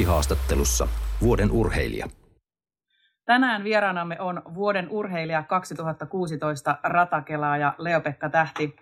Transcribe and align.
Keskihaastattelussa 0.00 0.88
vuoden 1.22 1.50
urheilija. 1.50 2.06
Tänään 3.24 3.64
vieraanamme 3.64 4.20
on 4.20 4.42
vuoden 4.54 4.88
urheilija 4.90 5.42
2016 5.42 6.78
ratakelaaja 6.82 7.74
Leopekka 7.78 8.28
Tähti. 8.30 8.76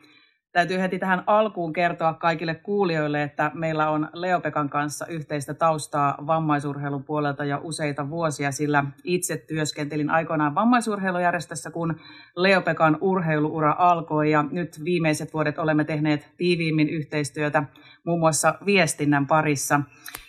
Täytyy 0.52 0.80
heti 0.80 0.98
tähän 0.98 1.22
alkuun 1.26 1.72
kertoa 1.72 2.14
kaikille 2.14 2.54
kuulijoille, 2.54 3.22
että 3.22 3.50
meillä 3.54 3.90
on 3.90 4.08
Leopekan 4.12 4.68
kanssa 4.68 5.06
yhteistä 5.06 5.54
taustaa 5.54 6.18
vammaisurheilun 6.26 7.04
puolelta 7.04 7.44
jo 7.44 7.60
useita 7.62 8.10
vuosia, 8.10 8.52
sillä 8.52 8.84
itse 9.04 9.36
työskentelin 9.36 10.10
aikoinaan 10.10 10.54
vammaisurheilujärjestössä, 10.54 11.70
kun 11.70 12.00
Leopekan 12.36 12.98
urheiluura 13.00 13.74
alkoi 13.78 14.30
ja 14.30 14.44
nyt 14.50 14.84
viimeiset 14.84 15.34
vuodet 15.34 15.58
olemme 15.58 15.84
tehneet 15.84 16.28
tiiviimmin 16.36 16.88
yhteistyötä 16.88 17.62
muun 18.04 18.20
muassa 18.20 18.54
viestinnän 18.66 19.26
parissa. 19.26 19.80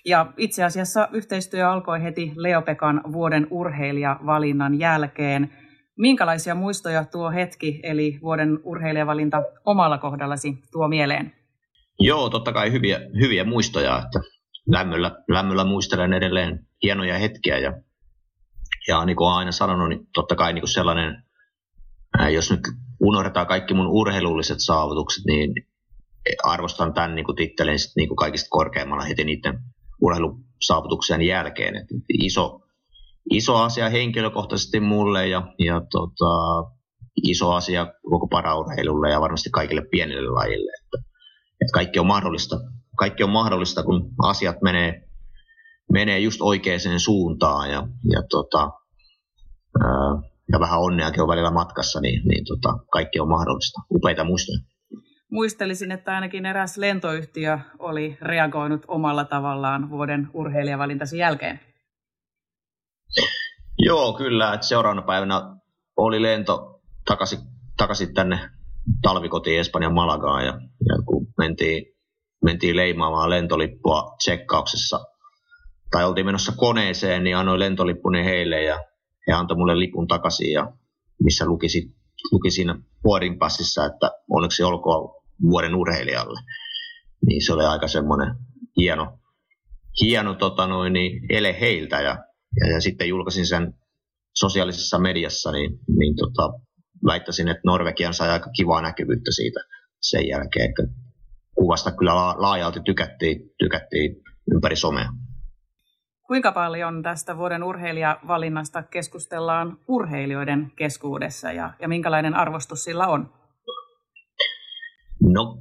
Ja 0.05 0.33
itse 0.37 0.63
asiassa 0.63 1.09
yhteistyö 1.11 1.69
alkoi 1.69 2.03
heti 2.03 2.33
Leopekan 2.35 3.01
vuoden 3.11 3.47
urheilijavalinnan 3.49 4.79
jälkeen– 4.79 5.49
Minkälaisia 5.99 6.55
muistoja 6.55 7.05
tuo 7.05 7.31
hetki, 7.31 7.79
eli 7.83 8.19
vuoden 8.21 8.59
urheilijavalinta 8.63 9.43
omalla 9.65 9.97
kohdallasi 9.97 10.63
tuo 10.71 10.87
mieleen? 10.87 11.33
Joo, 11.99 12.29
totta 12.29 12.53
kai 12.53 12.71
hyviä, 12.71 12.99
hyviä 13.19 13.43
muistoja, 13.43 14.01
että 14.05 14.19
lämmöllä, 14.67 15.23
lämmöllä 15.27 15.63
muistelen 15.63 16.13
edelleen 16.13 16.67
hienoja 16.83 17.17
hetkiä 17.17 17.57
ja, 17.57 17.73
ja 18.87 19.05
niin 19.05 19.15
kuin 19.15 19.27
olen 19.27 19.37
aina 19.37 19.51
sanonut, 19.51 19.89
niin 19.89 20.07
totta 20.13 20.35
kai 20.35 20.53
niin 20.53 20.61
kuin 20.61 20.69
sellainen, 20.69 21.23
jos 22.33 22.51
nyt 22.51 22.61
unohdetaan 22.99 23.47
kaikki 23.47 23.73
mun 23.73 23.87
urheilulliset 23.87 24.57
saavutukset, 24.59 25.25
niin 25.25 25.53
arvostan 26.43 26.93
tämän 26.93 27.15
niin 27.15 27.25
kuin 27.25 27.35
tittelin 27.35 27.79
sit, 27.79 27.91
niin 27.95 28.07
kuin 28.07 28.17
kaikista 28.17 28.47
korkeammalla 28.49 29.03
heti 29.03 29.23
niiden 29.23 29.59
urheilusaavutuksien 30.01 31.21
jälkeen. 31.21 31.75
Et 31.75 31.87
iso, 32.13 32.61
iso 33.29 33.55
asia 33.55 33.89
henkilökohtaisesti 33.89 34.79
mulle 34.79 35.27
ja, 35.27 35.53
ja 35.59 35.81
tota, 35.91 36.63
iso 37.23 37.53
asia 37.53 37.87
koko 38.09 38.27
paraurheilulle 38.27 39.09
ja 39.09 39.21
varmasti 39.21 39.49
kaikille 39.49 39.81
pienille 39.91 40.29
lajille. 40.29 40.71
Että, 40.83 41.09
että 41.61 41.73
kaikki 41.73 41.99
on 41.99 42.07
mahdollista. 42.07 42.59
Kaikki 42.97 43.23
on 43.23 43.29
mahdollista, 43.29 43.83
kun 43.83 44.09
asiat 44.23 44.61
menee, 44.61 45.03
menee 45.91 46.19
just 46.19 46.41
oikeaan 46.41 46.99
suuntaan 46.99 47.71
ja, 47.71 47.87
ja, 48.11 48.21
tota, 48.29 48.71
ää, 49.83 50.29
ja 50.51 50.59
vähän 50.59 50.79
onneakin 50.79 51.21
on 51.21 51.27
välillä 51.27 51.51
matkassa, 51.51 51.99
niin, 51.99 52.27
niin 52.27 52.45
tota, 52.45 52.77
kaikki 52.91 53.19
on 53.19 53.29
mahdollista. 53.29 53.81
Upeita 53.91 54.23
muistoja. 54.23 54.59
Muistelisin, 55.31 55.91
että 55.91 56.15
ainakin 56.15 56.45
eräs 56.45 56.77
lentoyhtiö 56.77 57.59
oli 57.79 58.17
reagoinut 58.21 58.85
omalla 58.87 59.25
tavallaan 59.25 59.89
vuoden 59.89 60.29
urheilijavalintasi 60.33 61.17
jälkeen. 61.17 61.59
Joo, 63.79 64.13
kyllä. 64.13 64.53
Että 64.53 64.67
seuraavana 64.67 65.01
päivänä 65.01 65.55
oli 65.97 66.21
lento 66.21 66.81
takaisin, 67.05 67.39
takaisin 67.77 68.13
tänne 68.13 68.39
talvikotiin 69.01 69.59
Espanjan 69.59 69.93
Malagaan 69.93 70.45
ja, 70.45 70.53
ja 70.89 71.03
kun 71.05 71.27
mentiin, 71.37 71.85
mentiin 72.43 72.75
leimaamaan 72.75 73.29
lentolippua 73.29 74.15
tsekkauksessa 74.17 74.99
tai 75.91 76.05
oltiin 76.05 76.25
menossa 76.25 76.51
koneeseen, 76.57 77.23
niin 77.23 77.37
annoin 77.37 77.59
lentolippuni 77.59 78.25
heille 78.25 78.63
ja 78.63 78.79
he 79.27 79.33
antoi 79.33 79.57
mulle 79.57 79.79
lipun 79.79 80.07
takaisin 80.07 80.51
ja 80.51 80.71
missä 81.23 81.45
luki, 81.45 81.67
luki 82.31 82.51
siinä 82.51 82.79
vuorin 83.03 83.39
passissa, 83.39 83.85
että 83.85 84.11
onneksi 84.29 84.63
olkoon 84.63 85.21
vuoden 85.41 85.75
urheilijalle. 85.75 86.39
Niin 87.25 87.45
se 87.45 87.53
oli 87.53 87.65
aika 87.65 87.87
semmoinen 87.87 88.35
hieno, 88.77 89.19
hieno 90.01 90.33
tota 90.33 90.67
noin, 90.67 90.93
niin 90.93 91.21
ele 91.29 91.59
heiltä 91.59 92.01
ja 92.01 92.17
ja, 92.55 92.73
ja 92.73 92.81
sitten 92.81 93.09
julkaisin 93.09 93.47
sen 93.47 93.73
sosiaalisessa 94.35 94.99
mediassa, 94.99 95.51
niin, 95.51 95.79
niin 95.99 96.15
tota, 96.15 96.59
väittäisin, 97.05 97.47
että 97.47 97.61
Norvegian 97.65 98.13
sai 98.13 98.29
aika 98.29 98.49
kivaa 98.57 98.81
näkyvyyttä 98.81 99.31
siitä 99.31 99.59
sen 100.01 100.27
jälkeen. 100.27 100.69
Että 100.69 100.83
kuvasta 101.55 101.91
kyllä 101.91 102.15
laajalti 102.15 102.79
tykättiin, 102.85 103.41
tykättiin 103.59 104.15
ympäri 104.53 104.75
somea. 104.75 105.09
Kuinka 106.27 106.51
paljon 106.51 107.03
tästä 107.03 107.37
vuoden 107.37 107.63
urheilijavalinnasta 107.63 108.83
keskustellaan 108.83 109.77
urheilijoiden 109.87 110.71
keskuudessa 110.75 111.51
ja, 111.51 111.73
ja 111.81 111.87
minkälainen 111.87 112.33
arvostus 112.33 112.83
sillä 112.83 113.07
on? 113.07 113.33
No 115.21 115.57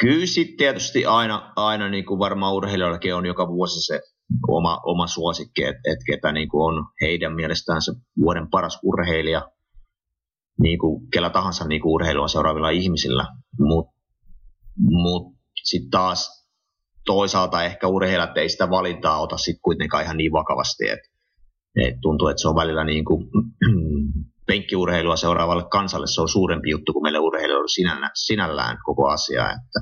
kyllä 0.00 0.26
sitten 0.26 0.56
tietysti 0.56 1.06
aina, 1.06 1.52
aina 1.56 1.88
niin 1.88 2.06
kuin 2.06 2.18
varmaan 2.18 2.54
urheilijoillakin 2.54 3.14
on 3.14 3.26
joka 3.26 3.48
vuosi 3.48 3.86
se 3.86 4.00
oma, 4.48 4.80
oma 4.84 5.06
suosikki, 5.06 5.64
että 5.64 5.80
et 5.92 5.98
ketä 6.06 6.32
niin 6.32 6.48
kuin 6.48 6.62
on 6.62 6.86
heidän 7.00 7.34
mielestään 7.34 7.82
se 7.82 7.92
vuoden 8.20 8.50
paras 8.50 8.78
urheilija, 8.82 9.50
niin 10.62 10.78
kuin 10.78 11.10
kellä 11.10 11.30
tahansa 11.30 11.64
niin 11.64 11.80
kuin 11.80 11.92
urheilua 11.92 12.28
seuraavilla 12.28 12.70
ihmisillä, 12.70 13.26
mutta 13.58 13.92
mut 14.78 15.34
sitten 15.64 15.90
taas 15.90 16.46
toisaalta 17.06 17.64
ehkä 17.64 17.88
urheilijat 17.88 18.38
ei 18.38 18.48
sitä 18.48 18.70
valintaa 18.70 19.20
ota 19.20 19.36
sitten 19.38 19.62
kuitenkaan 19.62 20.04
ihan 20.04 20.16
niin 20.16 20.32
vakavasti, 20.32 20.88
että 20.88 21.08
et 21.76 21.94
tuntuu, 22.02 22.28
että 22.28 22.40
se 22.40 22.48
on 22.48 22.56
välillä 22.56 22.84
niin 22.84 23.04
kuin, 23.04 23.26
penkkiurheilua 24.50 25.16
seuraavalle 25.16 25.64
kansalle. 25.70 26.06
Se 26.06 26.20
on 26.20 26.28
suurempi 26.28 26.70
juttu 26.70 26.92
kuin 26.92 27.02
meille 27.02 27.18
urheilijoille 27.18 27.68
sinällään, 27.68 28.10
sinällään 28.14 28.78
koko 28.84 29.08
asia, 29.08 29.42
että 29.42 29.80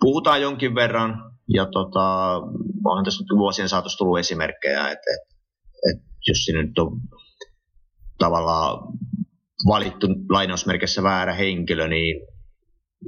puhutaan 0.00 0.42
jonkin 0.42 0.74
verran, 0.74 1.37
ja 1.54 1.66
tota, 1.66 2.36
onhan 2.84 3.04
tässä 3.04 3.22
nyt 3.22 3.38
vuosien 3.38 3.68
saatossa 3.68 3.98
tullut 3.98 4.18
esimerkkejä, 4.18 4.80
että, 4.80 4.90
että, 4.92 5.34
että 5.90 6.08
jos 6.26 6.44
sinne 6.44 6.62
nyt 6.62 6.78
on 6.78 7.00
tavallaan 8.18 8.92
valittu 9.68 10.06
lainausmerkissä 10.28 11.02
väärä 11.02 11.34
henkilö, 11.34 11.88
niin 11.88 12.26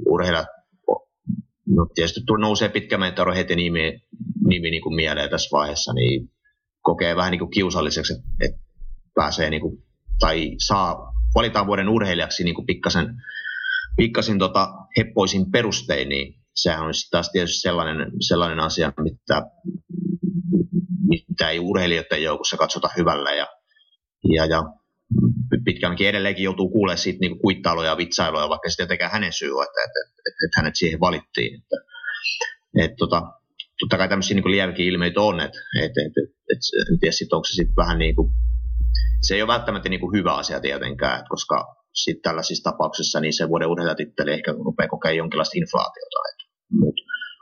urheilijat, 0.09 0.47
no 1.67 1.87
tietysti 1.95 2.21
nousee 2.39 2.69
pitkä 2.69 2.97
mentoro 2.97 3.33
heti 3.33 3.55
nimi, 3.55 4.01
nimi 4.47 4.71
niin 4.71 4.83
kuin 4.83 4.95
mieleen 4.95 5.29
tässä 5.29 5.49
vaiheessa, 5.57 5.93
niin 5.93 6.31
kokee 6.81 7.15
vähän 7.15 7.31
niin 7.31 7.39
kuin 7.39 7.51
kiusalliseksi, 7.51 8.13
että, 8.13 8.25
että 8.39 8.61
pääsee 9.15 9.49
niin 9.49 9.61
kuin, 9.61 9.83
tai 10.19 10.55
saa, 10.57 11.13
valitaan 11.35 11.67
vuoden 11.67 11.89
urheilijaksi 11.89 12.43
niin 12.43 12.55
kuin 12.55 12.65
pikkasen, 12.65 13.15
pikkasen 13.97 14.39
tota, 14.39 14.73
heppoisin 14.97 15.51
perustein, 15.51 16.09
niin 16.09 16.40
sehän 16.55 16.85
on 16.85 16.93
taas 17.11 17.29
tietysti 17.31 17.61
sellainen, 17.61 18.11
sellainen 18.27 18.59
asia, 18.59 18.93
mitä, 18.97 19.43
mitä 21.09 21.49
ei 21.49 21.59
urheilijoiden 21.59 22.23
joukossa 22.23 22.57
katsota 22.57 22.89
hyvällä 22.97 23.31
ja, 23.31 23.47
ja, 24.35 24.45
ja 24.45 24.63
pitkänkin 25.65 26.07
edelleenkin 26.07 26.43
joutuu 26.43 26.69
kuulemaan 26.69 26.97
siitä 26.97 27.19
niin 27.21 27.39
kuittailuja 27.39 27.89
ja 27.89 27.97
vitsailuja, 27.97 28.49
vaikka 28.49 28.69
sitten 28.69 28.87
tietenkään 28.87 29.11
hänen 29.11 29.33
syy 29.33 29.51
on, 29.51 29.63
että, 29.63 29.81
että, 29.85 29.99
että, 30.27 30.45
että 30.45 30.59
hänet 30.59 30.75
siihen 30.75 30.99
valittiin. 30.99 31.59
Että, 31.59 31.77
että, 32.83 32.95
tota, 32.97 33.21
totta 33.79 33.97
kai 33.97 34.09
tämmöisiä 34.09 34.35
niin 34.35 34.51
lievikin 34.51 34.85
ilmeitä 34.85 35.21
on, 35.21 35.39
että, 35.39 35.59
että, 35.83 36.01
että, 36.01 36.21
että 36.53 36.91
en 36.91 36.99
tiedä 36.99 37.11
sit, 37.11 37.33
onko 37.33 37.45
se 37.45 37.53
sitten 37.53 37.75
vähän 37.75 37.99
niin 37.99 38.15
kuin, 38.15 38.31
se 39.21 39.35
ei 39.35 39.41
ole 39.41 39.53
välttämättä 39.53 39.89
niin 39.89 39.99
kuin 39.99 40.17
hyvä 40.17 40.33
asia 40.35 40.59
tietenkään, 40.59 41.23
koska 41.29 41.75
sitten 41.93 42.21
tällaisissa 42.21 42.71
tapauksissa 42.71 43.19
niin 43.19 43.33
se 43.33 43.49
vuoden 43.49 43.67
urheilijatitteli 43.67 44.31
ehkä 44.31 44.51
rupeaa 44.51 44.87
kokemaan 44.87 45.17
jonkinlaista 45.17 45.57
inflaatiota. 45.57 46.17
Mutta 46.71 47.01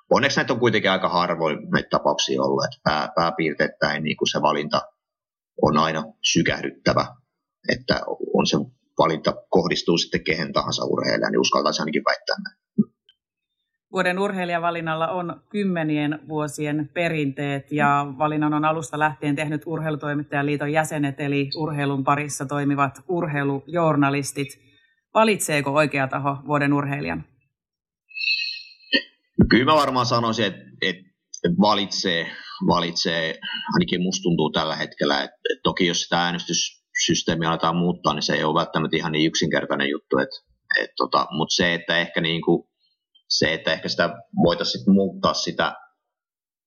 onneksi 0.09 0.37
näitä 0.37 0.53
on 0.53 0.59
kuitenkin 0.59 0.91
aika 0.91 1.09
harvoin 1.09 1.57
näitä 1.71 1.89
tapauksia 1.89 2.41
ollut, 2.41 2.63
että 2.63 2.79
pää, 2.83 3.09
pääpiirteittäin 3.15 4.03
niin 4.03 4.17
se 4.31 4.41
valinta 4.41 4.81
on 5.61 5.77
aina 5.77 6.03
sykähdyttävä, 6.31 7.05
että 7.69 8.01
on 8.33 8.47
se 8.47 8.57
valinta 8.99 9.33
kohdistuu 9.49 9.97
sitten 9.97 10.23
kehen 10.23 10.53
tahansa 10.53 10.85
urheilijaan, 10.85 11.31
niin 11.31 11.39
uskaltaisi 11.39 11.81
ainakin 11.81 12.03
väittää 12.09 12.35
näin. 12.43 12.59
Vuoden 13.91 14.19
urheilijavalinnalla 14.19 15.07
on 15.07 15.41
kymmenien 15.49 16.19
vuosien 16.27 16.89
perinteet 16.93 17.71
ja 17.71 18.05
valinnan 18.17 18.53
on 18.53 18.65
alusta 18.65 18.99
lähtien 18.99 19.35
tehnyt 19.35 19.61
Urheilutoimittajaliiton 19.65 20.71
jäsenet 20.71 21.19
eli 21.19 21.49
urheilun 21.57 22.03
parissa 22.03 22.45
toimivat 22.45 23.03
urheilujournalistit. 23.07 24.47
Valitseeko 25.13 25.71
oikea 25.71 26.07
taho 26.07 26.37
vuoden 26.47 26.73
urheilijan? 26.73 27.23
Kyllä 29.49 29.65
mä 29.65 29.75
varmaan 29.75 30.05
sanoisin, 30.05 30.45
että, 30.45 30.61
että, 30.81 31.09
valitsee, 31.61 32.31
valitsee, 32.67 33.39
ainakin 33.73 34.01
musta 34.01 34.23
tuntuu 34.23 34.51
tällä 34.51 34.75
hetkellä, 34.75 35.15
että, 35.15 35.35
että 35.51 35.61
toki 35.63 35.87
jos 35.87 36.01
sitä 36.01 36.23
äänestyssysteemiä 36.23 37.49
aletaan 37.49 37.75
muuttaa, 37.75 38.13
niin 38.13 38.23
se 38.23 38.33
ei 38.33 38.43
ole 38.43 38.59
välttämättä 38.59 38.97
ihan 38.97 39.11
niin 39.11 39.27
yksinkertainen 39.27 39.89
juttu, 39.89 40.17
että, 40.17 40.35
että 40.79 40.93
tota, 40.97 41.27
mutta 41.31 41.55
se, 41.55 41.73
että 41.73 41.97
ehkä 41.97 42.21
niin 42.21 42.41
kuin, 42.41 42.63
se, 43.29 43.53
että 43.53 43.73
ehkä 43.73 43.89
sitä 43.89 44.09
voitaisiin 44.43 44.93
muuttaa 44.93 45.33
sitä, 45.33 45.75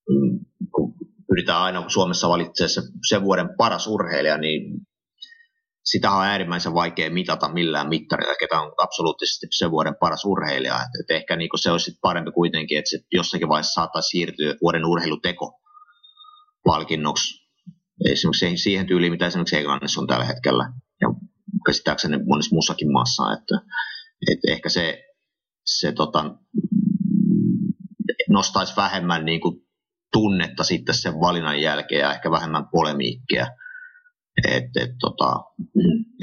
mm, 0.09 0.39
kun 0.75 0.95
pyritään 1.29 1.63
aina 1.63 1.89
Suomessa 1.89 2.29
valitsemaan 2.29 2.71
se, 2.71 2.81
se 3.09 3.23
vuoden 3.23 3.49
paras 3.59 3.87
urheilija, 3.87 4.39
niin 4.39 4.63
sitä 5.85 6.11
on 6.11 6.25
äärimmäisen 6.25 6.75
vaikea 6.75 7.11
mitata 7.11 7.53
millään 7.53 7.89
mittarilla, 7.89 8.35
ketä 8.41 8.61
on 8.61 8.73
absoluuttisesti 8.79 9.47
sen 9.51 9.71
vuoden 9.71 9.97
paras 10.01 10.25
urheilija. 10.25 10.75
Et, 10.75 11.01
et 11.01 11.17
ehkä 11.17 11.37
niin 11.37 11.49
se 11.55 11.71
olisi 11.71 11.99
parempi 12.03 12.31
kuitenkin, 12.33 12.79
että 12.79 12.91
se 12.91 12.99
jossakin 13.13 13.49
vaiheessa 13.49 13.73
saattaa 13.73 14.03
siirtyä 14.03 14.55
vuoden 14.63 14.85
urheiluteko 14.85 15.61
palkinnoksi. 16.65 17.43
Esimerkiksi 18.05 18.57
siihen 18.57 18.87
tyyliin, 18.87 19.13
mitä 19.13 19.27
esimerkiksi 19.27 19.57
Englannissa 19.57 20.01
on 20.01 20.07
tällä 20.07 20.25
hetkellä. 20.25 20.73
Ja 21.01 21.09
käsittääkseni 21.67 22.25
monessa 22.25 22.55
muussakin 22.55 22.93
maassa. 22.93 23.33
Että, 23.33 23.61
että 24.33 24.53
ehkä 24.53 24.69
se, 24.69 25.05
se 25.67 25.93
tota, 25.93 26.35
nostaisi 28.29 28.77
vähemmän 28.77 29.25
niin 29.25 29.41
kuin 29.41 29.57
tunnetta 30.13 30.65
sitten 30.65 30.95
sen 30.95 31.21
valinnan 31.21 31.61
jälkeen 31.61 32.01
ja 32.01 32.15
ehkä 32.15 32.31
vähemmän 32.31 32.69
polemiikkia. 32.73 33.47
Et, 34.49 34.65
et, 34.83 34.91
tota, 35.01 35.41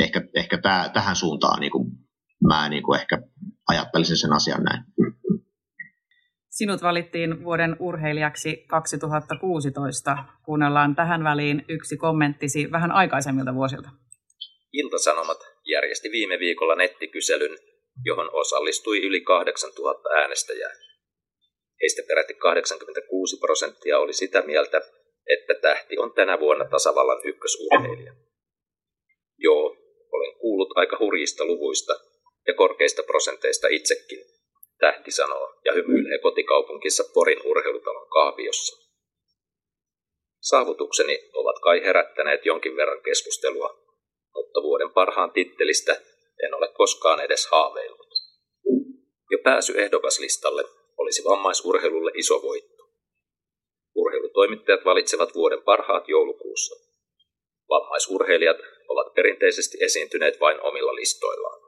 ehkä 0.04 0.22
ehkä 0.36 0.58
tää, 0.62 0.90
tähän 0.90 1.16
suuntaan 1.16 1.60
niin 1.60 1.72
kuin, 1.72 1.92
mä 2.48 2.70
niin 2.70 2.84
kuin 2.84 3.00
ehkä 3.00 3.22
ajattelisin 3.68 4.18
sen 4.18 4.34
asian 4.34 4.64
näin. 4.64 4.84
Sinut 6.50 6.82
valittiin 6.82 7.44
vuoden 7.44 7.76
urheilijaksi 7.80 8.66
2016. 8.68 10.18
Kuunnellaan 10.46 10.96
tähän 10.96 11.24
väliin 11.24 11.66
yksi 11.70 11.98
kommenttisi 11.98 12.72
vähän 12.72 12.92
aikaisemmilta 12.92 13.54
vuosilta. 13.54 13.90
Iltasanomat 14.74 15.38
järjesti 15.66 16.12
viime 16.12 16.40
viikolla 16.40 16.76
nettikyselyn, 16.76 17.58
johon 18.06 18.30
osallistui 18.34 19.06
yli 19.08 19.22
8000 19.22 20.10
äänestäjää. 20.10 20.72
Heistä 21.82 22.02
peräti 22.08 22.34
86 22.34 23.38
prosenttia 23.38 24.00
oli 24.00 24.14
sitä 24.14 24.42
mieltä, 24.42 24.82
että 25.30 25.54
tähti 25.62 25.98
on 25.98 26.14
tänä 26.14 26.40
vuonna 26.40 26.66
tasavallan 26.66 27.22
ykkösurheilija. 27.24 28.14
Joo, 29.38 29.78
olen 30.12 30.36
kuullut 30.36 30.70
aika 30.76 30.98
hurjista 31.00 31.46
luvuista 31.46 31.94
ja 32.48 32.54
korkeista 32.54 33.04
prosenteista 33.04 33.68
itsekin, 33.68 34.20
tähti 34.80 35.12
sanoo 35.12 35.54
ja 35.66 35.74
hymyilee 35.74 36.20
kotikaupunkissa 36.20 37.04
Porin 37.14 37.42
urheilutalon 37.46 38.10
kahviossa. 38.10 38.90
Saavutukseni 40.42 41.30
ovat 41.34 41.60
kai 41.60 41.82
herättäneet 41.82 42.46
jonkin 42.46 42.76
verran 42.76 43.02
keskustelua, 43.02 43.80
mutta 44.36 44.64
vuoden 44.64 44.92
parhaan 44.92 45.32
tittelistä 45.32 46.02
en 46.44 46.54
ole 46.54 46.68
koskaan 46.74 47.20
edes 47.20 47.48
haaveillut. 47.48 48.10
Jo 49.32 49.38
pääsy 49.44 49.74
ehdokaslistalle 49.82 50.64
olisi 50.98 51.24
vammaisurheilulle 51.24 52.12
iso 52.16 52.42
voitto. 52.42 52.69
Urheilutoimittajat 54.02 54.86
valitsevat 54.86 55.36
vuoden 55.36 55.62
parhaat 55.62 56.10
joulukuussa. 56.10 56.76
Vammaisurheilijat 57.70 58.58
ovat 58.88 59.14
perinteisesti 59.14 59.78
esiintyneet 59.82 60.40
vain 60.40 60.62
omilla 60.62 60.96
listoillaan. 60.96 61.60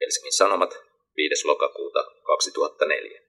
Helsingin 0.00 0.36
Sanomat 0.36 0.70
5. 1.16 1.46
lokakuuta 1.46 2.04
2004. 2.26 3.20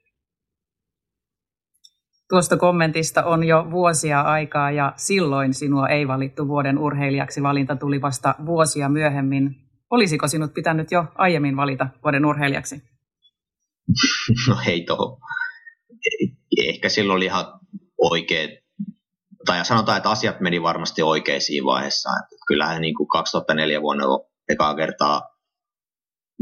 Tuosta 2.29 2.57
kommentista 2.57 3.23
on 3.23 3.43
jo 3.43 3.65
vuosia 3.71 4.21
aikaa 4.21 4.71
ja 4.71 4.93
silloin 4.95 5.53
sinua 5.53 5.89
ei 5.89 6.07
valittu 6.07 6.47
vuoden 6.47 6.77
urheilijaksi. 6.77 7.43
Valinta 7.43 7.75
tuli 7.75 8.01
vasta 8.01 8.35
vuosia 8.45 8.89
myöhemmin. 8.89 9.55
Olisiko 9.89 10.27
sinut 10.27 10.53
pitänyt 10.53 10.91
jo 10.91 11.05
aiemmin 11.15 11.57
valita 11.57 11.87
vuoden 12.03 12.25
urheilijaksi? 12.25 12.75
No 14.47 14.55
hei 14.65 14.81
toho. 14.81 15.19
Ehkä 16.67 16.89
silloin 16.89 17.17
oli 17.17 17.25
ihan 17.25 17.45
oikein, 18.01 18.49
tai 19.45 19.65
sanotaan, 19.65 19.97
että 19.97 20.09
asiat 20.09 20.39
meni 20.39 20.61
varmasti 20.61 21.01
oikein 21.01 21.41
siinä 21.41 21.65
vaiheessa. 21.65 22.09
Että 22.09 22.35
kyllähän 22.47 22.81
niin 22.81 22.95
kuin 22.95 23.07
2004 23.07 23.81
vuonna 23.81 24.05
ekaa 24.49 24.75
kertaa 24.75 25.21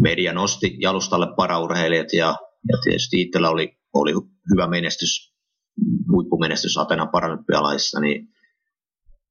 media 0.02 0.34
nosti 0.34 0.78
jalustalle 0.80 1.28
paraurheilijat 1.36 2.14
ja, 2.14 2.36
ja 2.72 2.78
tietysti 2.84 3.22
itsellä 3.22 3.50
oli, 3.50 3.78
oli 3.94 4.14
hyvä 4.54 4.68
menestys, 4.68 5.34
huippumenestys 6.12 6.78
Atenan 6.78 7.10
paralympialaisissa, 7.10 8.00
niin, 8.00 8.28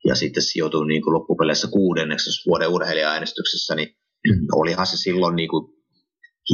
ja 0.05 0.15
sitten 0.15 0.43
sijoitui 0.43 0.87
niin 0.87 1.03
kuin 1.03 1.15
loppupeleissä 1.15 1.69
kuudenneksi 1.69 2.31
vuoden 2.47 2.69
urheilija-äänestyksessä, 2.69 3.75
niin 3.75 3.97
olihan 4.53 4.87
se 4.87 4.97
silloin 4.97 5.37
niin 5.37 5.49
kuin 5.49 5.79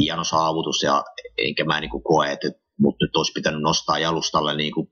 hieno 0.01 0.23
saavutus 0.23 0.83
ja 0.83 1.03
enkä 1.37 1.65
mä 1.65 1.79
niin 1.79 1.91
kuin 1.91 2.03
koe, 2.03 2.31
että 2.31 2.51
mut 2.79 2.95
nyt 3.01 3.15
olisi 3.15 3.31
pitänyt 3.31 3.61
nostaa 3.61 3.99
jalustalle 3.99 4.55
niin 4.55 4.73
kuin 4.73 4.87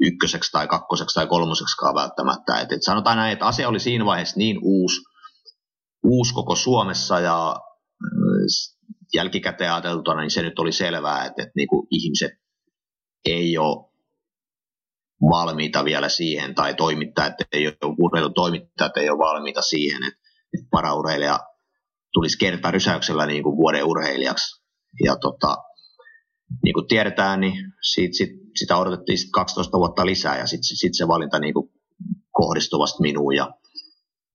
ykköseksi 0.00 0.52
tai 0.52 0.66
kakkoseksi 0.66 1.14
tai 1.14 1.26
kolmoseksikaan 1.26 1.94
välttämättä. 1.94 2.60
Et, 2.60 2.72
et 2.72 2.82
sanotaan 2.82 3.16
näin, 3.16 3.32
että 3.32 3.46
asia 3.46 3.68
oli 3.68 3.80
siinä 3.80 4.04
vaiheessa 4.04 4.38
niin 4.38 4.58
uusi, 4.62 5.00
uusi 6.04 6.34
koko 6.34 6.56
Suomessa 6.56 7.20
ja 7.20 7.56
jälkikäteen 9.14 9.72
ajateltuna, 9.72 10.20
niin 10.20 10.30
se 10.30 10.42
nyt 10.42 10.58
oli 10.58 10.72
selvää, 10.72 11.24
että, 11.24 11.42
että 11.42 11.52
niin 11.56 11.68
kuin 11.68 11.86
ihmiset 11.90 12.32
ei 13.24 13.58
ole 13.58 13.94
valmiita 15.30 15.84
vielä 15.84 16.08
siihen, 16.08 16.54
tai 16.54 16.74
toimittajat 16.74 17.34
ei 17.52 17.66
ole, 17.66 17.76
urheilutoimittajat 17.98 18.96
ei 18.96 19.10
ole 19.10 19.18
valmiita 19.18 19.62
siihen, 19.62 20.02
että, 20.02 20.20
että 20.54 20.66
paraurheilija 20.70 21.40
tulisi 22.12 22.38
kertarysäyksellä 22.38 23.26
niin 23.26 23.42
kuin 23.42 23.56
vuoden 23.56 23.84
urheilijaksi. 23.84 24.64
Ja 25.04 25.16
tota, 25.16 25.56
niin 26.64 26.74
kuin 26.74 26.88
tiedetään, 26.88 27.40
niin 27.40 27.72
siitä, 27.92 28.16
sit, 28.16 28.30
sitä 28.56 28.76
odotettiin 28.76 29.18
sit 29.18 29.30
12 29.32 29.78
vuotta 29.78 30.06
lisää, 30.06 30.38
ja 30.38 30.46
sitten 30.46 30.76
sit 30.76 30.94
se 30.94 31.08
valinta 31.08 31.38
niin 31.38 31.54
kuin 31.54 31.70
kohdistui 32.32 32.78
vasta 32.78 33.02
minuun. 33.02 33.36
Ja, 33.36 33.44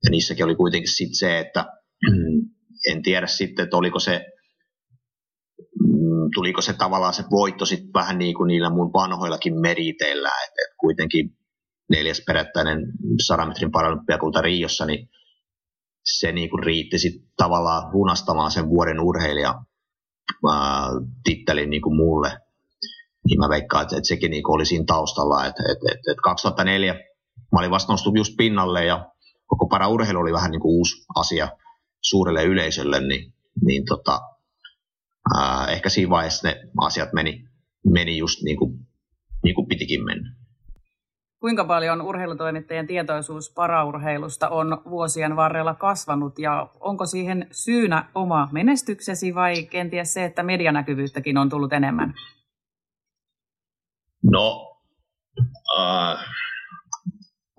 ja 0.04 0.10
niissäkin 0.12 0.46
oli 0.46 0.56
kuitenkin 0.56 0.92
sit 0.92 1.10
se, 1.14 1.40
että 1.40 1.66
en 2.92 3.04
tiedä 3.04 3.28
sitten, 3.28 3.64
että 3.64 3.78
oliko 3.78 4.00
se, 4.00 4.26
mm, 5.80 6.30
tuliko 6.34 6.62
se 6.62 6.74
tavallaan 6.74 7.14
se 7.14 7.24
voitto 7.32 7.66
sitten 7.66 7.94
vähän 7.94 8.18
niin 8.18 8.36
kuin 8.36 8.48
niillä 8.48 8.70
mun 8.70 8.94
vanhoillakin 8.94 9.62
meriteillä, 9.62 10.30
että 10.30 10.62
et 10.68 10.76
kuitenkin 10.80 11.38
neljäs 11.90 12.24
perättäinen 12.28 12.80
100 13.28 13.46
metrin 13.46 13.72
paralympiakulta 13.72 14.42
Riossa, 14.42 14.86
niin 14.86 15.10
se 16.04 16.32
niin 16.32 16.50
kuin 16.50 16.64
riitti 16.64 17.00
sitten 17.00 17.30
tavallaan 17.38 17.92
lunastamaan 17.94 18.52
sen 18.52 18.70
vuoden 18.70 19.00
urheilija 19.00 19.56
tittelin 21.24 21.70
niin 21.70 21.82
kuin 21.82 21.96
mulle. 21.96 22.38
Niin 23.26 23.40
mä 23.40 23.50
veikkaan, 23.50 23.84
että, 23.84 23.98
että 23.98 24.08
sekin 24.08 24.32
niin 24.32 24.44
oli 24.48 24.66
siinä 24.66 24.86
taustalla, 24.88 25.46
että, 25.46 25.64
että, 25.64 25.86
että, 25.92 26.12
että 26.12 26.22
2004 26.24 26.94
mä 27.52 27.60
olin 27.60 27.72
vasta 27.72 27.92
noussut 27.92 28.18
just 28.18 28.34
pinnalle 28.38 28.86
ja 28.86 29.10
koko 29.48 29.68
paraurheilu 29.68 30.20
oli 30.20 30.34
vähän 30.34 30.52
niin 30.52 30.62
kuin 30.62 30.76
uusi 30.78 31.06
asia– 31.16 31.50
suurelle 32.02 32.44
yleisölle, 32.44 33.00
niin, 33.00 33.34
niin 33.66 33.86
tota, 33.86 34.22
ää, 35.38 35.68
ehkä 35.68 35.90
siinä 35.90 36.10
vaiheessa 36.10 36.48
ne 36.48 36.62
asiat 36.78 37.14
meni, 37.14 37.50
meni 37.86 38.18
just 38.18 38.42
niin 38.44 38.58
kuin, 38.58 38.80
niin 39.44 39.56
kuin 39.56 39.68
pitikin 39.68 40.06
mennä. 40.06 40.36
Kuinka 41.40 41.66
paljon 41.66 42.02
urheilutoimittajien 42.02 42.88
tietoisuus 42.88 43.54
paraurheilusta 43.54 44.50
on 44.50 44.82
vuosien 44.90 45.36
varrella 45.36 45.74
kasvanut 45.74 46.40
ja 46.40 46.70
onko 46.80 47.06
siihen 47.06 47.48
syynä 47.52 48.10
oma 48.16 48.50
menestyksesi 48.52 49.36
vai 49.36 49.64
kenties 49.64 50.14
se, 50.14 50.26
että 50.26 50.44
medianäkyvyyttäkin 50.44 51.38
on 51.38 51.50
tullut 51.50 51.74
enemmän? 51.74 52.14
No, 54.24 54.78
äh, 55.80 56.26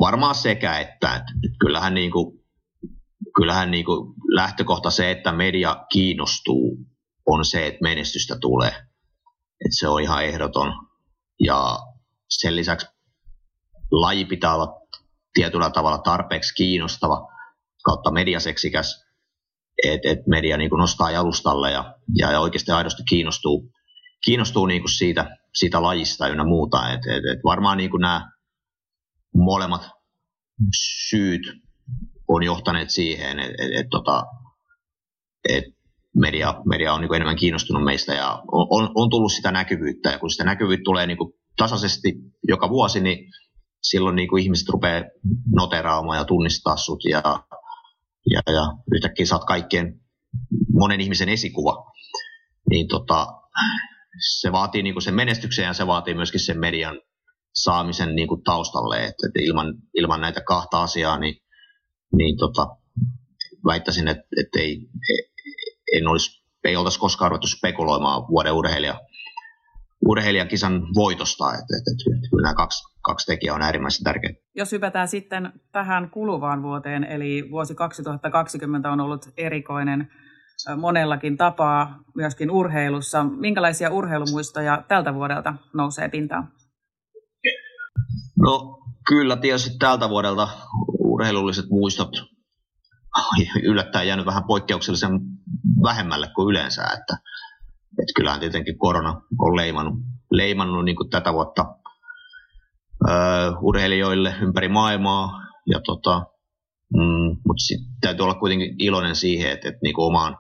varmaan 0.01 0.35
sekä 0.35 0.79
että. 0.79 1.15
että 1.15 1.57
kyllähän 1.61 1.95
niin 1.95 2.11
kuin 2.11 2.41
kyllähän 3.37 3.71
niin 3.71 3.85
kuin 3.85 4.15
lähtökohta 4.35 4.91
se, 4.91 5.11
että 5.11 5.33
media 5.33 5.87
kiinnostuu, 5.93 6.79
on 7.27 7.45
se, 7.45 7.67
että 7.67 7.83
menestystä 7.83 8.37
tulee. 8.41 8.73
Että 9.65 9.79
se 9.79 9.89
on 9.89 10.03
ihan 10.03 10.25
ehdoton. 10.25 10.73
Ja 11.41 11.79
sen 12.29 12.57
lisäksi 12.57 12.87
laji 13.91 14.25
pitää 14.25 14.55
olla 14.55 14.81
tietyllä 15.33 15.71
tavalla 15.71 15.99
tarpeeksi 15.99 16.55
kiinnostava 16.55 17.29
kautta 17.85 18.11
mediaseksikäs, 18.11 19.05
että 19.85 20.09
et 20.09 20.27
media 20.27 20.57
niin 20.57 20.71
kuin 20.71 20.81
nostaa 20.81 21.11
jalustalle 21.11 21.71
ja, 21.71 21.95
ja, 22.15 22.41
oikeasti 22.41 22.71
aidosti 22.71 23.03
kiinnostuu, 23.09 23.73
kiinnostuu 24.25 24.67
niin 24.67 24.83
kuin 24.83 24.93
siitä, 24.93 25.37
siitä 25.55 25.83
lajista 25.83 26.29
ynnä 26.29 26.45
muuta. 26.45 26.93
Et, 26.93 27.01
et, 27.07 27.25
et 27.33 27.39
varmaan 27.45 27.79
niin 27.79 27.91
kuin 27.91 28.01
nämä 28.01 28.31
molemmat 29.35 29.91
syyt 31.09 31.43
on 32.29 32.43
johtaneet 32.43 32.91
siihen, 32.91 33.39
että 33.39 33.65
et, 33.65 33.71
et, 33.75 33.87
tota, 33.91 34.25
et 35.49 35.65
media, 36.17 36.55
media 36.65 36.95
on 36.95 37.01
niin 37.01 37.15
enemmän 37.15 37.37
kiinnostunut 37.37 37.85
meistä 37.85 38.15
ja 38.15 38.43
on, 38.53 38.91
on 38.95 39.11
tullut 39.11 39.33
sitä 39.33 39.53
näkyvyyttä. 39.53 40.11
Ja 40.11 40.19
kun 40.19 40.31
sitä 40.31 40.45
näkyvyyttä 40.45 40.85
tulee 40.85 41.07
niin 41.07 41.19
tasaisesti 41.57 42.15
joka 42.49 42.69
vuosi, 42.69 43.01
niin 43.01 43.33
silloin 43.83 44.17
niin 44.17 44.29
kuin 44.29 44.43
ihmiset 44.43 44.69
rupeaa 44.69 45.03
noteraamaan 45.55 46.19
ja 46.19 46.25
tunnistaa 46.25 46.77
sut 46.77 47.05
ja, 47.05 47.23
ja, 48.31 48.41
ja 48.53 48.73
yhtäkkiä 48.95 49.27
saat 49.27 49.45
kaikkien 49.45 50.01
monen 50.73 51.01
ihmisen 51.01 51.29
esikuva. 51.29 51.93
Niin 52.71 52.89
tota, 52.89 53.27
se 54.41 54.53
vaatii 54.53 54.83
niin 54.83 54.95
kuin 54.95 55.03
sen 55.03 55.15
menestyksen 55.15 55.65
ja 55.65 55.73
se 55.73 55.87
vaatii 55.87 56.15
myöskin 56.15 56.41
sen 56.41 56.59
median 56.59 57.01
saamisen 57.55 58.17
niin 58.17 58.29
kuin 58.29 58.43
taustalle, 58.43 58.97
että, 58.97 59.27
että 59.27 59.41
ilman, 59.43 59.75
ilman 59.95 60.21
näitä 60.21 60.41
kahta 60.41 60.83
asiaa 60.83 61.19
niin 61.19 61.37
niin 62.13 62.37
tota, 62.39 62.67
väittäisin, 63.67 64.09
että, 64.09 64.25
että 64.41 64.61
ei, 64.61 64.89
en 65.97 66.07
olisi, 66.07 66.43
ei 66.65 66.77
oltaisi 66.77 66.99
koskaan 66.99 67.31
ruvettu 67.31 67.47
spekuloimaan 67.47 68.29
vuoden 68.29 68.53
urheilija 68.53 69.01
urheilijakisan 70.09 70.83
voitosta. 70.95 71.45
Että, 71.45 71.77
että, 71.79 71.91
että 72.17 72.31
kyllä 72.31 72.43
nämä 72.43 72.55
kaksi, 72.55 72.83
kaksi 73.03 73.27
tekijää 73.27 73.55
on 73.55 73.63
äärimmäisen 73.63 74.05
tärkeitä. 74.05 74.41
Jos 74.55 74.73
hypätään 74.73 75.09
sitten 75.09 75.53
tähän 75.73 76.11
kuluvaan 76.11 76.63
vuoteen, 76.63 77.05
eli 77.05 77.49
vuosi 77.51 77.75
2020 77.75 78.91
on 78.91 79.01
ollut 79.01 79.29
erikoinen 79.37 80.11
monellakin 80.77 81.37
tapaa 81.37 81.99
myöskin 82.15 82.51
urheilussa. 82.51 83.25
Minkälaisia 83.25 83.91
urheilumuistoja 83.91 84.85
tältä 84.89 85.15
vuodelta 85.15 85.55
nousee 85.75 86.09
pintaan? 86.09 86.53
No 88.39 88.79
kyllä 89.07 89.37
tietysti 89.37 89.79
tältä 89.79 90.09
vuodelta 90.09 90.49
urheilulliset 90.99 91.67
muistot 91.71 92.11
yllättäen 93.63 94.09
jäänyt 94.09 94.27
vähän 94.27 94.45
poikkeuksellisen 94.45 95.11
vähemmälle 95.83 96.29
kuin 96.35 96.51
yleensä, 96.51 96.83
että, 96.83 97.17
että 97.99 98.13
kyllähän 98.17 98.41
tietenkin 98.41 98.79
korona 98.79 99.21
on 99.39 99.57
leimannut, 99.57 99.95
leimannut 100.31 100.85
niin 100.85 101.11
tätä 101.11 101.33
vuotta 101.33 101.75
ö, 103.09 103.13
urheilijoille 103.61 104.35
ympäri 104.43 104.69
maailmaa, 104.69 105.41
ja 105.67 105.81
tota, 105.87 106.27
mm, 106.95 107.37
mutta 107.47 107.65
täytyy 108.01 108.23
olla 108.23 108.35
kuitenkin 108.35 108.75
iloinen 108.79 109.17
siihen, 109.17 109.53
että, 109.53 109.69
että 109.69 109.81
niin 109.83 109.95
omaan 109.97 110.39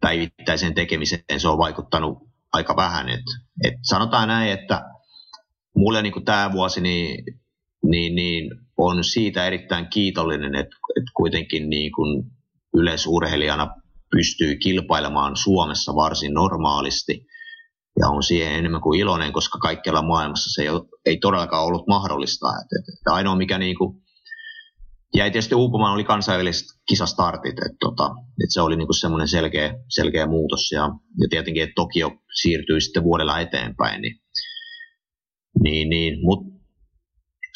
päivittäiseen 0.00 0.74
tekemiseen 0.74 1.22
se 1.36 1.48
on 1.48 1.58
vaikuttanut 1.58 2.18
aika 2.52 2.76
vähän. 2.76 3.08
Et, 3.08 3.24
et 3.64 3.74
sanotaan 3.82 4.28
näin, 4.28 4.52
että 4.52 4.84
mulle 5.76 6.02
niin 6.02 6.24
tämä 6.24 6.52
vuosi 6.52 6.80
niin, 6.80 7.24
niin, 7.82 8.14
niin 8.14 8.50
on 8.76 9.04
siitä 9.04 9.46
erittäin 9.46 9.86
kiitollinen, 9.86 10.54
että, 10.54 10.76
että 10.96 11.10
kuitenkin 11.16 11.70
niin 11.70 11.92
yleisurheilijana 12.74 13.74
pystyy 14.10 14.56
kilpailemaan 14.56 15.36
Suomessa 15.36 15.94
varsin 15.94 16.34
normaalisti 16.34 17.26
ja 18.00 18.08
on 18.08 18.22
siihen 18.22 18.52
enemmän 18.52 18.80
kuin 18.80 19.00
iloinen, 19.00 19.32
koska 19.32 19.58
kaikkialla 19.58 20.02
maailmassa 20.02 20.50
se 20.52 20.62
ei, 20.62 20.68
ole, 20.68 20.82
ei 21.06 21.18
todellakaan 21.18 21.64
ollut 21.64 21.86
mahdollista. 21.86 22.46
Että, 22.48 22.92
että 22.98 23.12
ainoa, 23.12 23.36
mikä 23.36 23.58
niin 23.58 23.78
kuin 23.78 24.02
jäi 25.14 25.30
tietysti 25.30 25.54
uupumaan, 25.54 25.94
oli 25.94 26.04
kansainväliset 26.04 26.66
kisastartit. 26.88 27.58
Että, 27.58 27.76
tota, 27.80 28.10
että 28.42 28.52
se 28.52 28.60
oli 28.60 28.76
niin 28.76 28.86
kuin 28.86 29.00
semmoinen 29.00 29.28
selkeä, 29.28 29.74
selkeä 29.88 30.26
muutos. 30.26 30.70
Ja, 30.72 30.82
ja 31.20 31.28
tietenkin, 31.30 31.62
että 31.62 31.74
Tokio 31.76 32.10
siirtyi 32.40 32.80
sitten 32.80 33.04
vuodella 33.04 33.40
eteenpäin. 33.40 34.02
Niin, 34.02 34.20
niin, 35.62 35.88
niin 35.88 36.18
mutta 36.22 36.47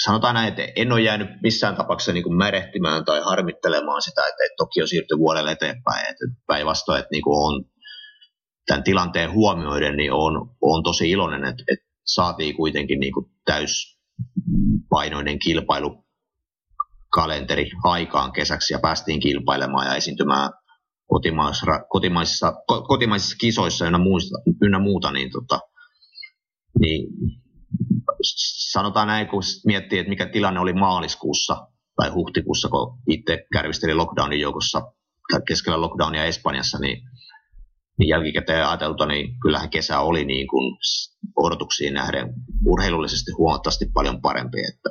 sanotaan 0.04 0.35
näin, 0.35 0.49
että 0.49 0.73
en 0.76 0.92
ole 0.92 1.00
jäänyt 1.00 1.28
missään 1.42 1.76
tapauksessa 1.76 2.12
niin 2.12 2.23
kuin 2.23 2.37
märehtimään 2.37 3.04
tai 3.04 3.21
harmittelemaan 3.25 4.02
sitä, 4.02 4.21
että, 4.21 4.44
että 4.44 4.56
Tokio 4.56 4.87
siirtyi 4.87 5.18
vuodelle 5.18 5.52
eteenpäin. 5.52 6.00
Että 6.00 6.25
päinvastoin, 6.47 6.99
että 6.99 7.09
niin 7.12 7.23
kuin 7.23 7.47
on 7.47 7.64
tämän 8.66 8.85
tilanteen 8.85 9.32
huomioiden, 9.32 9.97
niin 9.97 10.12
on, 10.12 10.56
on 10.61 10.82
tosi 10.82 11.11
iloinen, 11.11 11.44
että, 11.44 11.64
että 11.73 11.87
saatiin 12.06 12.56
kuitenkin 12.56 13.00
niin 13.00 13.12
kuin 13.12 13.26
täyspainoinen 13.44 15.38
kilpailu 15.38 16.04
kalenteri 17.12 17.71
aikaan 17.85 18.32
kesäksi 18.32 18.75
ja 18.75 18.78
päästiin 18.78 19.21
kilpailemaan 19.21 19.87
ja 19.87 19.94
esiintymään 19.94 20.50
kotimaisissa, 21.06 21.66
kotimaisissa, 21.88 22.52
kotimaisissa 22.88 23.37
kisoissa 23.40 23.87
ynnä, 23.87 23.99
muista, 23.99 24.38
ynnä 24.62 24.78
muuta, 24.78 25.12
niin, 25.12 25.30
tota, 25.30 25.61
niin 26.80 27.09
sanotaan 28.73 29.09
näin, 29.09 29.29
kun 29.29 29.43
miettii, 29.67 29.99
että 29.99 30.11
mikä 30.11 30.26
tilanne 30.26 30.61
oli 30.61 30.73
maaliskuussa 30.73 31.67
tai 31.97 32.11
huhtikuussa, 32.11 32.69
kun 32.69 32.99
itse 33.09 33.47
kärvistelin 33.52 33.97
lockdownin 33.97 34.41
joukossa 34.41 34.83
keskellä 35.49 35.81
lockdownia 35.81 36.25
Espanjassa, 36.25 36.79
niin, 36.79 36.99
niin 37.99 38.09
jälkikäteen 38.09 38.67
ajateltu, 38.67 39.05
niin 39.05 39.38
kyllähän 39.41 39.71
kesä 39.71 40.00
oli 40.00 40.25
niin 40.25 40.47
kuin 40.47 40.76
odotuksiin 41.37 41.95
nähden 41.95 42.35
urheilullisesti 42.67 43.31
huomattavasti 43.38 43.87
paljon 43.95 44.21
parempi. 44.21 44.59
Että, 44.59 44.91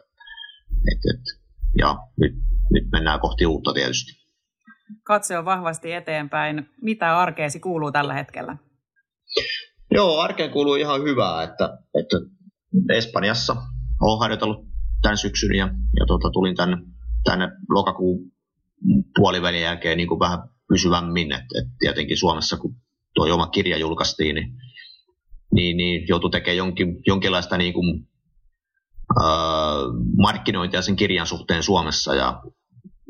että, 0.92 1.10
että, 1.14 1.42
ja 1.78 1.96
nyt, 2.20 2.34
nyt 2.72 2.84
mennään 2.92 3.20
kohti 3.20 3.46
uutta 3.46 3.74
tietysti. 3.74 4.12
Katse 5.04 5.38
on 5.38 5.46
vahvasti 5.46 5.94
eteenpäin. 5.94 6.70
Mitä 6.82 7.20
arkeesi 7.20 7.60
kuuluu 7.60 7.92
tällä 7.92 8.14
hetkellä? 8.14 8.58
Joo, 9.92 10.20
arkeen 10.20 10.52
kuuluu 10.52 10.76
ihan 10.76 11.04
hyvää, 11.04 11.44
että, 11.44 11.78
että 12.00 12.18
Espanjassa 12.90 13.56
olen 14.02 14.20
harjoitellut 14.20 14.66
tämän 15.02 15.18
syksyn 15.18 15.56
ja, 15.56 15.66
ja 16.00 16.06
tota, 16.08 16.30
tulin 16.32 16.56
tänne, 16.56 16.78
tänne 17.24 17.50
lokakuun 17.70 18.32
puolivälin 19.16 19.62
jälkeen 19.62 19.98
niin 19.98 20.08
kuin 20.08 20.20
vähän 20.20 20.40
pysyvämmin. 20.68 21.32
Et, 21.32 21.42
et 21.42 21.68
tietenkin 21.80 22.18
Suomessa, 22.18 22.58
kun 22.58 22.76
tuo 23.14 23.34
oma 23.34 23.48
kirja 23.48 23.78
julkaistiin, 23.78 24.36
niin, 24.36 24.54
niin, 25.54 25.78
niin 25.78 26.08
joutui 26.08 26.32
tekemään 26.32 26.58
jonkin, 26.58 27.02
jonkinlaista 27.08 27.58
niin 27.58 27.74
kuin, 27.74 28.08
äh, 29.24 29.26
markkinointia 30.18 30.82
sen 30.82 30.96
kirjan 30.96 31.28
suhteen 31.28 31.64
Suomessa 31.64 32.16
ja 32.16 32.42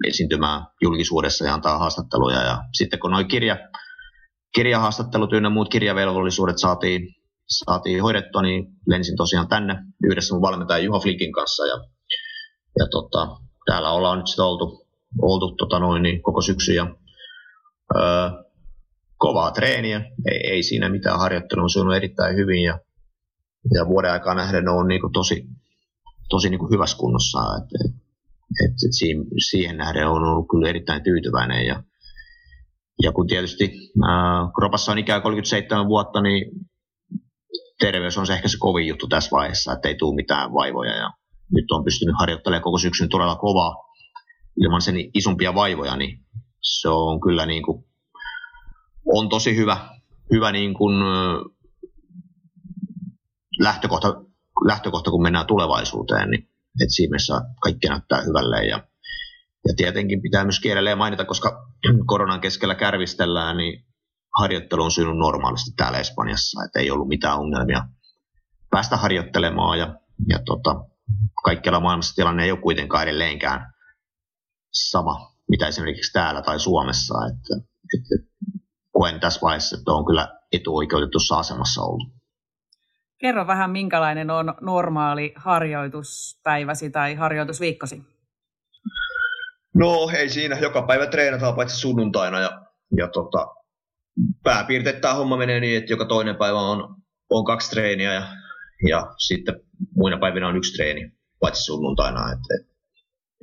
esiintymään 0.08 0.65
julkisuudessa 0.82 1.46
ja 1.46 1.53
antaa 1.53 1.77
haastatteluja. 1.77 2.41
Ja 2.41 2.63
sitten 2.74 3.00
kun 3.00 3.12
noin 3.12 3.27
kirja, 3.27 3.58
kirjahaastattelut 4.56 5.34
ynnä 5.34 5.50
muut 5.50 5.70
kirjavelvollisuudet 5.70 6.58
saatiin, 6.58 7.15
saatiin 7.51 8.03
hoidettua, 8.03 8.41
niin 8.41 8.67
lensin 8.88 9.17
tosiaan 9.17 9.48
tänne 9.48 9.75
yhdessä 10.03 10.36
mun 10.36 10.41
valmentajan 10.41 10.84
Juha 10.84 11.00
Flikin 11.00 11.34
kanssa. 11.34 11.65
Ja, 11.65 11.75
ja 12.79 12.88
tota, 12.91 13.27
täällä 13.65 13.91
ollaan 13.91 14.17
nyt 14.17 14.27
sitten 14.27 14.46
oltu, 14.46 14.88
oltu 15.22 15.55
tota 15.55 15.79
noin, 15.79 16.03
niin 16.03 16.22
koko 16.22 16.41
syksy 16.41 16.74
ja 16.74 16.96
öö, 17.96 18.29
kovaa 19.17 19.51
treeniä. 19.51 20.01
Ei, 20.31 20.51
ei 20.51 20.63
siinä 20.63 20.89
mitään 20.89 21.20
harjoittelu 21.20 21.62
on 21.62 21.70
sujunut 21.70 21.96
erittäin 21.96 22.36
hyvin 22.36 22.63
ja, 22.63 22.79
ja 23.74 23.88
vuoden 23.88 24.12
aikaa 24.12 24.36
nähden 24.36 24.70
on 24.70 24.88
niin 24.88 25.01
kuin 25.01 25.13
tosi, 25.13 25.48
tosi 26.29 26.50
niin 26.50 26.60
kuin 26.60 26.72
hyvässä 26.72 26.98
kunnossa. 26.98 27.39
Et, 27.58 27.86
et, 27.86 27.96
et, 28.63 28.72
et 28.86 28.93
siihen, 29.00 29.25
siihen 29.50 29.77
nähden 29.77 30.08
on 30.08 30.24
ollut 30.24 30.48
kyllä 30.51 30.70
erittäin 30.70 31.03
tyytyväinen 31.03 31.65
ja, 31.65 31.84
ja 33.03 33.12
kun 33.12 33.27
tietysti 33.27 33.72
ää, 34.08 34.51
Kropassa 34.55 34.91
on 34.91 34.98
ikää 34.98 35.22
37 35.22 35.88
vuotta, 35.88 36.22
niin 36.22 36.51
terveys 37.82 38.18
on 38.18 38.28
se 38.28 38.34
ehkä 38.34 38.48
se 38.48 38.58
kovin 38.60 38.88
juttu 38.88 39.08
tässä 39.08 39.32
vaiheessa, 39.32 39.74
että 39.74 39.88
ei 39.88 39.96
tule 39.96 40.16
mitään 40.16 40.54
vaivoja. 40.54 40.96
Ja 40.96 41.12
nyt 41.54 41.72
on 41.72 41.84
pystynyt 41.84 42.16
harjoittelemaan 42.20 42.64
koko 42.64 42.78
syksyn 42.78 43.10
todella 43.10 43.36
kovaa 43.36 43.76
ilman 44.62 44.82
sen 44.82 44.96
isompia 45.14 45.56
vaivoja, 45.56 45.98
niin 45.98 46.26
se 46.62 46.90
on 46.90 47.22
kyllä 47.22 47.46
niin 47.46 47.64
kuin, 47.64 47.84
on 49.06 49.30
tosi 49.30 49.56
hyvä, 49.56 49.78
hyvä 50.34 50.52
niin 50.52 50.74
kuin, 50.74 50.94
lähtökohta, 53.60 54.24
lähtökohta, 54.68 55.12
kun 55.12 55.22
mennään 55.22 55.48
tulevaisuuteen, 55.48 56.30
niin 56.30 56.44
että 56.82 56.94
siinä 56.96 57.12
mielessä 57.12 57.42
kaikki 57.62 57.88
näyttää 57.88 58.22
hyvälle. 58.22 58.66
Ja, 58.66 58.88
ja 59.68 59.74
tietenkin 59.78 60.22
pitää 60.22 60.44
myös 60.44 60.60
kielelleen 60.60 60.98
mainita, 60.98 61.26
koska 61.26 61.68
koronan 62.06 62.42
keskellä 62.42 62.76
kärvistellään, 62.76 63.58
niin 63.58 63.86
harjoittelu 64.40 64.84
on 64.84 64.92
syynyt 64.92 65.18
normaalisti 65.18 65.72
täällä 65.78 66.00
Espanjassa, 66.00 66.64
että 66.66 66.80
ei 66.80 66.92
ollut 66.92 67.08
mitään 67.08 67.38
ongelmia 67.38 67.84
päästä 68.70 68.98
harjoittelemaan 68.98 69.80
ja, 69.80 69.96
ja 70.28 70.40
tota, 70.46 70.76
kaikkialla 71.44 71.80
maailmassa 71.80 72.16
tilanne 72.16 72.44
ei 72.44 72.52
ole 72.52 72.60
kuitenkaan 72.62 73.04
edelleenkään 73.04 73.74
sama, 74.72 75.32
mitä 75.50 75.68
esimerkiksi 75.68 76.14
täällä 76.14 76.42
tai 76.42 76.60
Suomessa, 76.60 77.14
että, 77.28 77.68
että 77.98 78.32
koen 78.92 79.20
tässä 79.20 79.42
vaiheessa, 79.42 79.78
että 79.78 79.92
on 79.92 80.06
kyllä 80.06 80.40
etuoikeutetussa 80.52 81.36
asemassa 81.36 81.82
ollut. 81.82 82.22
Kerro 83.18 83.48
vähän, 83.48 83.70
minkälainen 83.70 84.30
on 84.30 84.54
normaali 84.62 85.34
harjoituspäiväsi 85.36 86.90
tai 86.90 87.16
harjoitusviikkosi? 87.16 88.04
No 89.76 90.10
ei 90.18 90.30
siinä, 90.30 90.60
joka 90.60 90.82
päivä 90.82 91.08
treenataan 91.08 91.56
paitsi 91.56 91.78
sunnuntaina 91.78 92.40
ja, 92.40 92.62
ja 92.98 93.08
tota, 93.08 93.48
pääpiirteet 94.44 95.01
tämä 95.01 95.13
homma 95.13 95.38
menee 95.38 95.60
niin, 95.60 95.77
että 95.77 95.94
joka 95.94 96.06
toinen 96.06 96.36
päivä 96.36 96.60
on, 96.60 96.96
on 97.30 97.46
kaksi 97.46 97.70
treeniä 97.70 98.13
ja, 98.13 98.27
ja 98.89 99.13
sitten 99.18 99.56
muina 99.96 100.18
päivinä 100.18 100.48
on 100.48 100.58
yksi 100.58 100.74
treeni, 100.74 101.12
paitsi 101.39 101.63
sunnuntaina. 101.63 102.32
Et, 102.32 102.68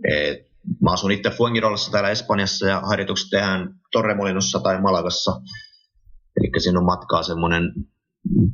et, 0.04 0.48
mä 0.82 0.92
asun 0.92 1.12
itse 1.12 1.30
Fuengirolassa 1.30 1.92
täällä 1.92 2.10
Espanjassa 2.10 2.66
ja 2.66 2.80
harjoitukset 2.80 3.30
tehdään 3.30 3.74
Torremolinossa 3.92 4.60
tai 4.60 4.80
Malagassa. 4.80 5.40
Eli 6.36 6.60
siinä 6.60 6.78
on 6.78 6.86
matkaa 6.86 7.22
semmoinen 7.22 7.72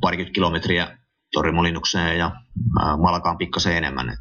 parikymmentä 0.01 0.35
kilometriä 0.35 0.97
Torremolinukseen 1.33 2.17
ja 2.17 2.31
ää, 2.79 2.97
Malagaan 2.97 3.37
pikkasen 3.37 3.77
enemmän. 3.77 4.09
Et, 4.09 4.19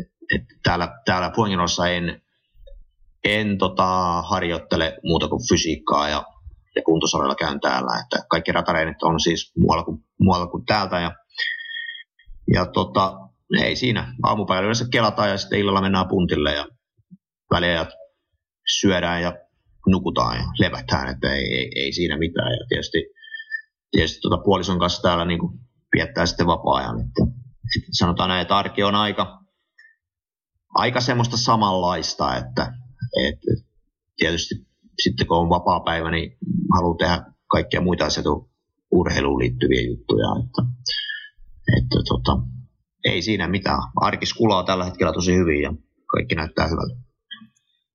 et, 0.00 0.12
et 0.34 0.42
täällä, 0.62 1.02
täällä 1.04 1.32
Fuengirolassa 1.36 1.88
en, 1.88 2.22
en 3.24 3.58
tota, 3.58 4.22
harjoittele 4.22 4.98
muuta 5.04 5.28
kuin 5.28 5.48
fysiikkaa 5.48 6.08
ja 6.08 6.24
ja 6.76 6.82
kuntosalilla 6.82 7.34
käyn 7.34 7.60
täällä. 7.60 8.00
Että 8.00 8.26
kaikki 8.30 8.52
ratareinit 8.52 9.02
on 9.02 9.20
siis 9.20 9.52
muualla 9.56 9.84
kuin, 9.84 10.04
muualla 10.20 10.46
kuin 10.46 10.64
täältä. 10.66 11.00
Ja, 11.00 11.12
ja 12.54 12.66
tota, 12.66 13.18
ei 13.62 13.76
siinä. 13.76 14.14
Aamupäivällä 14.22 14.66
yleensä 14.66 14.88
kelataan 14.90 15.30
ja 15.30 15.38
sitten 15.38 15.58
illalla 15.58 15.80
mennään 15.80 16.08
puntille 16.08 16.54
ja 16.54 16.68
väliajat 17.50 17.88
syödään 18.80 19.22
ja 19.22 19.32
nukutaan 19.86 20.36
ja 20.36 20.44
levätään, 20.58 21.08
että 21.08 21.32
ei, 21.32 21.44
ei, 21.54 21.70
ei 21.76 21.92
siinä 21.92 22.18
mitään. 22.18 22.52
Ja 22.52 22.66
tietysti, 22.68 22.98
tietysti 23.90 24.20
tota 24.20 24.42
puolison 24.44 24.78
kanssa 24.78 25.02
täällä 25.02 25.24
niin 25.24 25.38
kuin 25.38 25.52
viettää 25.96 26.26
sitten 26.26 26.46
vapaa-ajan. 26.46 27.00
Että, 27.00 27.22
että 27.76 27.88
sanotaan 27.92 28.28
näin, 28.28 28.42
että 28.42 28.56
arki 28.56 28.82
on 28.82 28.94
aika, 28.94 29.40
aika 30.74 31.00
semmoista 31.00 31.36
samanlaista, 31.36 32.36
että, 32.36 32.72
että 33.24 33.50
tietysti 34.16 34.65
sitten 35.02 35.26
kun 35.26 35.36
on 35.36 35.48
vapaa 35.48 35.80
päivä, 35.80 36.10
niin 36.10 36.38
haluaa 36.74 36.96
tehdä 36.96 37.22
kaikkia 37.50 37.80
muita 37.80 38.04
asioita 38.04 38.30
urheiluun 38.90 39.38
liittyviä 39.38 39.80
juttuja. 39.80 40.26
Että, 40.44 40.62
että 41.78 41.98
tota, 42.08 42.38
ei 43.04 43.22
siinä 43.22 43.48
mitään. 43.48 43.78
Arkis 44.00 44.34
kulaa 44.34 44.64
tällä 44.64 44.84
hetkellä 44.84 45.12
tosi 45.12 45.36
hyvin 45.36 45.62
ja 45.62 45.74
kaikki 46.06 46.34
näyttää 46.34 46.68
hyvältä. 46.68 47.06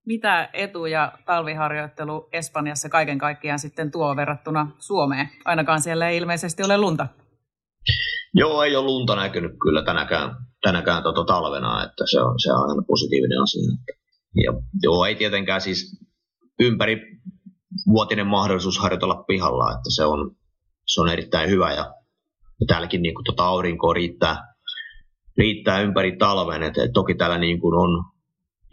Mitä 0.05 0.49
etuja 0.53 1.11
talviharjoittelu 1.25 2.29
Espanjassa 2.31 2.89
kaiken 2.89 3.17
kaikkiaan 3.17 3.59
sitten 3.59 3.91
tuo 3.91 4.15
verrattuna 4.15 4.71
Suomeen? 4.79 5.29
Ainakaan 5.45 5.81
siellä 5.81 6.09
ei 6.09 6.17
ilmeisesti 6.17 6.63
ole 6.63 6.77
lunta. 6.77 7.07
Joo, 8.33 8.63
ei 8.63 8.75
ole 8.75 8.85
lunta 8.85 9.15
näkynyt 9.15 9.51
kyllä 9.61 9.83
tänäkään, 9.83 10.35
tänäkään 10.61 11.03
tota 11.03 11.23
talvena, 11.23 11.83
että 11.83 12.03
se 12.11 12.21
on, 12.21 12.39
se 12.39 12.51
on 12.53 12.69
aina 12.69 12.83
positiivinen 12.87 13.41
asia. 13.41 13.61
Ja 14.35 14.53
joo, 14.83 15.05
ei 15.05 15.15
tietenkään 15.15 15.61
siis 15.61 15.99
ympäri 16.61 17.01
vuotinen 17.87 18.27
mahdollisuus 18.27 18.79
harjoitella 18.79 19.23
pihalla, 19.27 19.71
että 19.71 19.89
se 19.95 20.05
on, 20.05 20.35
se 20.85 21.01
on 21.01 21.09
erittäin 21.09 21.49
hyvä. 21.49 21.73
Ja, 21.73 21.93
ja 22.59 22.65
täälläkin 22.67 23.01
niin 23.01 23.15
kuin, 23.15 23.23
tota 23.23 23.45
aurinkoa 23.45 23.93
riittää, 23.93 24.53
riittää 25.37 25.81
ympäri 25.81 26.17
talven, 26.17 26.63
että 26.63 26.83
et 26.83 26.93
toki 26.93 27.15
täällä 27.15 27.37
niin 27.37 27.59
kuin 27.59 27.73
on 27.73 28.05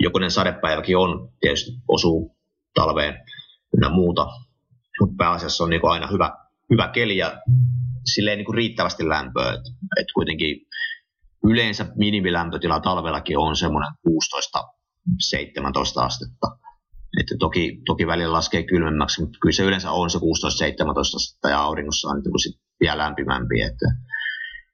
jokunen 0.01 0.31
sadepäiväkin 0.31 0.97
on, 0.97 1.33
tietysti 1.41 1.71
osuu 1.89 2.37
talveen 2.75 3.15
ja 3.83 3.91
muuta, 3.91 4.27
mutta 5.01 5.15
pääasiassa 5.19 5.65
on 5.65 5.71
niin 5.71 5.81
kuin 5.81 5.91
aina 5.93 6.07
hyvä, 6.07 6.31
hyvä 6.71 6.89
keli 6.89 7.17
ja 7.17 7.43
silleen 8.15 8.39
niin 8.39 8.47
kuin 8.47 8.57
riittävästi 8.57 9.09
lämpöä, 9.09 9.53
että 9.53 9.71
et 10.01 10.07
kuitenkin 10.15 10.67
yleensä 11.45 11.87
minimilämpötila 11.97 12.81
talvellakin 12.81 13.39
on 13.39 13.57
semmoinen 13.57 13.93
16-17 14.09 14.11
astetta. 15.97 16.47
Että 17.21 17.35
toki, 17.39 17.83
toki 17.87 18.07
välillä 18.07 18.33
laskee 18.33 18.63
kylmemmäksi, 18.63 19.21
mutta 19.21 19.39
kyllä 19.43 19.53
se 19.53 19.63
yleensä 19.63 19.91
on 19.91 20.11
se 20.11 20.19
16-17 20.19 20.21
astetta 20.99 21.49
ja 21.49 21.61
auringossa 21.61 22.09
on 22.09 22.17
niin 22.17 22.61
vielä 22.81 22.99
lämpimämpi. 22.99 23.61
Että, 23.61 23.87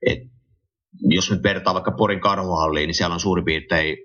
et, 0.06 0.18
jos 1.00 1.30
nyt 1.30 1.42
vertaa 1.42 1.74
vaikka 1.74 1.92
Porin 1.92 2.20
karhuhalliin, 2.20 2.86
niin 2.86 2.94
siellä 2.94 3.14
on 3.14 3.20
suurin 3.20 3.44
piirtein 3.44 3.96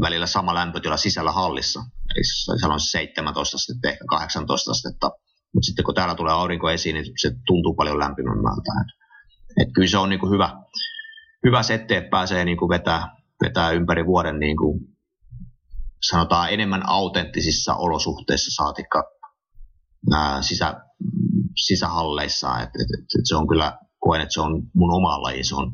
välillä 0.00 0.26
sama 0.26 0.54
lämpötila 0.54 0.96
sisällä 0.96 1.32
hallissa. 1.32 1.80
Eli 2.14 2.24
siellä 2.58 2.74
on 2.74 2.80
17 2.80 3.56
astetta, 3.56 3.88
ehkä 3.88 4.04
18 4.08 4.70
astetta. 4.70 5.10
Mutta 5.54 5.66
sitten 5.66 5.84
kun 5.84 5.94
täällä 5.94 6.14
tulee 6.14 6.32
aurinko 6.32 6.70
esiin, 6.70 6.94
niin 6.94 7.12
se 7.20 7.30
tuntuu 7.46 7.74
paljon 7.74 7.98
lämpimämmältä. 7.98 8.72
Et, 9.60 9.68
kyllä 9.74 9.88
se 9.88 9.98
on 9.98 10.08
niinku 10.08 10.30
hyvä, 10.30 10.50
hyvä 11.46 11.62
setti, 11.62 11.94
että 11.94 12.10
pääsee 12.10 12.44
niinku 12.44 12.68
vetää, 12.68 13.16
vetää 13.44 13.70
ympäri 13.70 14.06
vuoden 14.06 14.38
niinku, 14.38 14.80
sanotaan 16.10 16.50
enemmän 16.50 16.88
autenttisissa 16.88 17.74
olosuhteissa 17.74 18.62
saatikka 18.62 19.02
sisä, 20.40 20.74
sisähalleissa. 21.56 22.60
Et, 22.60 22.68
et, 22.68 22.98
et, 22.98 23.04
et 23.18 23.24
se 23.24 23.36
on 23.36 23.48
kyllä, 23.48 23.78
koen, 24.00 24.20
että 24.20 24.34
se 24.34 24.40
on 24.40 24.62
mun 24.74 24.94
oma 24.94 25.22
laji, 25.22 25.44
se 25.44 25.54
on 25.54 25.72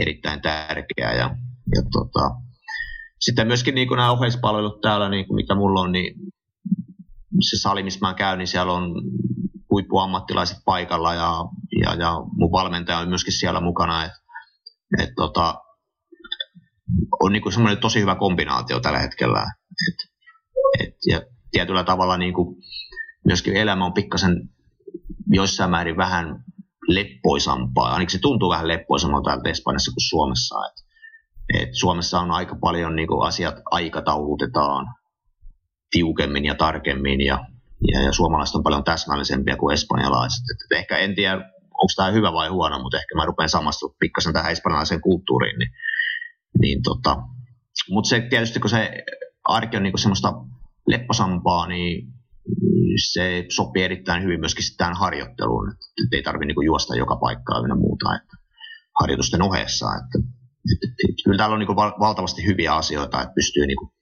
erittäin 0.00 0.42
tärkeää. 0.42 1.14
Ja, 1.14 1.36
ja 1.74 1.82
tota, 1.92 2.30
sitten 3.20 3.46
myöskin 3.46 3.74
niin 3.74 3.88
nämä 3.88 4.10
oheispalvelut 4.10 4.80
täällä, 4.80 5.08
niin 5.08 5.26
mitä 5.34 5.54
mulla 5.54 5.80
on, 5.80 5.92
niin 5.92 6.14
se 7.50 7.60
sali, 7.60 7.82
missä 7.82 8.06
mä 8.06 8.14
käyn, 8.14 8.38
niin 8.38 8.48
siellä 8.48 8.72
on 8.72 8.94
huippuammattilaiset 9.70 10.58
paikalla 10.64 11.14
ja, 11.14 11.44
ja, 11.80 11.94
ja 11.94 12.14
mun 12.32 12.52
valmentaja 12.52 12.98
on 12.98 13.08
myöskin 13.08 13.32
siellä 13.32 13.60
mukana. 13.60 14.04
Et, 14.04 14.12
et 14.98 15.10
tota, 15.16 15.54
on 17.20 17.32
niin 17.32 17.52
semmoinen 17.52 17.80
tosi 17.80 18.00
hyvä 18.00 18.14
kombinaatio 18.14 18.80
tällä 18.80 18.98
hetkellä. 18.98 19.46
Et, 19.88 20.10
et, 20.80 20.94
ja 21.06 21.22
tietyllä 21.50 21.84
tavalla 21.84 22.16
niin 22.16 22.34
kuin 22.34 22.56
myöskin 23.26 23.56
elämä 23.56 23.84
on 23.84 23.92
pikkasen 23.92 24.48
joissain 25.26 25.70
määrin 25.70 25.96
vähän 25.96 26.44
leppoisampaa. 26.88 27.92
Ainakin 27.92 28.12
se 28.12 28.18
tuntuu 28.18 28.50
vähän 28.50 28.68
leppoisammalta 28.68 29.30
täältä 29.30 29.50
Espanjassa 29.50 29.90
kuin 29.90 30.08
Suomessa. 30.08 30.54
Et, 30.66 30.84
et 31.62 31.68
Suomessa 31.72 32.20
on 32.20 32.30
aika 32.30 32.56
paljon 32.60 32.96
niin 32.96 33.08
kuin 33.08 33.26
asiat 33.28 33.54
aikataulutetaan 33.70 34.86
tiukemmin 35.90 36.44
ja 36.44 36.54
tarkemmin 36.54 37.20
ja, 37.20 37.44
ja, 37.92 38.02
ja 38.02 38.12
suomalaiset 38.12 38.54
on 38.56 38.62
paljon 38.62 38.84
täsmällisempiä 38.84 39.56
kuin 39.56 39.74
espanjalaiset. 39.74 40.44
Et, 40.50 40.64
et 40.64 40.78
ehkä 40.78 40.98
en 40.98 41.14
tiedä, 41.14 41.34
onko 41.80 41.92
tämä 41.96 42.10
hyvä 42.10 42.32
vai 42.32 42.48
huono, 42.48 42.78
mutta 42.82 42.96
ehkä 42.96 43.14
mä 43.16 43.24
rupean 43.24 43.48
samastumaan 43.48 43.96
pikkasen 44.00 44.32
tähän 44.32 44.52
espanjalaiseen 44.52 45.00
kulttuuriin. 45.00 45.58
Niin, 45.58 45.70
niin 46.60 46.82
tota, 46.82 47.16
mutta 47.90 48.08
se 48.08 48.20
tietysti 48.20 48.60
kun 48.60 48.70
se 48.70 49.04
arki 49.44 49.76
on 49.76 49.82
niinku 49.82 49.98
semmoista 49.98 50.32
lepposampaa, 50.86 51.66
niin 51.66 52.12
se 53.12 53.44
sopii 53.48 53.82
erittäin 53.82 54.22
hyvin 54.22 54.40
myöskin 54.40 54.64
tähän 54.76 54.96
harjoitteluun. 54.96 55.68
Että 55.70 55.86
et 56.04 56.14
ei 56.14 56.22
tarvitse 56.22 56.46
niinku 56.46 56.62
juosta 56.62 56.96
joka 56.96 57.16
paikkaa 57.16 57.68
ja 57.68 57.74
muuta 57.74 58.16
että 58.16 58.36
harjoitusten 59.00 59.42
ohessa. 59.42 59.86
Että, 59.86 60.18
et, 60.72 60.78
et, 60.84 61.10
et, 61.10 61.16
kyllä 61.24 61.36
täällä 61.36 61.54
on 61.54 61.58
niinku 61.58 61.76
valtavasti 61.76 62.46
hyviä 62.46 62.74
asioita, 62.74 63.22
että 63.22 63.34
pystyy 63.34 63.66
niinku 63.66 63.92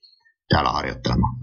täällä 0.48 0.70
harjoittelemaan. 0.70 1.36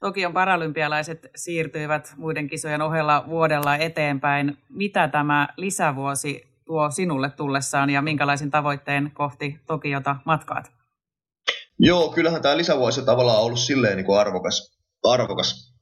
Tokion 0.00 0.32
paralympialaiset 0.32 1.30
siirtyivät 1.36 2.14
muiden 2.16 2.48
kisojen 2.48 2.82
ohella 2.82 3.24
vuodella 3.28 3.76
eteenpäin. 3.76 4.58
Mitä 4.68 5.08
tämä 5.08 5.48
lisävuosi 5.56 6.49
tuo 6.70 6.90
sinulle 6.90 7.30
tullessaan 7.30 7.90
ja 7.90 8.02
minkälaisin 8.02 8.50
tavoitteen 8.50 9.10
kohti 9.14 9.60
Tokiota 9.66 10.16
matkaat? 10.24 10.72
Joo, 11.78 12.08
kyllähän 12.08 12.42
tämä 12.42 12.56
lisävuosi 12.56 13.04
tavallaan 13.04 13.38
on 13.38 13.44
ollut 13.44 13.58
silleen 13.58 13.96
niin 13.96 14.06
kuin 14.06 14.18
arvokas, 14.18 14.78
arvokas, 15.04 15.74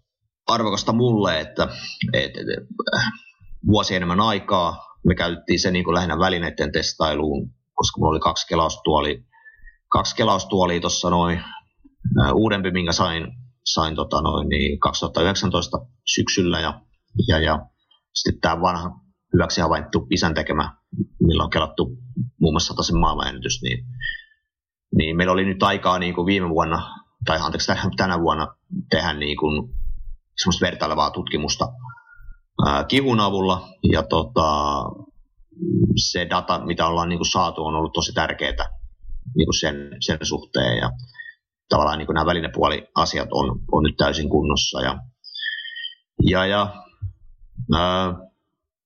arvokasta 0.46 0.92
mulle, 0.92 1.40
että 1.40 1.68
et, 2.12 2.30
et, 2.36 2.66
vuosi 3.66 3.94
enemmän 3.94 4.20
aikaa. 4.20 4.76
Me 5.06 5.14
käytettiin 5.14 5.60
se 5.60 5.70
niin 5.70 5.84
kuin 5.84 5.94
lähinnä 5.94 6.18
välineiden 6.18 6.72
testailuun, 6.72 7.50
koska 7.74 7.98
mulla 7.98 8.10
oli 8.10 8.20
kaksi 8.20 8.46
kelaustuolia, 8.46 9.22
kaksi 9.88 10.16
kelaustuolia 10.16 10.80
tuossa 10.80 11.10
noin 11.10 11.44
uudempi, 12.34 12.70
minkä 12.70 12.92
sain, 12.92 13.26
sain 13.64 13.94
tota 13.94 14.22
noin, 14.22 14.48
niin 14.48 14.80
2019 14.80 15.78
syksyllä 16.14 16.60
ja, 16.60 16.80
ja, 17.28 17.38
ja 17.38 17.58
sitten 18.14 18.40
tämä 18.40 18.60
vanha 18.60 18.90
hyväksi 19.32 19.60
havaittu 19.60 20.06
isän 20.10 20.34
tekemä, 20.34 20.77
millä 21.20 21.44
on 21.44 21.50
kelattu 21.50 21.96
muun 22.40 22.54
muassa 22.54 22.82
sen 22.82 22.98
maailmanennätys, 22.98 23.62
niin, 23.62 23.84
niin 24.96 25.16
meillä 25.16 25.32
oli 25.32 25.44
nyt 25.44 25.62
aikaa 25.62 25.98
niin 25.98 26.14
kuin 26.14 26.26
viime 26.26 26.48
vuonna, 26.48 26.94
tai 27.24 27.38
anteeksi 27.40 27.72
tänä 27.96 28.20
vuonna 28.20 28.46
tehdä 28.90 29.12
niin 29.12 29.36
kuin 29.36 29.68
semmoista 30.42 30.66
vertailevaa 30.66 31.10
tutkimusta 31.10 31.68
ää, 32.66 32.84
kivun 32.84 33.20
avulla, 33.20 33.68
ja 33.92 34.02
tota, 34.02 34.82
se 35.96 36.26
data, 36.30 36.64
mitä 36.64 36.86
ollaan 36.86 37.08
niin 37.08 37.18
kuin 37.18 37.30
saatu, 37.30 37.64
on 37.64 37.74
ollut 37.74 37.92
tosi 37.92 38.12
tärkeää 38.12 38.78
niin 39.36 39.46
kuin 39.46 39.60
sen, 39.60 39.76
sen 40.00 40.18
suhteen, 40.22 40.76
ja 40.76 40.90
tavallaan 41.68 41.98
niin 41.98 42.06
kuin 42.06 42.14
nämä 42.14 42.26
välinepuoliasiat 42.26 43.28
on, 43.32 43.60
on 43.72 43.82
nyt 43.82 43.96
täysin 43.96 44.28
kunnossa. 44.28 44.80
Ja, 44.80 44.98
ja, 46.22 46.46
ja 46.46 46.74
ää, 47.74 48.27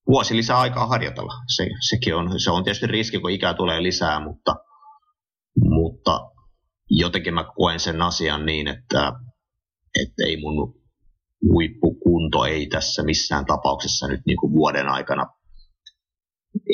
vuosi 0.07 0.37
lisää 0.37 0.59
aikaa 0.59 0.87
harjoitella. 0.87 1.33
Se, 1.57 1.67
sekin 1.89 2.15
on, 2.15 2.41
se 2.41 2.51
on 2.51 2.65
tietysti 2.65 2.87
riski, 2.87 3.19
kun 3.19 3.31
ikää 3.31 3.55
tulee 3.55 3.83
lisää, 3.83 4.21
mutta, 4.21 4.55
mutta 5.65 6.21
jotenkin 6.91 7.35
mä 7.35 7.45
koen 7.57 7.81
sen 7.81 8.03
asian 8.03 8.47
niin, 8.47 8.69
että, 8.69 9.13
että 10.03 10.27
ei 10.27 10.37
mun 10.37 10.83
huippukunto 11.53 12.45
ei 12.45 12.67
tässä 12.67 13.03
missään 13.03 13.47
tapauksessa 13.47 14.09
nyt 14.09 14.21
niin 14.27 14.37
kuin 14.37 14.53
vuoden 14.53 14.89
aikana 14.89 15.27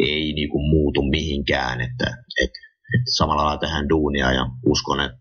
ei 0.02 0.32
niin 0.32 0.50
kuin 0.50 0.70
muutu 0.70 1.02
mihinkään, 1.02 1.80
että, 1.80 2.06
että, 2.42 2.58
että 2.94 3.10
samalla 3.16 3.44
lailla 3.44 3.60
tehdään 3.60 3.88
duunia 3.88 4.32
ja 4.32 4.46
uskon, 4.66 5.00
että 5.00 5.18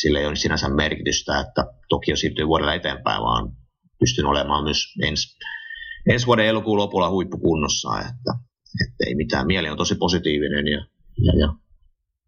sillä 0.00 0.20
ei 0.20 0.26
ole 0.26 0.36
sinänsä 0.36 0.68
merkitystä, 0.68 1.40
että 1.40 1.64
Tokio 1.88 2.16
siirtyy 2.16 2.46
vuodella 2.46 2.74
eteenpäin, 2.74 3.22
vaan 3.22 3.52
pystyn 4.00 4.26
olemaan 4.26 4.64
myös 4.64 4.78
ensi, 5.02 5.38
ensi 6.10 6.26
vuoden 6.26 6.46
elokuun 6.46 6.78
lopulla 6.78 7.10
huippukunnossa, 7.10 7.98
että, 7.98 8.32
että 8.84 9.04
ei 9.06 9.14
mitään. 9.14 9.46
Mieli 9.46 9.68
on 9.68 9.76
tosi 9.76 9.94
positiivinen 9.94 10.68
ja, 10.68 10.86
ja, 11.22 11.32
ja 11.40 11.54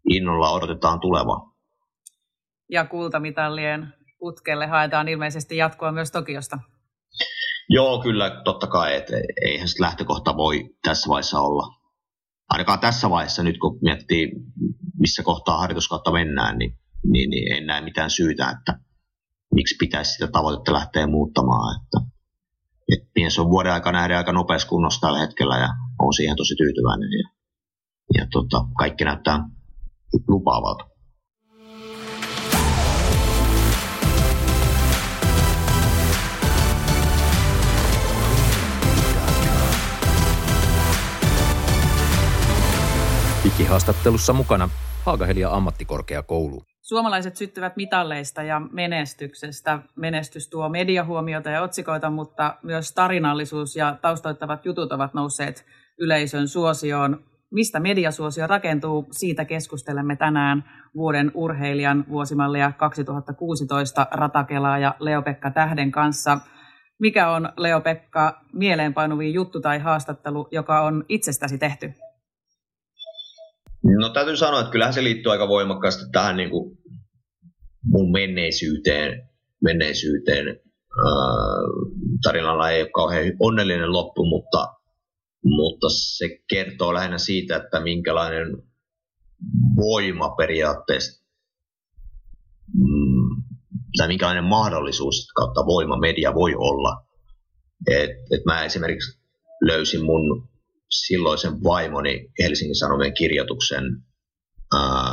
innolla 0.09 0.51
odotetaan 0.51 0.99
tulevaa. 0.99 1.55
Ja 2.69 2.85
kultamitallien 2.85 3.93
putkelle 4.19 4.67
haetaan 4.67 5.07
ilmeisesti 5.07 5.57
jatkoa 5.57 5.91
myös 5.91 6.11
Tokiosta. 6.11 6.59
Joo, 7.69 8.01
kyllä, 8.01 8.41
totta 8.43 8.67
kai, 8.67 8.95
että 8.95 9.13
eihän 9.45 9.67
sitä 9.67 9.83
lähtökohta 9.83 10.37
voi 10.37 10.69
tässä 10.83 11.09
vaiheessa 11.09 11.39
olla. 11.39 11.79
Ainakaan 12.49 12.79
tässä 12.79 13.09
vaiheessa 13.09 13.43
nyt, 13.43 13.57
kun 13.57 13.79
miettii, 13.81 14.31
missä 14.99 15.23
kohtaa 15.23 15.57
harjoituskautta 15.57 16.11
mennään, 16.11 16.57
niin 16.57 16.79
niin, 17.03 17.29
niin 17.29 17.53
en 17.53 17.65
näe 17.65 17.81
mitään 17.81 18.09
syytä, 18.09 18.49
että 18.49 18.79
miksi 19.53 19.75
pitäisi 19.79 20.11
sitä 20.11 20.27
tavoitetta 20.27 20.73
lähteä 20.73 21.07
muuttamaan. 21.07 21.81
Että, 21.81 21.97
että 22.93 23.09
mies 23.15 23.39
on 23.39 23.49
vuoden 23.49 23.73
aikana 23.73 23.97
nähden 23.97 24.17
aika 24.17 24.33
nopeassa 24.33 24.67
kunnossa 24.67 25.01
tällä 25.01 25.19
hetkellä 25.19 25.57
ja 25.57 25.69
olen 25.99 26.13
siihen 26.13 26.35
tosi 26.35 26.55
tyytyväinen 26.55 27.09
ja, 27.11 27.29
ja 28.17 28.27
tota, 28.31 28.65
kaikki 28.77 29.03
näyttää 29.03 29.39
lupaavalta. 30.27 30.89
Digihaastattelussa 43.43 44.33
mukana 44.33 44.69
Haagahelia 45.05 45.49
ammattikorkeakoulu. 45.49 46.63
Suomalaiset 46.89 47.35
syttyvät 47.35 47.75
mitalleista 47.75 48.43
ja 48.43 48.59
menestyksestä. 48.71 49.79
Menestys 49.95 50.49
tuo 50.49 50.69
mediahuomiota 50.69 51.49
ja 51.49 51.61
otsikoita, 51.61 52.09
mutta 52.09 52.55
myös 52.63 52.93
tarinallisuus 52.93 53.75
ja 53.75 53.97
taustoittavat 54.01 54.65
jutut 54.65 54.91
ovat 54.91 55.13
nousseet 55.13 55.65
yleisön 55.99 56.47
suosioon. 56.47 57.23
Mistä 57.51 57.79
mediasuosio 57.79 58.47
rakentuu, 58.47 59.07
siitä 59.11 59.45
keskustelemme 59.45 60.15
tänään 60.15 60.63
vuoden 60.95 61.31
urheilijan 61.33 62.05
vuosimallia 62.09 62.71
2016 62.77 64.07
Ratakelaa 64.11 64.79
ja 64.79 64.95
Leopekka 64.99 65.51
Tähden 65.51 65.91
kanssa. 65.91 66.37
Mikä 66.99 67.31
on 67.31 67.49
Leopekka 67.57 68.41
mieleenpainuvin 68.53 69.33
juttu 69.33 69.61
tai 69.61 69.79
haastattelu, 69.79 70.47
joka 70.51 70.81
on 70.81 71.05
itsestäsi 71.09 71.57
tehty? 71.57 71.93
No 73.83 74.09
täytyy 74.09 74.37
sanoa, 74.37 74.59
että 74.59 74.71
kyllähän 74.71 74.93
se 74.93 75.03
liittyy 75.03 75.31
aika 75.31 75.47
voimakkaasti 75.47 76.03
tähän 76.11 76.37
niin 76.37 76.49
kuin 76.49 76.78
mun 77.83 78.11
menneisyyteen. 78.11 79.29
menneisyyteen. 79.63 80.59
Tarinalla 82.23 82.69
ei 82.69 82.81
ole 82.81 82.89
kauhean 82.89 83.33
onnellinen 83.39 83.93
loppu, 83.93 84.25
mutta, 84.25 84.67
mutta 85.43 85.87
se 85.89 86.39
kertoo 86.49 86.93
lähinnä 86.93 87.17
siitä, 87.17 87.55
että 87.55 87.79
minkälainen 87.79 88.47
voima 89.75 90.29
periaatteessa 90.29 91.25
mm, 92.73 93.43
tai 93.97 94.07
minkälainen 94.07 94.43
mahdollisuus 94.43 95.27
kautta 95.35 95.65
voima 95.65 95.97
media 95.99 96.33
voi 96.33 96.55
olla. 96.55 97.05
Et, 97.87 98.09
et 98.09 98.45
mä 98.45 98.63
esimerkiksi 98.63 99.19
löysin 99.61 100.05
mun 100.05 100.49
silloisen 100.89 101.63
vaimoni 101.63 102.31
Helsingin 102.39 102.75
Sanomien 102.75 103.13
kirjoituksen 103.13 103.83
ää, 104.75 105.08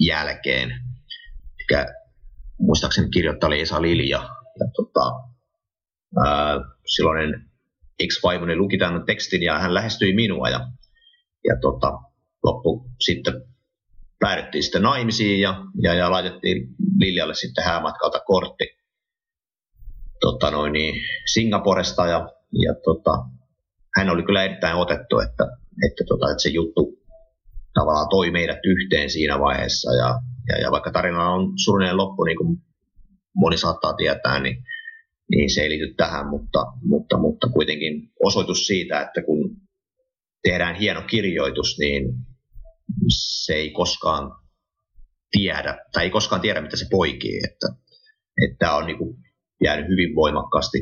jälkeen. 0.00 0.80
Mikä, 1.58 1.86
muistaakseni 2.58 3.10
kirjoittaja 3.10 3.48
oli 3.48 3.60
Esa 3.60 3.82
Lilja. 3.82 4.18
Ja, 4.60 4.66
tota, 4.76 5.12
ää, 6.24 6.60
silloinen 6.86 7.50
ex-vaimoni 7.98 8.56
luki 8.56 8.78
tämän 8.78 9.06
tekstin 9.06 9.42
ja 9.42 9.58
hän 9.58 9.74
lähestyi 9.74 10.14
minua 10.14 10.48
ja, 10.48 10.60
ja 11.44 11.56
tota, 11.60 11.92
loppu 12.42 12.90
sitten 13.00 13.34
päädyttiin 14.18 14.62
sitten 14.62 14.82
naimisiin 14.82 15.40
ja, 15.40 15.64
ja, 15.82 15.94
ja 15.94 16.10
laitettiin 16.10 16.68
Liljalle 16.98 17.34
sitten 17.34 17.64
häämatkalta 17.64 18.20
kortti 18.26 18.80
tota 20.20 20.50
noin, 20.50 20.72
niin 20.72 20.94
Singaporesta 21.32 22.06
ja, 22.06 22.28
ja 22.52 22.74
tota, 22.84 23.10
hän 23.96 24.10
oli 24.10 24.22
kyllä 24.22 24.44
erittäin 24.44 24.76
otettu, 24.76 25.18
että, 25.18 25.44
että, 25.86 26.04
tota, 26.08 26.30
että 26.30 26.42
se 26.42 26.48
juttu 26.48 26.99
tavallaan 27.74 28.08
toi 28.10 28.30
meidät 28.30 28.58
yhteen 28.64 29.10
siinä 29.10 29.38
vaiheessa. 29.38 29.92
Ja, 29.92 30.20
ja, 30.48 30.60
ja 30.62 30.70
vaikka 30.70 30.92
tarina 30.92 31.30
on 31.30 31.52
surullinen 31.64 31.96
loppu, 31.96 32.24
niin 32.24 32.36
kuin 32.36 32.58
moni 33.34 33.58
saattaa 33.58 33.92
tietää, 33.92 34.40
niin, 34.40 34.56
niin 35.30 35.54
se 35.54 35.60
ei 35.60 35.68
liity 35.68 35.94
tähän, 35.94 36.28
mutta, 36.28 36.58
mutta, 36.82 37.18
mutta 37.18 37.48
kuitenkin 37.48 38.10
osoitus 38.24 38.66
siitä, 38.66 39.00
että 39.00 39.22
kun 39.22 39.56
tehdään 40.42 40.74
hieno 40.74 41.02
kirjoitus, 41.02 41.78
niin 41.78 42.14
se 43.44 43.54
ei 43.54 43.70
koskaan 43.70 44.32
tiedä, 45.30 45.78
tai 45.92 46.04
ei 46.04 46.10
koskaan 46.10 46.40
tiedä, 46.40 46.60
mitä 46.60 46.76
se 46.76 46.86
poikii. 46.90 47.40
Että, 47.44 47.66
että 48.44 48.56
tämä 48.58 48.76
on 48.76 48.86
niin 48.86 48.98
kuin 48.98 49.16
jäänyt 49.64 49.88
hyvin 49.88 50.14
voimakkaasti 50.14 50.78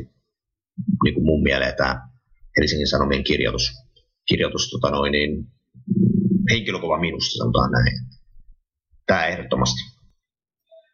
niin 1.03 1.13
kuin 1.13 1.25
mun 1.25 1.43
mieleen 1.43 1.73
tämä 1.77 2.09
Helsingin 2.57 2.87
Sanomien 2.87 3.23
kirjoitus, 3.23 3.71
kirjoitus 4.29 4.69
tota 4.69 4.89
noin, 4.91 5.11
niin, 5.11 5.45
henkilökuva 6.51 6.99
minusta, 6.99 7.37
sanotaan 7.37 7.71
näin. 7.71 7.97
Tämä 9.07 9.25
ehdottomasti. 9.25 9.81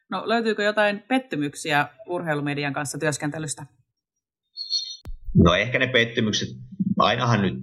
No 0.10 0.24
löytyykö 0.26 0.64
jotain 0.64 1.04
pettymyksiä 1.08 1.88
urheilumedian 2.08 2.74
kanssa 2.74 2.98
työskentelystä? 2.98 3.66
No 5.44 5.54
ehkä 5.54 5.80
ne 5.80 5.88
pettymykset, 5.88 6.50
ainahan 7.00 7.42
nyt 7.42 7.54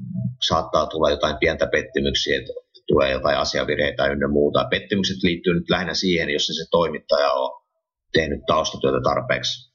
saattaa 0.49 0.87
tulla 0.87 1.11
jotain 1.11 1.37
pientä 1.41 1.67
pettymyksiä, 1.67 2.39
että 2.41 2.53
tulee 2.89 3.11
jotain 3.11 3.39
asiavirheitä 3.39 4.07
ynnä 4.07 4.29
muuta. 4.29 4.67
Pettymykset 4.71 5.23
liittyy 5.23 5.55
nyt 5.55 5.71
lähinnä 5.71 5.95
siihen, 5.95 6.31
jos 6.31 6.47
se 6.47 6.71
toimittaja 6.71 7.33
on 7.33 7.63
tehnyt 8.13 8.41
taustatyötä 8.47 9.01
tarpeeksi 9.05 9.73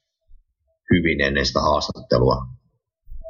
hyvin 0.90 1.20
ennen 1.20 1.46
sitä 1.46 1.60
haastattelua 1.60 2.36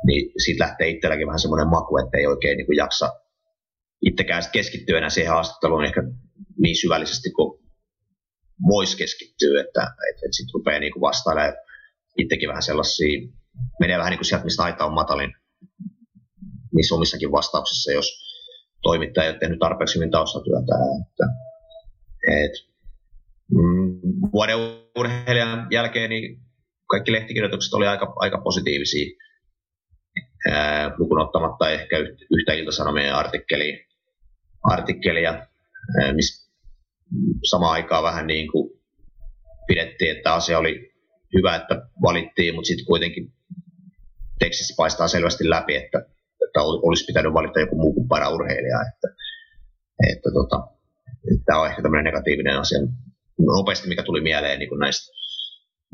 niin 0.06 0.32
siitä 0.44 0.64
lähtee 0.64 0.88
itselläkin 0.88 1.26
vähän 1.26 1.38
semmoinen 1.38 1.68
maku, 1.68 1.98
että 1.98 2.18
ei 2.18 2.26
oikein 2.26 2.56
niin 2.56 2.76
jaksa 2.76 3.12
itsekään 4.02 4.42
keskittyä 4.52 4.98
enää 4.98 5.10
siihen 5.10 5.32
haastatteluun 5.32 5.84
ehkä 5.84 6.02
niin 6.58 6.76
syvällisesti 6.76 7.30
kuin 7.30 7.60
voisi 8.68 8.96
keskittyä, 8.96 9.60
että, 9.60 9.82
että, 9.82 10.26
että 10.26 10.36
sitten 10.36 10.54
rupeaa 10.54 10.80
niin 10.80 11.00
vastailemaan 11.00 11.54
itsekin 12.18 12.48
vähän 12.48 12.62
sellaisia, 12.62 13.28
menee 13.80 13.98
vähän 13.98 14.10
niin 14.10 14.18
kuin 14.18 14.26
sieltä, 14.26 14.44
mistä 14.44 14.62
aita 14.62 14.84
on 14.84 14.94
matalin 14.94 15.34
niissä 16.74 16.94
omissakin 16.94 17.32
vastauksissa, 17.32 17.92
jos 17.92 18.08
toimittaja 18.82 19.24
ei 19.24 19.30
ole 19.30 19.38
tehnyt 19.38 19.58
tarpeeksi 19.58 19.94
hyvin 19.94 20.10
taustatyötä. 20.10 20.74
Että, 21.00 21.24
et, 22.44 22.52
mm, 23.50 24.00
vuoden 24.32 24.56
urheilijan 24.98 25.66
jälkeen 25.70 26.10
niin 26.10 26.40
kaikki 26.86 27.12
lehtikirjoitukset 27.12 27.74
oli 27.74 27.86
aika, 27.86 28.12
aika 28.16 28.38
positiivisia 28.38 29.06
lukuun 30.98 31.20
ottamatta 31.20 31.70
ehkä 31.70 31.96
yhtä 32.30 32.52
iltasanomien 32.52 33.14
artikkelia, 33.14 33.87
artikkelia 34.62 35.46
missä 36.12 36.52
samaan 37.50 37.72
aikaan 37.72 38.02
vähän 38.02 38.26
niin 38.26 38.52
kuin 38.52 38.70
pidettiin, 39.66 40.16
että 40.16 40.34
asia 40.34 40.58
oli 40.58 40.92
hyvä, 41.34 41.56
että 41.56 41.88
valittiin, 42.02 42.54
mutta 42.54 42.66
sitten 42.68 42.86
kuitenkin 42.86 43.32
tekstissä 44.38 44.74
paistaa 44.76 45.08
selvästi 45.08 45.50
läpi, 45.50 45.76
että, 45.76 45.98
että 46.46 46.62
olisi 46.62 47.04
pitänyt 47.04 47.32
valita 47.32 47.60
joku 47.60 47.76
muu 47.76 47.94
kuin 47.94 48.08
paraurheilija. 48.08 48.80
Että, 48.82 49.08
että 50.12 50.30
tota, 50.34 50.68
että 51.32 51.44
tämä 51.46 51.60
on 51.60 51.66
ehkä 51.66 51.82
tämmöinen 51.82 52.04
negatiivinen 52.04 52.58
asia 52.58 52.78
nopeasti, 53.38 53.88
mikä 53.88 54.02
tuli 54.02 54.20
mieleen 54.20 54.58
niin 54.58 54.68
kuin 54.68 54.78
näistä 54.78 55.12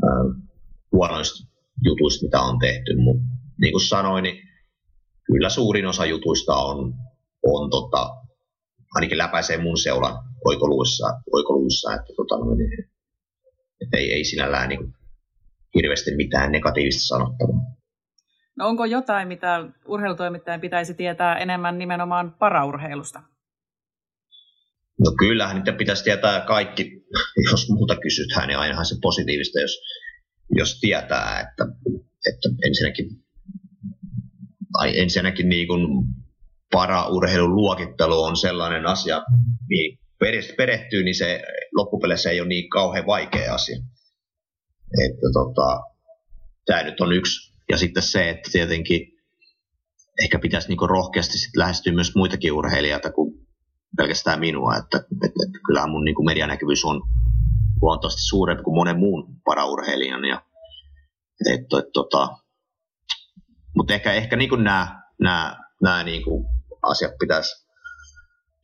äh, 0.05 0.44
huonoista 0.92 1.48
jutuista, 1.85 2.27
mitä 2.27 2.40
on 2.40 2.59
tehty, 2.59 2.96
mutta 2.96 3.24
niin 3.61 3.72
kuin 3.72 3.88
sanoin, 3.88 4.22
niin 4.22 4.48
kyllä 5.24 5.48
suurin 5.48 5.87
osa 5.87 6.07
jutuista 6.07 6.55
on, 6.55 6.94
on 7.42 7.70
tota, 7.70 8.23
ainakin 8.94 9.18
läpäisee 9.18 9.59
mun 9.59 9.78
seulan 9.78 10.24
oikoluussa, 10.44 11.07
oikoluussa 11.33 11.94
että, 11.94 12.12
tota, 12.16 12.57
niin, 12.57 12.90
että 13.80 13.96
ei, 13.96 14.12
ei 14.12 14.24
sinällään 14.24 14.68
niin 14.68 14.94
hirveästi 15.74 16.16
mitään 16.16 16.52
negatiivista 16.52 17.07
sanottavaa. 17.07 17.74
No 18.57 18.68
onko 18.68 18.85
jotain, 18.85 19.28
mitä 19.28 19.64
urheilutoimittajan 19.87 20.61
pitäisi 20.61 20.94
tietää 20.94 21.37
enemmän 21.37 21.78
nimenomaan 21.78 22.35
paraurheilusta? 22.38 23.22
No 24.98 25.12
kyllähän 25.18 25.57
niitä 25.57 25.72
pitäisi 25.72 26.04
tietää 26.04 26.40
kaikki, 26.40 27.04
jos 27.50 27.68
muuta 27.68 27.96
kysytään, 27.96 28.48
niin 28.48 28.59
ainahan 28.59 28.87
se 28.87 28.94
positiivista, 29.02 29.61
jos, 29.61 29.80
jos 30.50 30.80
tietää, 30.80 31.40
että, 31.40 31.64
että 32.28 32.48
ensinnäkin 32.66 33.24
tai 34.78 34.98
ensinnäkin 34.98 35.48
niin 35.48 35.66
kuin 35.66 36.07
paraurheilun 36.74 37.56
luokittelu 37.56 38.22
on 38.22 38.37
sellainen 38.37 38.87
asia, 38.87 39.22
mihin 39.68 39.98
perehtyy, 40.56 41.04
niin 41.04 41.14
se 41.14 41.42
loppupeleissä 41.76 42.30
ei 42.30 42.40
ole 42.40 42.48
niin 42.48 42.70
kauhean 42.70 43.06
vaikea 43.06 43.54
asia. 43.54 43.76
Että 45.06 45.26
tota, 45.32 45.80
tämä 46.66 46.82
nyt 46.82 47.00
on 47.00 47.12
yksi. 47.12 47.54
Ja 47.70 47.78
sitten 47.78 48.02
se, 48.02 48.30
että 48.30 48.50
tietenkin 48.52 49.00
ehkä 50.22 50.38
pitäisi 50.38 50.68
niin 50.68 50.88
rohkeasti 50.88 51.38
sit 51.38 51.56
lähestyä 51.56 51.92
myös 51.92 52.14
muitakin 52.14 52.52
urheilijoita 52.52 53.12
kuin 53.12 53.34
pelkästään 53.96 54.40
minua. 54.40 54.76
Että, 54.76 54.96
että, 54.96 55.26
että 55.46 55.58
kyllähän 55.66 55.90
mun 55.90 56.04
niin 56.04 56.26
medianäkyvyys 56.26 56.84
on 56.84 57.02
huomattavasti 57.80 58.22
suurempi 58.22 58.62
kuin 58.62 58.74
monen 58.74 58.98
muun 58.98 59.37
paraurheilijan. 59.44 60.24
Ja, 60.24 60.42
että, 61.50 61.78
että, 61.78 61.90
tota, 61.92 62.28
mutta 63.76 63.94
ehkä, 63.94 64.12
ehkä 64.12 64.37
niin 64.37 64.64
nämä, 64.64 65.02
nämä, 65.80 66.04
niin 66.04 66.24
kuin 66.24 66.53
asiat 66.90 67.12
pitäisi, 67.18 67.66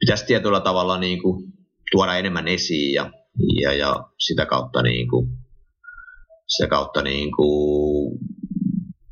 pitäisi 0.00 0.26
tietyllä 0.26 0.60
tavalla 0.60 0.98
niin 0.98 1.22
kuin 1.22 1.52
tuoda 1.92 2.16
enemmän 2.16 2.48
esiin 2.48 2.94
ja, 2.94 3.10
ja, 3.62 3.72
ja 3.72 4.04
sitä 4.18 4.46
kautta, 4.46 4.82
niin 4.82 5.08
kuin, 5.08 5.30
sitä 6.46 6.68
kautta 6.68 7.02
niin 7.02 7.32
kuin, 7.36 8.18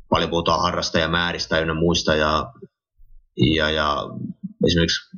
paljon 0.09 0.29
puhutaan 0.29 0.61
harrastajamääristä 0.61 1.59
ja 1.59 1.73
muista 1.73 2.15
ja 2.15 2.53
Ja, 3.55 3.69
ja 3.69 4.03
esimerkiksi 4.67 5.17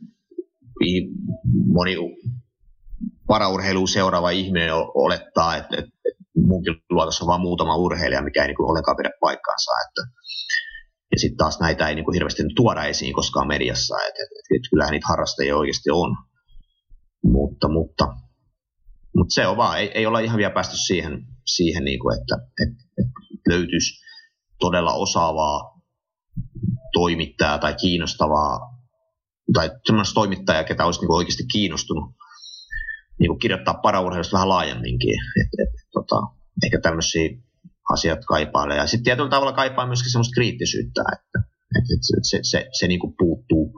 moni 1.73 1.97
paraurheiluun 3.27 3.87
seuraava 3.87 4.29
ihminen 4.29 4.73
olettaa, 4.95 5.55
että, 5.55 5.75
että, 5.77 5.91
munkin 6.35 6.75
luotossa 6.89 7.23
on 7.23 7.27
vain 7.27 7.41
muutama 7.41 7.75
urheilija, 7.75 8.21
mikä 8.21 8.41
ei 8.41 8.47
niin 8.47 8.55
kuin 8.55 8.69
ollenkaan 8.69 8.97
pidä 8.97 9.09
paikkaansa. 9.19 9.71
Että, 9.87 10.01
ja 11.11 11.19
sitten 11.19 11.37
taas 11.37 11.59
näitä 11.59 11.87
ei 11.87 11.95
niin 11.95 12.05
kuin 12.05 12.13
hirveästi 12.13 12.43
tuoda 12.55 12.83
esiin 12.83 13.13
koskaan 13.13 13.47
mediassa, 13.47 13.95
että, 13.95 14.23
että, 14.23 14.55
että 14.55 14.69
kyllähän 14.69 14.91
niitä 14.91 15.07
harrastajia 15.07 15.57
oikeasti 15.57 15.89
on. 15.91 16.15
Mutta, 17.23 17.67
mutta, 17.67 18.07
mutta 19.15 19.33
se 19.33 19.47
on 19.47 19.57
vaan, 19.57 19.79
ei, 19.79 19.91
ei 19.93 20.05
olla 20.05 20.19
ihan 20.19 20.37
vielä 20.37 20.53
päästy 20.53 20.77
siihen, 20.77 21.23
siihen 21.45 21.83
niin 21.83 21.99
kuin, 21.99 22.19
että, 22.19 22.35
että, 22.35 22.83
että 22.99 23.49
löytyisi 23.49 24.01
todella 24.59 24.93
osaavaa 24.93 25.81
toimittajaa 26.93 27.57
tai 27.57 27.75
kiinnostavaa, 27.81 28.59
tai 29.53 29.71
semmoista 29.85 30.13
toimittajaa, 30.13 30.63
ketä 30.63 30.85
olisi 30.85 31.01
niin 31.01 31.11
oikeasti 31.11 31.43
kiinnostunut 31.51 32.03
niin 33.19 33.29
kuin 33.29 33.39
kirjoittaa 33.39 33.73
paraurheilusta 33.73 34.33
vähän 34.33 34.49
laajemminkin. 34.49 35.13
Et, 35.41 35.47
et, 35.63 35.87
tota, 35.91 36.15
ehkä 36.65 36.79
tämmöisiä 36.81 37.29
asiat 37.91 38.19
kaipailee. 38.27 38.77
Ja 38.77 38.87
sitten 38.87 39.03
tietyllä 39.03 39.29
tavalla 39.29 39.53
kaipaa 39.53 39.87
myöskin 39.87 40.11
semmoista 40.11 40.33
kriittisyyttä, 40.33 41.01
että, 41.13 41.39
et, 41.77 41.83
et 41.93 41.99
se, 42.01 42.17
se, 42.21 42.39
se, 42.43 42.69
se 42.79 42.87
niin 42.87 42.99
kuin 42.99 43.13
puuttuu 43.17 43.73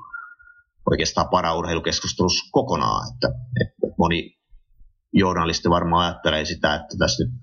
oikeastaan 0.91 1.29
paraurheilukeskustelussa 1.29 2.49
kokonaan. 2.51 3.13
Että, 3.13 3.27
et 3.61 3.93
moni 3.97 4.37
journalisti 5.13 5.69
varmaan 5.69 6.05
ajattelee 6.05 6.45
sitä, 6.45 6.75
että 6.75 6.95
tässä 6.99 7.23
nyt 7.23 7.33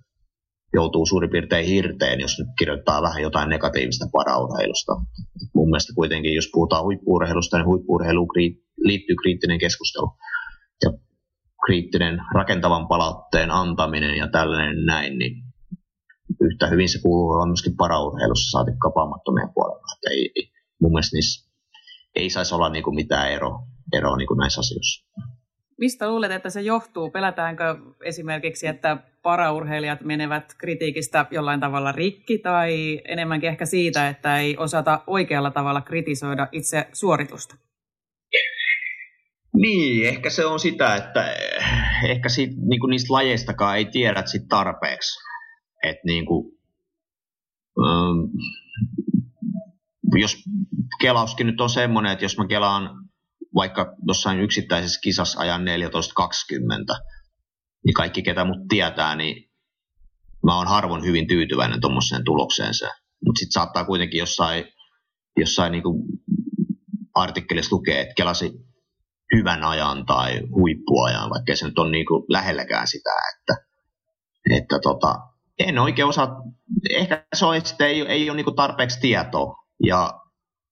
joutuu 0.75 1.07
suurin 1.07 1.31
piirtein 1.31 1.67
hirteen, 1.67 2.21
jos 2.21 2.39
nyt 2.39 2.49
kirjoittaa 2.59 3.03
vähän 3.03 3.23
jotain 3.23 3.49
negatiivista 3.49 4.07
paraurheilusta. 4.13 4.93
Mun 5.55 5.69
mielestä 5.69 5.93
kuitenkin, 5.95 6.35
jos 6.35 6.51
puhutaan 6.53 6.85
huippuurheilusta, 6.85 7.57
niin 7.57 7.67
huippuurheiluun 7.67 8.29
liittyy 8.79 9.17
kriittinen 9.23 9.59
keskustelu. 9.59 10.11
Ja 10.85 10.91
kriittinen 11.67 12.21
rakentavan 12.35 12.89
palautteen 12.89 13.51
antaminen 13.51 14.17
ja 14.17 14.29
tällainen 14.29 14.85
näin, 14.85 15.19
niin 15.19 15.50
yhtä 16.41 16.67
hyvin 16.67 16.89
se 16.89 16.99
kuuluu 17.03 17.31
olla 17.31 17.47
myöskin 17.47 17.77
paraurheilussa 17.77 18.51
saati 18.51 18.71
kapaamattomien 18.79 19.49
puolella. 19.55 19.87
Että 19.97 20.11
ei, 20.11 20.33
ei, 20.37 20.51
mun 20.81 20.93
mielestä 20.93 21.17
niissä 21.17 21.51
ei 22.17 22.31
saisi 22.31 22.55
olla 22.55 22.69
niin 22.69 22.85
kuin 22.85 22.95
mitään 22.95 23.33
ero, 23.33 23.59
eroa 23.93 24.17
niin 24.17 24.29
kuin 24.29 24.39
näissä 24.39 24.61
asioissa. 24.61 25.07
Mistä 25.79 26.11
luulet, 26.11 26.33
että 26.33 26.51
se 26.51 26.61
johtuu? 26.61 27.11
Pelätäänkö 27.11 27.77
esimerkiksi, 28.05 28.67
että 28.67 28.97
paraurheilijat 29.23 30.01
menevät 30.01 30.55
kritiikistä 30.59 31.27
jollain 31.31 31.61
tavalla 31.61 31.93
rikki 31.93 32.39
tai 32.39 33.01
enemmänkin 33.05 33.51
ehkä 33.51 33.67
siitä, 33.67 34.09
että 34.09 34.39
ei 34.39 34.57
osata 34.57 35.01
oikealla 35.07 35.51
tavalla 35.51 35.81
kritisoida 35.81 36.49
itse 36.53 36.89
suoritusta? 36.93 37.57
Niin, 39.55 40.09
ehkä 40.09 40.31
se 40.31 40.47
on 40.47 40.61
sitä, 40.61 40.97
että 40.97 41.35
ehkä 42.05 42.29
siitä, 42.29 42.55
niin 42.69 42.81
kuin 42.81 42.91
niistä 42.91 43.13
lajeistakaan 43.13 43.77
ei 43.77 43.85
tiedä 43.85 44.23
sit 44.27 44.49
tarpeeksi. 44.49 45.30
Että 45.83 46.03
niin 46.07 46.27
kuin, 46.27 46.59
ähm, 47.79 48.19
jos 50.15 50.37
kelauskin 51.01 51.47
nyt 51.47 51.61
on 51.61 51.71
semmoinen, 51.71 52.13
että 52.13 52.25
jos 52.25 52.39
mä 52.39 52.47
kelaan 52.47 52.91
vaikka 53.55 53.97
jossain 54.09 54.41
yksittäisessä 54.41 55.01
kisassa 55.01 55.41
ajan 55.41 55.61
14.20, 55.61 55.67
niin 57.85 57.95
kaikki 57.95 58.23
ketä 58.23 58.45
mut 58.45 58.69
tietää, 58.69 59.17
niin 59.17 59.51
mä 60.47 60.57
oon 60.57 60.67
harvoin 60.67 61.05
hyvin 61.05 61.27
tyytyväinen 61.27 61.81
tuommoiseen 61.81 62.25
tulokseen 62.25 62.75
se. 62.75 62.89
Mutta 63.27 63.39
sitten 63.39 63.53
saattaa 63.53 63.85
kuitenkin 63.85 64.19
jossain, 64.19 64.65
jossain 65.37 65.73
niinku 65.73 66.05
artikkelissa 67.15 67.77
lukea, 67.77 68.01
että 68.01 68.15
kelasi 68.17 68.53
hyvän 69.35 69.65
ajan 69.65 70.07
tai 70.07 70.41
huippuajan, 70.51 71.31
vaikka 71.31 71.57
se 71.57 71.67
nyt 71.67 71.79
on 71.79 71.93
niinku 71.93 72.27
lähelläkään 72.29 72.87
sitä, 72.89 73.11
että, 73.33 73.65
että 74.57 74.79
tota, 74.83 75.15
en 75.69 75.79
oikein 75.79 76.09
osaa, 76.09 76.43
ehkä 76.91 77.27
se 77.35 77.47
on, 77.47 77.57
että 77.57 77.87
ei, 77.87 78.01
ei 78.01 78.31
ole 78.31 78.37
niinku 78.37 78.53
tarpeeksi 78.53 79.01
tietoa 79.01 79.55
ja 79.87 80.21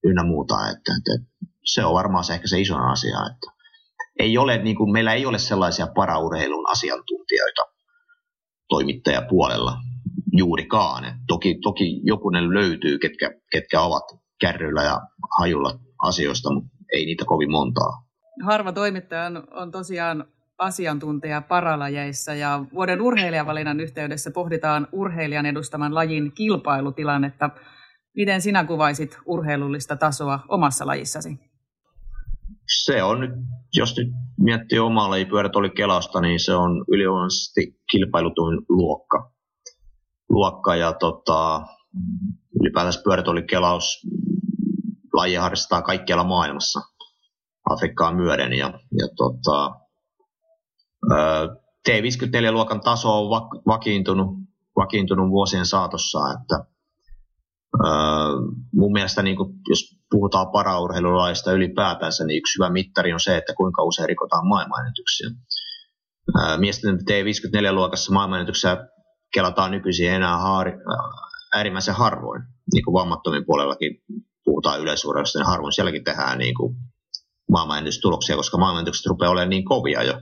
ynnä 0.05 0.25
muuta, 0.25 0.55
että, 0.55 0.93
että 0.99 1.29
se 1.65 1.85
on 1.85 1.95
varmaan 1.95 2.25
se 2.25 2.35
ehkä 2.35 2.49
se 2.49 2.61
iso 2.61 2.77
asia, 2.77 3.19
että 3.19 3.59
ei 4.19 4.39
ole, 4.39 4.59
niin 4.59 4.77
kuin, 4.77 4.93
meillä 4.93 5.13
ei 5.13 5.27
ole 5.27 5.39
sellaisia 5.39 5.87
paraurheilun 5.87 6.71
asiantuntijoita 6.71 7.63
toimittajapuolella 8.69 9.77
juurikaan. 10.33 11.05
Et 11.05 11.15
toki, 11.27 11.59
toki 11.63 12.01
jokunen 12.05 12.55
löytyy, 12.55 12.99
ketkä, 12.99 13.31
ketkä 13.53 13.81
ovat 13.81 14.05
kärryillä 14.41 14.83
ja 14.83 15.01
hajulla 15.41 15.79
asioista, 16.03 16.53
mutta 16.53 16.71
ei 16.93 17.05
niitä 17.05 17.25
kovin 17.25 17.51
montaa. 17.51 18.05
Harva 18.45 18.73
toimittaja 18.73 19.27
on, 19.27 19.45
on 19.51 19.71
tosiaan 19.71 20.25
asiantuntija 20.59 21.41
paralajeissa 21.41 22.35
ja 22.35 22.65
vuoden 22.75 23.01
urheilijavalinnan 23.01 23.81
yhteydessä 23.81 24.31
pohditaan 24.31 24.89
urheilijan 24.93 25.47
edustaman 25.47 25.95
lajin 25.95 26.33
kilpailutilannetta. 26.33 27.51
Miten 28.17 28.43
sinä 28.43 28.65
kuvaisit 28.65 29.19
urheilullista 29.27 29.97
tasoa 29.97 30.41
omassa 30.49 30.87
lajissasi? 30.87 31.49
se 32.85 33.03
on 33.03 33.21
nyt, 33.21 33.31
jos 33.75 33.97
nyt 33.97 34.09
miettii 34.39 34.79
omaa 34.79 35.11
lajipyörät 35.11 35.57
oli 35.57 35.71
kelasta, 35.71 36.21
niin 36.21 36.41
se 36.41 36.55
on 36.55 36.85
ylivoimaisesti 36.89 37.81
kilpailutuin 37.91 38.59
luokka. 38.69 39.33
luokka 40.29 40.77
ja 40.77 40.93
tota, 40.93 41.61
ylipäätänsä 42.61 43.01
pyörät 43.05 43.29
oli 43.29 43.43
kelaus 43.43 44.07
laji 45.13 45.35
harrastaa 45.35 45.83
kaikkialla 45.83 46.25
maailmassa 46.25 46.81
Afrikkaan 47.71 48.17
myöden. 48.17 48.53
Ja, 48.53 48.67
ja 48.99 49.09
tota, 49.17 49.81
T54-luokan 51.89 52.81
taso 52.81 53.09
on 53.19 53.31
vakiintunut, 53.67 54.29
vakiintunut 54.77 55.31
vuosien 55.31 55.67
saatossa, 55.67 56.19
että 56.41 56.65
mun 58.73 58.93
mielestä 58.93 59.23
niin 59.23 59.37
kuin, 59.37 59.53
jos 59.69 59.99
puhutaan 60.11 60.51
paraurheilulaista 60.53 61.53
ylipäätänsä, 61.53 62.25
niin 62.25 62.39
yksi 62.39 62.59
hyvä 62.59 62.71
mittari 62.71 63.13
on 63.13 63.21
se, 63.21 63.37
että 63.37 63.55
kuinka 63.55 63.83
usein 63.83 64.09
rikotaan 64.09 64.49
maailmanennätyksiä. 64.49 65.31
Miesten 66.59 66.99
T54-luokassa 66.99 68.13
maailmanennätyksiä 68.13 68.77
kelataan 69.35 69.71
nykyisin 69.71 70.11
enää 70.11 70.39
haari, 70.39 70.73
äärimmäisen 71.55 71.95
harvoin. 71.95 72.43
Niin 72.73 72.85
kuin 72.85 72.93
vammattomien 72.93 73.47
puolellakin 73.47 74.03
puhutaan 74.45 74.81
yleisurheilusta, 74.81 75.39
niin 75.39 75.47
harvoin 75.47 75.73
sielläkin 75.73 76.05
tehdään 76.05 76.39
niin 76.39 76.55
kuin 76.55 76.77
maailmanennätystuloksia, 77.51 78.37
koska 78.37 78.59
maailmanennätykset 78.59 79.07
rupeaa 79.07 79.31
olemaan 79.33 79.51
niin 79.51 79.65
kovia 79.65 80.03
jo. 80.03 80.21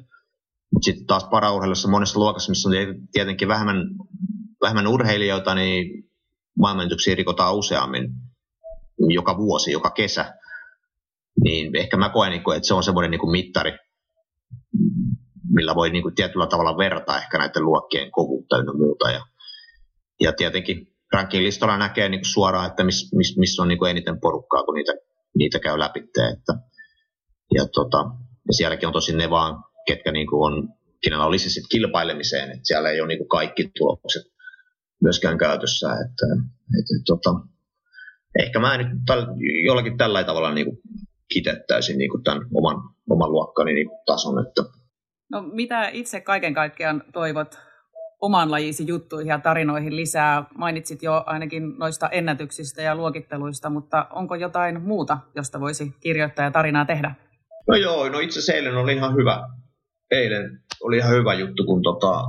Sitten 0.83 1.07
taas 1.07 1.25
paraurheilussa 1.25 1.89
monessa 1.89 2.19
luokassa, 2.19 2.51
missä 2.51 2.69
on 2.69 2.75
tietenkin 3.13 3.49
vähemmän, 3.49 3.77
vähemmän 4.63 4.87
urheilijoita, 4.87 5.55
niin 5.55 6.05
maailmanennätyksiä 6.59 7.15
rikotaan 7.15 7.57
useammin 7.57 8.09
joka 8.99 9.37
vuosi, 9.37 9.73
joka 9.73 9.91
kesä, 9.91 10.35
niin 11.45 11.77
ehkä 11.77 11.97
mä 11.97 12.09
koen, 12.09 12.31
niinku, 12.31 12.51
että 12.51 12.67
se 12.67 12.75
on 12.75 12.83
semmoinen 12.83 13.11
niin 13.11 13.31
mittari, 13.31 13.73
millä 15.55 15.75
voi 15.75 15.91
niin 15.91 16.03
kuin 16.03 16.15
tietyllä 16.15 16.47
tavalla 16.47 16.79
verrata 16.79 17.19
ehkä 17.19 17.39
näiden 17.39 17.65
luokkien 17.65 18.11
kovuutta 18.11 18.57
ja 18.57 18.73
muuta. 18.73 19.11
Ja, 19.11 19.21
ja 20.21 20.33
tietenkin 20.33 20.97
rankin 21.13 21.45
listalla 21.45 21.77
näkee 21.79 22.09
niin 22.09 22.21
kuin 22.21 22.33
suoraan, 22.33 22.67
että 22.67 22.85
missä 22.85 23.17
mis, 23.17 23.39
miss 23.39 23.61
on 23.61 23.69
niin 23.69 23.79
kuin 23.79 23.91
eniten 23.91 24.21
porukkaa, 24.21 24.63
kun 24.63 24.75
niitä, 24.75 24.93
niitä 25.39 25.59
käy 25.59 25.79
läpi. 25.79 26.01
Että, 26.01 26.55
ja, 27.55 27.67
tota, 27.75 27.99
ja 28.49 28.53
sielläkin 28.53 28.87
on 28.87 28.93
tosi 28.93 29.17
ne 29.17 29.31
vaan, 29.31 29.65
ketkä 29.87 30.13
niin 30.13 30.27
kuin 30.27 30.53
on, 30.53 30.69
kenellä 31.03 31.27
olisi 31.27 31.51
sitten 31.51 31.69
kilpailemiseen, 31.69 32.51
että 32.51 32.65
siellä 32.65 32.91
ei 32.91 33.01
ole 33.01 33.09
niin 33.09 33.19
kuin 33.19 33.29
kaikki 33.29 33.71
tulokset 33.79 34.23
myöskään 35.03 35.39
käytössä. 35.39 35.87
Että, 35.93 36.27
että, 36.79 36.95
tota, 37.07 37.31
ehkä 38.43 38.59
mä 38.59 38.79
nyt 38.79 38.89
täl, 39.07 39.27
jollakin 39.67 39.97
tällä 39.97 40.25
tavalla 40.25 40.55
niin 40.55 40.67
kuin 40.67 40.79
kitettäisin 41.35 41.99
niin 41.99 42.11
kuin 42.11 42.23
tämän 42.23 42.43
oman, 42.55 42.77
oman 43.11 43.33
luokkani 43.33 43.75
niin 43.75 43.89
kuin 43.89 44.01
tason. 44.07 44.47
Että. 44.47 44.63
No, 45.33 45.43
mitä 45.43 45.89
itse 45.89 46.21
kaiken 46.21 46.55
kaikkiaan 46.55 47.03
toivot 47.13 47.59
oman 48.21 48.51
lajisi 48.51 48.87
juttuihin 48.87 49.29
ja 49.29 49.39
tarinoihin 49.39 49.97
lisää? 49.97 50.45
Mainitsit 50.59 51.03
jo 51.03 51.23
ainakin 51.27 51.79
noista 51.79 52.09
ennätyksistä 52.09 52.83
ja 52.83 52.95
luokitteluista, 52.95 53.71
mutta 53.71 54.07
onko 54.11 54.35
jotain 54.35 54.83
muuta, 54.83 55.19
josta 55.35 55.61
voisi 55.61 55.95
kirjoittaa 56.01 56.45
ja 56.45 56.51
tarinaa 56.51 56.85
tehdä? 56.85 57.15
No 57.69 57.77
joo, 57.77 58.09
no 58.09 58.19
itse 58.19 58.39
asiassa 58.39 58.53
eilen 58.53 58.77
oli 58.77 58.95
ihan 58.95 59.17
hyvä. 59.17 59.49
Eilen 60.11 60.61
oli 60.81 60.97
ihan 60.97 61.13
hyvä 61.13 61.35
juttu, 61.35 61.65
kun 61.65 61.83
tota, 61.83 62.25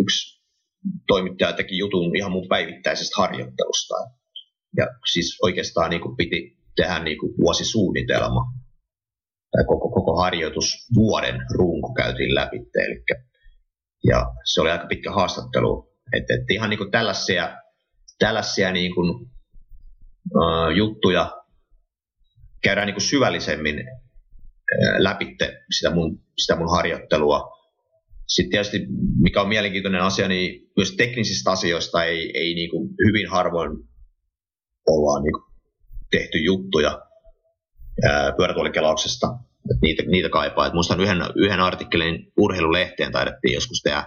yksi 0.00 0.42
toimittaja 1.06 1.52
teki 1.52 1.78
jutun 1.78 2.16
ihan 2.16 2.32
mun 2.32 2.48
päivittäisestä 2.48 3.14
harjoittelusta. 3.18 3.94
Ja 4.76 4.86
siis 5.12 5.38
oikeastaan 5.42 5.90
niin 5.90 6.00
kuin 6.00 6.16
piti 6.16 6.58
tehdä 6.76 6.98
niin 6.98 7.18
kuin 7.18 7.32
vuosisuunnitelma. 7.38 8.52
Tai 9.52 9.64
koko, 9.64 9.90
koko 9.90 10.20
harjoitus 10.20 10.88
vuoden 10.94 11.40
runko 11.54 11.94
käytiin 11.94 12.34
läpi. 12.34 12.56
Eli, 12.56 13.04
ja 14.04 14.26
se 14.44 14.60
oli 14.60 14.70
aika 14.70 14.86
pitkä 14.86 15.12
haastattelu. 15.12 15.92
Että 16.12 16.34
et 16.34 16.50
ihan 16.50 16.70
niin 16.70 16.78
kuin 16.78 16.90
tällaisia, 16.90 17.56
tällaisia 18.18 18.72
niin 18.72 18.94
kuin, 18.94 19.10
uh, 20.34 20.76
juttuja 20.76 21.42
käydään 22.62 22.86
niin 22.86 22.94
kuin 22.94 23.08
syvällisemmin 23.08 23.84
läpi 24.98 25.36
sitä 25.70 25.94
mun, 25.94 26.25
sitä 26.38 26.56
mun 26.56 26.70
harjoittelua. 26.70 27.56
Sitten 28.26 28.50
tietysti, 28.50 28.86
mikä 29.22 29.40
on 29.40 29.48
mielenkiintoinen 29.48 30.02
asia, 30.02 30.28
niin 30.28 30.70
myös 30.76 30.96
teknisistä 30.96 31.50
asioista 31.50 32.04
ei, 32.04 32.30
ei 32.34 32.54
niin 32.54 32.70
kuin 32.70 32.88
hyvin 33.06 33.30
harvoin 33.30 33.70
ollaan 34.86 35.22
niin 35.22 35.32
kuin 35.32 35.44
tehty 36.10 36.38
juttuja 36.38 37.02
pyörätuolikelauksesta. 38.36 39.26
niitä, 39.82 40.02
niitä 40.02 40.28
kaipaa. 40.28 40.66
Et 40.66 40.72
muistan 40.72 41.00
yhden, 41.00 41.18
yhden 41.36 41.60
artikkelin 41.60 42.32
urheilulehteen 42.36 43.12
taidettiin 43.12 43.54
joskus 43.54 43.80
tehdä 43.82 44.04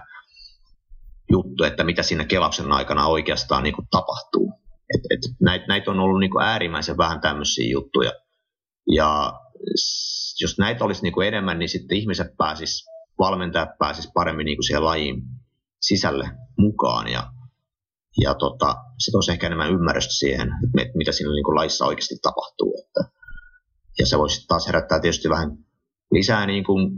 juttu, 1.32 1.64
että 1.64 1.84
mitä 1.84 2.02
siinä 2.02 2.24
kelauksen 2.24 2.72
aikana 2.72 3.06
oikeastaan 3.06 3.62
niin 3.62 3.74
kuin 3.74 3.88
tapahtuu. 3.90 4.52
Et, 4.94 5.00
et 5.10 5.32
näitä 5.40 5.64
näit 5.68 5.88
on 5.88 6.00
ollut 6.00 6.20
niin 6.20 6.30
kuin 6.30 6.44
äärimmäisen 6.44 6.96
vähän 6.96 7.20
tämmöisiä 7.20 7.70
juttuja. 7.70 8.12
Ja 8.92 9.32
jos 10.40 10.58
näitä 10.58 10.84
olisi 10.84 11.02
niin 11.02 11.12
kuin 11.12 11.28
enemmän, 11.28 11.58
niin 11.58 11.68
sitten 11.68 11.98
ihmiset 11.98 12.36
pääsis, 12.38 12.90
valmentajat 13.18 13.68
pääsis 13.78 14.10
paremmin 14.14 14.44
niin 14.44 14.56
kuin 14.56 14.64
siihen 14.64 14.84
lajiin 14.84 15.22
sisälle 15.80 16.30
mukaan. 16.58 17.08
Ja, 17.08 17.32
ja 18.20 18.34
tota, 18.34 18.74
se 18.98 19.10
toisi 19.10 19.32
ehkä 19.32 19.46
enemmän 19.46 19.70
ymmärrystä 19.70 20.14
siihen, 20.14 20.48
että 20.78 20.98
mitä 20.98 21.12
siinä 21.12 21.32
niin 21.32 21.44
kuin 21.44 21.54
lajissa 21.54 21.86
oikeasti 21.86 22.18
tapahtuu. 22.22 22.74
Että, 22.78 23.12
ja 23.98 24.06
se 24.06 24.18
voisi 24.18 24.46
taas 24.46 24.66
herättää 24.66 25.00
tietysti 25.00 25.28
vähän 25.28 25.58
lisää 26.10 26.46
niin 26.46 26.64
kuin 26.64 26.92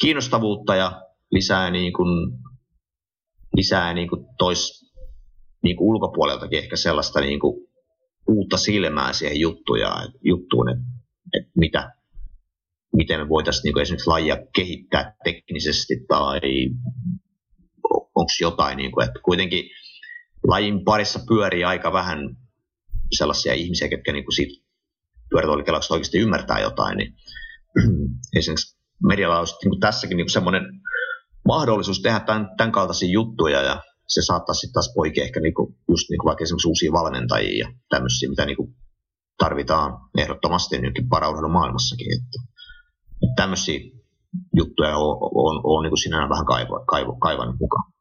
kiinnostavuutta 0.00 0.74
ja 0.74 1.02
lisää, 1.30 1.70
niin 1.70 1.92
kuin, 1.92 2.32
lisää 3.56 3.94
niin 3.94 4.08
kuin 4.08 4.26
tois 4.38 4.84
niin 5.62 5.76
kuin 5.76 5.88
ulkopuoleltakin 5.88 6.58
ehkä 6.58 6.76
sellaista 6.76 7.20
niin 7.20 7.40
kuin 7.40 7.66
uutta 8.28 8.56
silmää 8.56 9.12
siihen 9.12 9.40
juttuja, 9.40 10.08
juttuun, 10.24 10.68
että, 10.68 10.84
että 11.36 11.52
mitä, 11.56 11.92
miten 12.96 13.20
me 13.20 13.28
voitaisiin 13.28 13.62
niin 13.62 13.82
esimerkiksi 13.82 14.10
lajia 14.10 14.36
kehittää 14.54 15.14
teknisesti 15.24 15.94
tai 16.08 16.40
onko 17.92 18.32
jotain, 18.40 18.76
niin 18.76 18.92
kuin, 18.92 19.06
että 19.06 19.20
kuitenkin 19.24 19.64
lajin 20.46 20.84
parissa 20.84 21.20
pyörii 21.28 21.64
aika 21.64 21.92
vähän 21.92 22.18
sellaisia 23.16 23.54
ihmisiä, 23.54 23.88
ketkä 23.88 24.12
niin 24.12 24.24
kuin 24.24 24.34
siitä 24.34 24.64
pyörätuolikelauksesta 25.30 25.94
oikeasti 25.94 26.18
ymmärtää 26.18 26.60
jotain, 26.60 26.96
niin 26.96 27.14
esimerkiksi 28.36 28.76
medialla 29.06 29.40
on 29.40 29.46
niin 29.64 29.80
tässäkin 29.80 30.16
niin 30.16 30.30
semmoinen 30.30 30.62
mahdollisuus 31.48 32.02
tehdä 32.02 32.20
tämän, 32.20 32.48
tämän 32.56 32.72
kaltaisia 32.72 33.10
juttuja 33.10 33.62
ja 33.62 33.82
se 34.08 34.22
saattaa 34.22 34.54
sitten 34.54 34.72
taas 34.72 34.92
poikia 34.94 35.24
ehkä 35.24 35.40
niin 35.40 35.54
kuin, 35.54 35.74
just 35.88 36.10
niin 36.10 36.18
kuin 36.18 36.26
vaikka 36.26 36.44
esimerkiksi 36.44 36.68
uusia 36.68 36.92
valmentajia 36.92 37.66
ja 37.66 37.72
tämmöisiä, 37.88 38.28
mitä 38.28 38.46
niin 38.46 38.56
kuin 38.56 38.74
tarvitaan 39.38 39.92
ehdottomasti 40.18 40.78
nytkin 40.78 41.08
paraurheilun 41.08 41.52
maailmassakin. 41.52 42.12
Että 42.12 42.53
tämmöisiä 43.36 43.80
juttuja 44.56 44.96
on, 44.96 45.16
on, 45.20 45.60
on 45.64 45.82
niin 45.82 45.96
sinänsä 45.96 46.28
vähän 46.28 46.46
kaiva, 46.46 46.84
kaiva, 46.86 47.16
kaivannut 47.18 47.56
mukaan. 47.60 47.92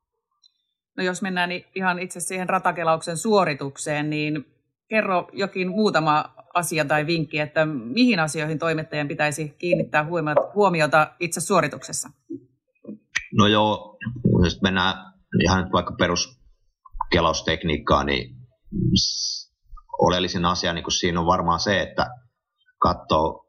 No 0.98 1.04
jos 1.04 1.22
mennään 1.22 1.50
niin 1.50 1.66
ihan 1.76 2.00
itse 2.00 2.20
siihen 2.20 2.50
ratakelauksen 2.50 3.18
suoritukseen, 3.18 4.10
niin 4.10 4.46
kerro 4.90 5.28
jokin 5.34 5.70
muutama 5.70 6.34
asia 6.54 6.86
tai 6.86 7.08
vinkki, 7.08 7.40
että 7.40 7.66
mihin 7.66 8.20
asioihin 8.20 8.60
toimittajan 8.60 9.08
pitäisi 9.08 9.56
kiinnittää 9.58 10.08
huomiota 10.56 11.12
itse 11.20 11.42
suorituksessa? 11.42 12.10
No 13.38 13.48
joo, 13.48 13.98
jos 14.44 14.62
mennään 14.62 15.14
ihan 15.44 15.64
nyt 15.64 15.74
vaikka 15.74 15.96
peruskelaustekniikkaa, 16.00 18.04
niin 18.04 18.36
oleellisin 20.02 20.46
asia 20.46 20.74
niin 20.74 20.92
siinä 21.00 21.20
on 21.20 21.26
varmaan 21.26 21.60
se, 21.60 21.82
että 21.82 22.06
katsoo, 22.80 23.43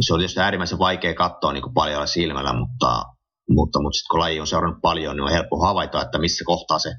se 0.00 0.14
on 0.14 0.20
tietysti 0.20 0.40
äärimmäisen 0.40 0.78
vaikea 0.78 1.14
katsoa 1.14 1.52
niin 1.52 1.62
kuin 1.62 1.74
paljon 1.74 2.08
silmällä, 2.08 2.52
mutta, 2.52 3.04
mutta, 3.50 3.82
mutta 3.82 3.96
sitten 3.96 4.10
kun 4.10 4.20
laji 4.20 4.40
on 4.40 4.46
seurannut 4.46 4.82
paljon, 4.82 5.16
niin 5.16 5.24
on 5.24 5.32
helppo 5.32 5.60
havaita, 5.60 6.02
että 6.02 6.18
missä 6.18 6.44
kohtaa 6.46 6.78
se 6.78 6.90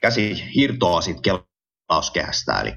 käsi 0.00 0.54
hirtoaa 0.54 1.00
siitä 1.00 1.20
kelauskehästä. 1.22 2.60
Eli 2.60 2.72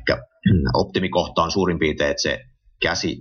optimikohta 0.73 1.43
on 1.43 1.51
suurin 1.51 1.79
piirtein, 1.79 2.11
että 2.11 2.21
se 2.21 2.39
käsi, 2.81 3.17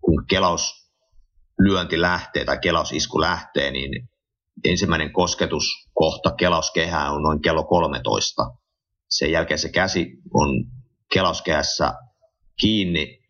kun 0.00 0.24
kelauslyönti 0.28 2.00
lähtee 2.00 2.44
tai 2.44 2.58
kelausisku 2.58 3.20
lähtee, 3.20 3.70
niin 3.70 4.08
ensimmäinen 4.64 5.12
kosketuskohta 5.12 6.32
kelauskehään 6.38 7.12
on 7.12 7.22
noin 7.22 7.42
kello 7.42 7.64
13. 7.64 8.42
Sen 9.08 9.32
jälkeen 9.32 9.58
se 9.58 9.68
käsi 9.68 10.06
on 10.34 10.64
kelauskehässä 11.12 11.92
kiinni, 12.60 13.23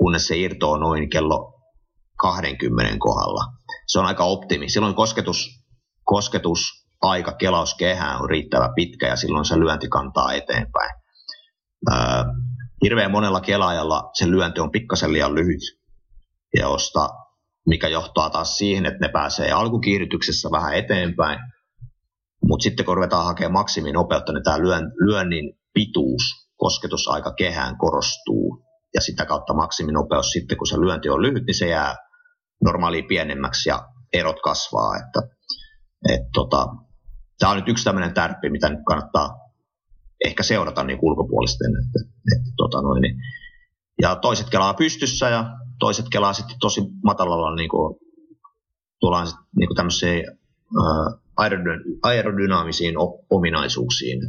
kunnes 0.00 0.26
se 0.26 0.36
irtoaa 0.36 0.78
noin 0.78 1.10
kello 1.10 1.60
20 2.20 2.96
kohdalla. 2.98 3.44
Se 3.86 3.98
on 3.98 4.06
aika 4.06 4.24
optimi. 4.24 4.68
Silloin 4.68 4.94
kosketus, 4.94 5.46
kosketusaika 6.04 7.32
kelauskehään 7.38 8.20
on 8.20 8.30
riittävä 8.30 8.68
pitkä 8.74 9.06
ja 9.06 9.16
silloin 9.16 9.44
se 9.44 9.60
lyönti 9.60 9.88
kantaa 9.88 10.32
eteenpäin. 10.32 10.90
Öö, 11.92 12.24
hirveän 12.84 13.10
monella 13.10 13.40
kelaajalla 13.40 14.10
se 14.12 14.30
lyönti 14.30 14.60
on 14.60 14.70
pikkasen 14.70 15.12
liian 15.12 15.34
lyhyt, 15.34 15.60
josta 16.54 17.08
mikä 17.66 17.88
johtaa 17.88 18.30
taas 18.30 18.56
siihen, 18.56 18.86
että 18.86 19.06
ne 19.06 19.12
pääsee 19.12 19.52
alkukiihdytyksessä 19.52 20.48
vähän 20.50 20.74
eteenpäin, 20.74 21.38
mutta 22.48 22.62
sitten 22.62 22.86
kun 22.86 22.96
ruvetaan 22.96 23.24
hakemaan 23.24 23.52
maksiminopeutta, 23.52 24.32
niin 24.32 24.44
tämä 24.44 24.60
lyön, 24.60 24.92
lyönnin 25.06 25.52
pituus, 25.74 26.22
kosketusaika 26.56 27.34
kehään 27.34 27.78
korostuu, 27.78 28.69
ja 28.94 29.00
sitä 29.00 29.26
kautta 29.26 29.54
maksiminopeus 29.54 30.30
sitten, 30.30 30.58
kun 30.58 30.66
se 30.66 30.80
lyönti 30.80 31.08
on 31.08 31.22
lyhyt, 31.22 31.46
niin 31.46 31.58
se 31.58 31.68
jää 31.68 31.96
normaaliin 32.64 33.06
pienemmäksi 33.08 33.68
ja 33.68 33.88
erot 34.12 34.40
kasvaa. 34.42 34.96
Että, 34.96 35.36
et 36.08 36.22
tota, 36.34 36.66
tämä 37.38 37.52
on 37.52 37.56
nyt 37.58 37.68
yksi 37.68 37.84
tämmöinen 37.84 38.14
tärppi, 38.14 38.50
mitä 38.50 38.68
nyt 38.68 38.80
kannattaa 38.86 39.28
ehkä 40.24 40.42
seurata 40.42 40.84
niin 40.84 40.98
ulkopuolisten. 41.02 41.70
Että, 41.70 42.00
että, 42.36 42.50
tota 42.56 42.82
noin, 42.82 43.02
niin. 43.02 43.16
Ja 44.02 44.16
toiset 44.16 44.50
kelaa 44.50 44.74
pystyssä 44.74 45.28
ja 45.28 45.44
toiset 45.78 46.06
kelaa 46.12 46.32
sitten 46.32 46.56
tosi 46.60 46.80
matalalla 47.04 47.56
niin 47.56 47.68
kuin, 47.68 47.96
tullaan 49.00 49.26
sitten 49.26 49.46
niin 49.56 49.68
kuin 49.68 49.76
tämmöiseen 49.76 50.38
aerodynaamisiin 52.02 52.94
ominaisuuksiin. 53.30 54.20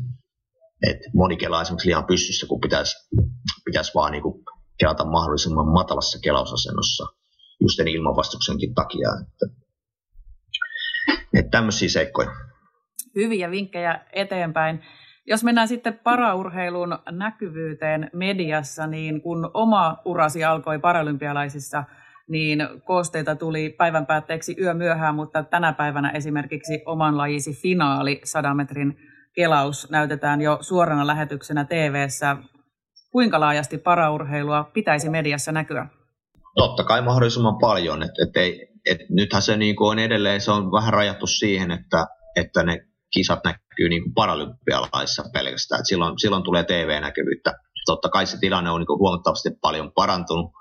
Et 0.87 0.97
moni 1.13 1.37
kelaa 1.37 1.61
esimerkiksi 1.61 1.87
liian 1.87 2.05
pystyssä, 2.05 2.47
kun 2.47 2.61
pitäisi, 2.61 2.95
pitäisi 3.65 3.91
vaan 3.95 4.11
niin 4.11 4.23
kuin 4.23 4.43
kelata 4.81 5.05
mahdollisimman 5.05 5.67
matalassa 5.67 6.19
kelausasennossa 6.23 7.05
just 7.61 7.75
sen 7.75 7.87
ilmanvastuksenkin 7.87 8.73
takia. 8.73 9.09
Että, 9.21 9.45
että 11.33 11.51
tämmöisiä 11.51 11.89
seikkoja. 11.89 12.29
Hyviä 13.15 13.51
vinkkejä 13.51 13.99
eteenpäin. 14.13 14.81
Jos 15.25 15.43
mennään 15.43 15.67
sitten 15.67 15.99
paraurheilun 16.03 16.99
näkyvyyteen 17.11 18.09
mediassa, 18.13 18.87
niin 18.87 19.21
kun 19.21 19.51
oma 19.53 19.97
urasi 20.05 20.43
alkoi 20.43 20.79
paralympialaisissa, 20.79 21.83
niin 22.27 22.67
koosteita 22.85 23.35
tuli 23.35 23.69
päivän 23.69 24.05
päätteeksi 24.05 24.55
yö 24.59 24.73
myöhään, 24.73 25.15
mutta 25.15 25.43
tänä 25.43 25.73
päivänä 25.73 26.09
esimerkiksi 26.09 26.81
oman 26.85 27.17
lajisi 27.17 27.53
finaali 27.53 28.21
100 28.23 28.53
metrin 28.53 28.97
kelaus 29.35 29.89
näytetään 29.89 30.41
jo 30.41 30.57
suorana 30.61 31.07
lähetyksenä 31.07 31.65
tv 31.65 32.07
Kuinka 33.11 33.39
laajasti 33.39 33.77
paraurheilua 33.77 34.69
pitäisi 34.73 35.09
mediassa 35.09 35.51
näkyä? 35.51 35.87
Totta 36.55 36.83
kai 36.83 37.01
mahdollisimman 37.01 37.57
paljon. 37.57 38.03
Et, 38.03 38.11
et 38.27 38.37
ei, 38.37 38.67
et 38.85 38.99
nythän 39.09 39.41
se 39.41 39.57
niin 39.57 39.75
on 39.79 39.99
edelleen 39.99 40.41
se 40.41 40.51
on 40.51 40.71
vähän 40.71 40.93
rajattu 40.93 41.27
siihen, 41.27 41.71
että, 41.71 42.07
että 42.35 42.63
ne 42.63 42.87
kisat 43.13 43.39
näkyy 43.43 43.89
niin 43.89 44.03
kuin 44.03 44.13
paralympialaissa 44.13 45.23
pelkästään. 45.33 45.79
Et 45.79 45.87
silloin, 45.87 46.19
silloin 46.19 46.43
tulee 46.43 46.63
TV-näkyvyyttä. 46.63 47.53
Totta 47.85 48.09
kai 48.09 48.25
se 48.25 48.37
tilanne 48.39 48.69
on 48.69 48.79
niin 48.79 48.87
kuin 48.87 48.99
huomattavasti 48.99 49.49
paljon 49.61 49.91
parantunut, 49.91 50.51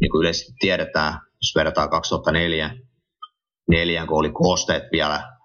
niin 0.00 0.10
kuin 0.10 0.20
yleisesti 0.20 0.52
tiedetään, 0.60 1.12
jos 1.12 1.54
verrataan 1.56 1.90
2004, 1.90 2.70
neljän, 3.68 4.06
kun 4.06 4.18
oli 4.18 4.30
koosteet 4.30 4.84
vielä 4.92 5.36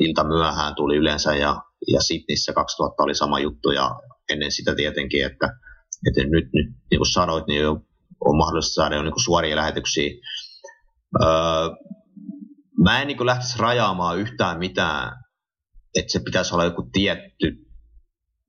ilta 0.00 0.24
myöhään 0.24 0.74
tuli 0.74 0.96
yleensä 0.96 1.34
ja, 1.34 1.56
ja 1.92 2.00
Sydneyssä 2.00 2.52
2000 2.52 3.02
oli 3.02 3.14
sama 3.14 3.40
juttu 3.40 3.70
ja 3.70 3.90
ennen 4.28 4.52
sitä 4.52 4.74
tietenkin, 4.74 5.26
että, 5.26 5.48
että 6.08 6.20
nyt, 6.20 6.52
nyt 6.52 6.66
niin 6.90 6.98
kuin 6.98 7.12
sanoit, 7.12 7.46
niin 7.46 7.66
on 8.20 8.36
mahdollista 8.36 8.74
saada 8.74 8.96
jo 8.96 9.02
niin 9.02 9.12
kuin 9.12 9.24
suoria 9.24 9.56
lähetyksiä. 9.56 10.10
Öö, 11.22 11.28
mä 12.84 13.00
en 13.00 13.06
niin 13.06 13.16
kuin 13.16 13.26
lähtisi 13.26 13.58
rajaamaan 13.58 14.18
yhtään 14.18 14.58
mitään 14.58 15.22
että 15.98 16.12
se 16.12 16.20
pitäisi 16.24 16.54
olla 16.54 16.64
joku 16.64 16.88
tietty 16.92 17.66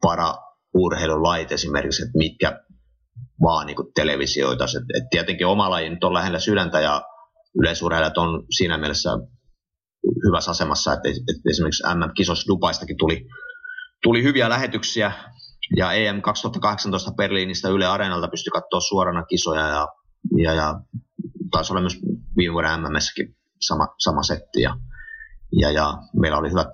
para 0.02 0.36
urheilulait 0.74 1.52
esimerkiksi, 1.52 2.04
että 2.04 2.18
mitkä 2.18 2.60
vaan 3.42 3.68
niin 3.68 3.78
televisioita. 3.96 4.64
Et, 4.64 5.04
et 5.04 5.10
tietenkin 5.10 5.48
oma 5.48 5.70
laji 5.70 5.90
nyt 5.90 6.04
on 6.04 6.14
lähellä 6.14 6.40
sydäntä 6.40 6.80
ja 6.80 7.02
yleisurheilijat 7.60 8.18
on 8.18 8.46
siinä 8.58 8.78
mielessä 8.78 9.10
hyvässä 10.28 10.52
asemassa, 10.52 10.94
että, 10.94 11.10
että 11.10 11.50
esimerkiksi 11.50 11.84
MM-kisos 11.84 12.46
Dubaistakin 12.48 12.98
tuli, 12.98 13.28
tuli 14.04 14.24
hyviä 14.24 14.50
lähetyksiä 14.50 15.12
ja 15.78 15.92
EM 15.92 16.22
2018 16.22 17.12
Berliinistä 17.12 17.70
Yle 17.70 17.86
Areenalta 17.86 18.28
pystyi 18.28 18.52
katsoa 18.52 18.80
suorana 18.80 19.24
kisoja 19.24 19.68
ja, 19.68 19.88
ja, 20.38 20.54
ja 20.54 20.80
taisi 21.52 21.74
olla 21.74 21.82
myös 21.82 22.00
viime 22.38 22.54
vuoden 22.54 22.82
MMSkin 22.82 23.36
sama, 23.62 23.88
sama 23.98 24.24
setti 24.24 24.62
ja, 24.62 24.78
ja, 25.52 25.72
ja 25.72 25.94
meillä 26.14 26.38
oli 26.38 26.50
hyvät 26.50 26.68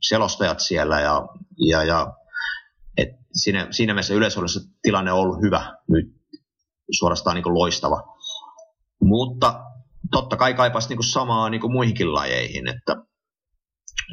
selostajat 0.00 0.60
siellä 0.60 1.00
ja, 1.00 1.28
ja, 1.70 1.84
ja 1.84 2.12
et 2.96 3.08
siinä, 3.32 3.66
siinä 3.70 3.94
mielessä 3.94 4.14
yleisöllessä 4.14 4.60
tilanne 4.82 5.12
on 5.12 5.18
ollut 5.18 5.40
hyvä 5.40 5.76
nyt, 5.88 6.14
suorastaan 6.90 7.34
niin 7.34 7.54
loistava. 7.54 8.16
Mutta 9.02 9.64
totta 10.10 10.36
kai 10.36 10.54
kaipaisi 10.54 10.88
niin 10.88 11.04
samaa 11.04 11.50
niin 11.50 11.72
muihinkin 11.72 12.14
lajeihin, 12.14 12.68
että, 12.68 12.96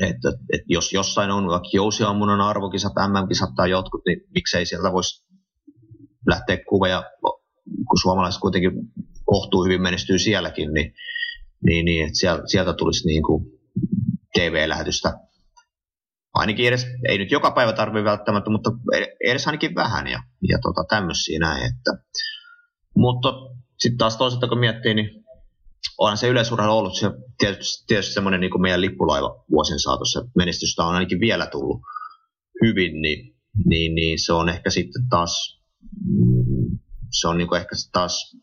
että, 0.02 0.30
että 0.54 0.66
jos 0.68 0.94
jossain 0.94 1.32
on 1.32 1.48
vaikka 1.48 1.70
jousiammunnan 1.74 2.42
arvokisat, 2.42 2.94
MM-kisat 3.08 3.50
tai 3.56 3.70
jotkut, 3.70 4.02
niin 4.06 4.22
miksei 4.36 4.66
sieltä 4.66 4.92
voisi 4.92 5.26
lähteä 6.28 6.58
kuva 6.70 6.88
ja 6.88 7.04
kun 7.66 8.00
suomalaiset 8.02 8.42
kuitenkin 8.42 8.72
kohtuu 9.26 9.64
hyvin 9.64 9.82
menestyy 9.82 10.20
sielläkin, 10.20 10.74
niin, 10.74 10.94
niin, 11.66 11.86
niin 11.86 12.06
että 12.06 12.20
sieltä, 12.20 12.44
sieltä 12.46 12.74
tulisi 12.74 13.08
niin 13.08 13.24
kuin 13.24 13.46
TV-lähetystä 14.34 15.14
ainakin 16.34 16.68
edes, 16.68 16.88
ei 17.10 17.18
nyt 17.18 17.32
joka 17.32 17.52
päivä 17.52 17.74
tarvitse 17.74 18.04
välttämättä, 18.04 18.50
mutta 18.50 18.72
edes 19.26 19.48
ainakin 19.48 19.76
vähän 19.76 20.08
ja, 20.08 20.24
ja 20.50 20.58
tota, 20.62 20.84
tämmöisiä 20.90 21.40
näin. 21.40 21.64
Että. 21.66 22.04
Mutta 22.96 23.30
sitten 23.80 23.98
taas 23.98 24.18
toisaalta 24.18 24.48
kun 24.48 24.60
miettii, 24.60 24.94
niin 24.94 25.21
onhan 25.98 26.18
se 26.18 26.28
yleisurheilu 26.28 26.78
ollut 26.78 26.98
se, 26.98 27.12
tietysti, 27.38 27.86
tietysti 27.88 28.14
semmoinen 28.14 28.42
niin 28.42 28.52
kuin 28.52 28.62
meidän 28.62 28.82
lippulaiva 28.82 29.44
vuosien 29.52 29.80
saatossa. 29.80 30.26
Menestystä 30.36 30.84
on 30.84 30.94
ainakin 30.94 31.20
vielä 31.20 31.48
tullut 31.48 31.82
hyvin, 32.62 33.02
niin, 33.02 33.36
niin, 33.66 33.96
niin 33.96 34.20
se 34.26 34.34
on 34.34 34.50
ehkä 34.50 34.70
sitten 34.70 35.10
taas, 35.10 35.62
mm, 36.06 36.80
se 37.20 37.28
on 37.28 37.38
niin 37.38 37.48
kuin 37.48 37.62
ehkä 37.62 37.76
taas, 37.92 38.38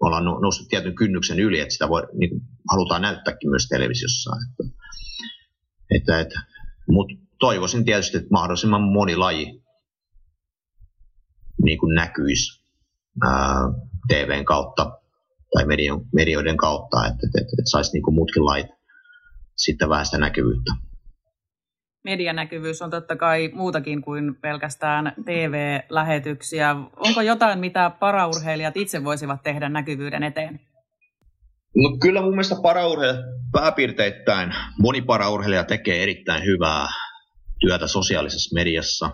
ollaan 0.00 0.24
noussut 0.24 0.68
tietyn 0.68 0.94
kynnyksen 0.94 1.40
yli, 1.40 1.60
että 1.60 1.72
sitä 1.72 1.88
voi, 1.88 2.02
niin 2.18 2.30
kuin, 2.30 2.42
halutaan 2.70 3.02
näyttääkin 3.02 3.50
myös 3.50 3.68
televisiossa. 3.68 4.30
Että, 4.50 4.74
että, 5.96 6.20
että, 6.20 6.40
Mutta 6.88 7.14
toivoisin 7.38 7.84
tietysti, 7.84 8.16
että 8.16 8.28
mahdollisimman 8.30 8.82
moni 8.82 9.16
laji 9.16 9.62
niin 11.64 11.78
kuin 11.78 11.94
näkyisi 11.94 12.62
ää, 13.26 13.60
TVn 14.08 14.44
kautta 14.44 14.97
tai 15.52 15.64
medion, 15.66 16.00
medioiden 16.14 16.56
kautta, 16.56 16.96
että, 16.96 17.26
että, 17.26 17.40
että, 17.40 17.52
että 17.58 17.70
saisi 17.70 17.92
niin 17.92 18.02
kuin 18.02 18.14
muutkin 18.14 18.44
lait 18.44 18.66
sitten 19.56 19.88
vähän 19.88 20.06
sitä 20.06 20.18
näkyvyyttä. 20.18 20.72
Medianäkyvyys 22.04 22.82
on 22.82 22.90
totta 22.90 23.16
kai 23.16 23.50
muutakin 23.54 24.02
kuin 24.02 24.34
pelkästään 24.34 25.12
TV-lähetyksiä. 25.24 26.76
Onko 26.96 27.20
jotain, 27.20 27.58
mitä 27.58 27.90
paraurheilijat 28.00 28.76
itse 28.76 29.04
voisivat 29.04 29.42
tehdä 29.42 29.68
näkyvyyden 29.68 30.22
eteen? 30.22 30.60
No 31.76 31.96
kyllä 32.02 32.20
mun 32.20 32.30
mielestä 32.30 32.56
paraurheilijat 32.62 33.24
pääpiirteittäin, 33.52 34.54
moni 34.78 35.02
paraurheilija 35.02 35.64
tekee 35.64 36.02
erittäin 36.02 36.44
hyvää 36.44 36.86
työtä 37.60 37.86
sosiaalisessa 37.86 38.54
mediassa. 38.54 39.10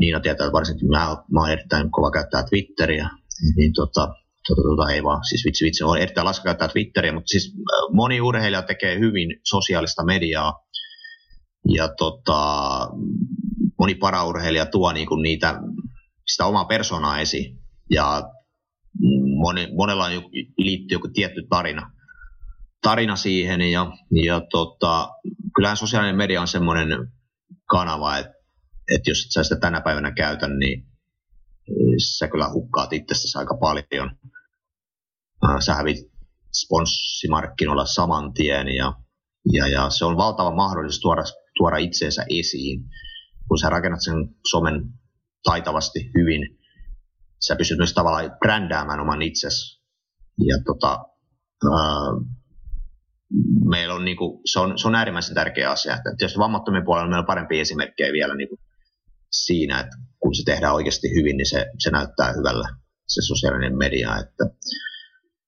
Niina 0.00 0.20
tietää, 0.20 0.46
että 0.46 0.52
varsinkin 0.52 0.88
mä, 0.88 1.16
mä 1.32 1.40
olen 1.40 1.52
erittäin 1.52 1.90
kova 1.90 2.10
käyttää 2.10 2.44
Twitteriä, 2.48 3.08
niin 3.56 3.72
tota, 3.72 4.08
tota, 4.48 4.62
tota, 4.62 4.92
ei 4.92 5.02
vaan, 5.02 5.24
siis 5.24 5.44
vitsi 5.44 5.64
vitsi, 5.64 5.84
on 5.84 5.98
erittäin 5.98 6.24
laska 6.24 6.44
käyttää 6.44 6.68
Twitteriä, 6.68 7.12
mutta 7.12 7.28
siis 7.28 7.54
moni 7.92 8.20
urheilija 8.20 8.62
tekee 8.62 8.98
hyvin 8.98 9.40
sosiaalista 9.44 10.04
mediaa, 10.04 10.52
ja 11.68 11.88
tota, 11.88 12.40
moni 13.78 13.94
paraurheilija 13.94 14.66
tuo 14.66 14.92
niinku 14.92 15.16
niitä, 15.16 15.60
sitä 16.26 16.46
omaa 16.46 16.64
persoonaa 16.64 17.20
esiin, 17.20 17.58
ja 17.90 18.22
moni, 19.36 19.68
monella 19.76 20.04
on 20.04 20.12
liittyy 20.58 20.94
joku 20.94 21.08
tietty 21.08 21.46
tarina, 21.50 21.90
tarina 22.82 23.16
siihen, 23.16 23.60
ja, 23.60 23.92
ja 24.24 24.40
tota, 24.50 25.08
kyllähän 25.54 25.76
sosiaalinen 25.76 26.16
media 26.16 26.40
on 26.40 26.48
semmoinen 26.48 26.88
kanava, 27.70 28.18
että, 28.18 28.32
että 28.94 29.10
jos 29.10 29.18
et 29.24 29.30
sä 29.30 29.42
sitä 29.42 29.60
tänä 29.60 29.80
päivänä 29.80 30.12
käytä, 30.12 30.48
niin 30.48 30.86
sä 32.18 32.28
kyllä 32.28 32.50
hukkaat 32.52 32.92
itsestäsi 32.92 33.38
aika 33.38 33.56
paljon. 33.60 34.10
Sä 35.60 35.74
hävit 35.74 35.96
sponssimarkkinoilla 36.54 37.86
saman 37.86 38.32
tien 38.32 38.68
ja, 38.68 38.92
ja, 39.52 39.68
ja 39.68 39.90
se 39.90 40.04
on 40.04 40.16
valtava 40.16 40.54
mahdollisuus 40.54 41.00
tuoda, 41.00 41.22
tuoda 41.56 41.76
itseensä 41.76 42.24
esiin. 42.30 42.84
Kun 43.48 43.58
sä 43.58 43.70
rakennat 43.70 44.00
sen 44.04 44.14
somen 44.50 44.82
taitavasti 45.42 46.10
hyvin, 46.18 46.58
sä 47.46 47.56
pystyt 47.56 47.78
myös 47.78 47.94
tavallaan 47.94 48.36
brändäämään 48.38 49.00
oman 49.00 49.22
itsesi. 49.22 49.82
Ja 50.38 50.56
tota, 50.64 51.04
ää, 51.64 52.10
meillä 53.70 53.94
on, 53.94 54.04
niinku, 54.04 54.42
se, 54.52 54.60
on, 54.60 54.78
se 54.78 54.88
on 54.88 54.94
äärimmäisen 54.94 55.34
tärkeä 55.34 55.70
asia. 55.70 55.98
Jos 56.20 56.38
vammattomien 56.38 56.84
puolella 56.84 57.08
meillä 57.08 57.20
on 57.20 57.26
parempia 57.26 57.60
esimerkkejä 57.60 58.12
vielä 58.12 58.34
niinku 58.34 58.58
siinä, 59.34 59.80
että 59.80 59.96
kun 60.20 60.34
se 60.34 60.42
tehdään 60.44 60.74
oikeasti 60.74 61.08
hyvin, 61.14 61.36
niin 61.36 61.50
se, 61.50 61.66
se 61.78 61.90
näyttää 61.90 62.32
hyvällä 62.32 62.68
se 63.08 63.22
sosiaalinen 63.22 63.78
media. 63.78 64.16
Että, 64.16 64.44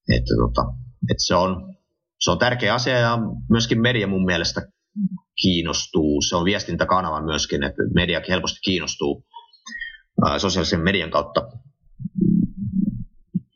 että, 0.08 0.34
tota, 0.38 0.62
että 1.10 1.24
se, 1.26 1.34
on, 1.34 1.74
se 2.20 2.30
on 2.30 2.38
tärkeä 2.38 2.74
asia 2.74 2.98
ja 2.98 3.18
myöskin 3.50 3.80
media 3.80 4.06
mun 4.06 4.24
mielestä 4.24 4.68
kiinnostuu. 5.42 6.22
Se 6.22 6.36
on 6.36 6.44
viestintäkanava 6.44 7.22
myöskin, 7.22 7.62
että 7.62 7.82
media 7.94 8.20
helposti 8.28 8.58
kiinnostuu 8.64 9.26
ää, 10.26 10.38
sosiaalisen 10.38 10.80
median 10.80 11.10
kautta 11.10 11.40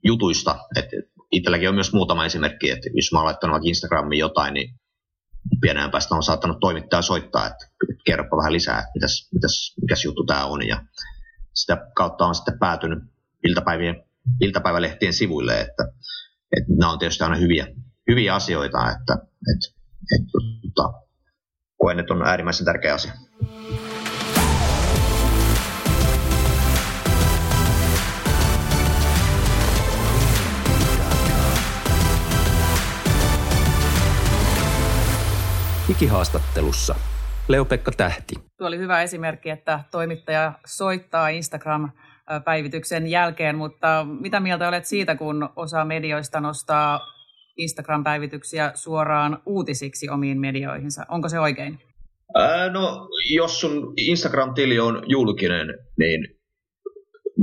jutuista. 0.04 0.58
Että 0.76 0.96
itselläkin 1.32 1.68
on 1.68 1.74
myös 1.74 1.92
muutama 1.92 2.24
esimerkki, 2.24 2.70
että 2.70 2.88
jos 2.94 3.12
mä 3.12 3.18
oon 3.18 3.26
laittanut 3.26 3.64
Instagramiin 3.64 4.20
jotain, 4.20 4.54
niin 4.54 4.79
pienään 5.60 5.90
päästä 5.90 6.14
on 6.14 6.22
saattanut 6.22 6.60
toimittaja 6.60 7.02
soittaa, 7.02 7.46
että 7.46 7.66
kerropa 8.06 8.36
vähän 8.36 8.52
lisää, 8.52 8.78
että 8.78 8.90
mitäs, 8.94 9.28
mitäs, 9.34 9.74
mikäs 9.80 10.04
juttu 10.04 10.24
tämä 10.24 10.44
on. 10.44 10.66
Ja 10.68 10.82
sitä 11.54 11.86
kautta 11.94 12.26
on 12.26 12.34
sitten 12.34 12.58
päätynyt 12.58 12.98
iltapäivien, 13.44 14.04
iltapäivälehtien 14.40 15.12
sivuille, 15.12 15.60
että, 15.60 15.92
että 16.56 16.72
nämä 16.78 16.92
on 16.92 16.98
tietysti 16.98 17.24
aina 17.24 17.36
hyviä, 17.36 17.66
hyviä 18.10 18.34
asioita, 18.34 18.78
että, 18.78 19.12
että, 19.54 19.80
että, 20.16 20.38
että 20.68 20.82
koen, 21.78 21.98
että 21.98 22.14
on 22.14 22.26
äärimmäisen 22.26 22.64
tärkeä 22.64 22.94
asia. 22.94 23.12
Digihaastattelussa 35.90 36.94
Leo-Pekka 37.48 37.92
Tähti. 37.96 38.34
Tuo 38.58 38.66
oli 38.66 38.78
hyvä 38.78 39.02
esimerkki, 39.02 39.50
että 39.50 39.80
toimittaja 39.90 40.52
soittaa 40.66 41.28
Instagram-päivityksen 41.28 43.06
jälkeen, 43.06 43.56
mutta 43.56 44.06
mitä 44.20 44.40
mieltä 44.40 44.68
olet 44.68 44.84
siitä, 44.84 45.14
kun 45.14 45.48
osa 45.56 45.84
medioista 45.84 46.40
nostaa 46.40 47.00
Instagram-päivityksiä 47.56 48.72
suoraan 48.74 49.42
uutisiksi 49.46 50.08
omiin 50.08 50.40
medioihinsa? 50.40 51.06
Onko 51.08 51.28
se 51.28 51.40
oikein? 51.40 51.78
Ää, 52.34 52.68
no, 52.68 53.08
jos 53.34 53.60
sun 53.60 53.94
Instagram-tili 53.96 54.78
on 54.78 55.02
julkinen, 55.06 55.66
niin 55.98 56.26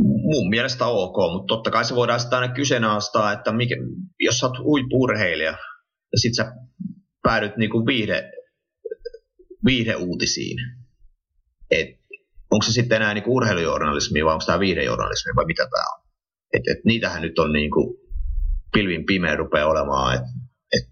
mun 0.04 0.50
mielestä 0.50 0.86
ok, 0.86 1.18
mutta 1.34 1.56
totta 1.56 1.72
kai 1.72 1.86
se 1.86 1.96
voidaan 1.96 2.20
sitten 2.20 2.40
aina 2.40 2.54
kyseenalaistaa, 2.54 3.32
että 3.32 3.52
mikä, 3.52 3.76
jos 4.20 4.40
sä 4.40 4.46
oot 4.46 4.60
huippurheilija 4.64 5.52
ja 6.12 6.18
sit 6.18 6.36
sä 6.36 6.52
päädyt 7.24 7.58
niinku 7.58 7.86
viihde, 7.86 8.32
viihdeuutisiin. 9.66 10.58
Et 11.72 11.88
onko 12.52 12.66
se 12.66 12.72
sitten 12.72 12.96
enää 12.96 13.14
niinku 13.14 13.36
urheilujournalismi 13.36 14.26
vai 14.26 14.34
onko 14.34 14.46
tämä 14.46 14.60
viihdejournalismi 14.60 15.32
vai 15.36 15.46
mitä 15.46 15.64
tämä 15.64 15.84
on. 15.96 16.08
Et, 16.54 16.64
et 16.72 16.86
niitähän 16.86 17.22
nyt 17.22 17.40
on 17.40 17.54
niinku 17.54 18.08
pilvin 18.74 19.06
pimeä 19.06 19.36
rupeaa 19.36 19.70
olemaan, 19.70 20.16
että 20.16 20.30
et 20.74 20.90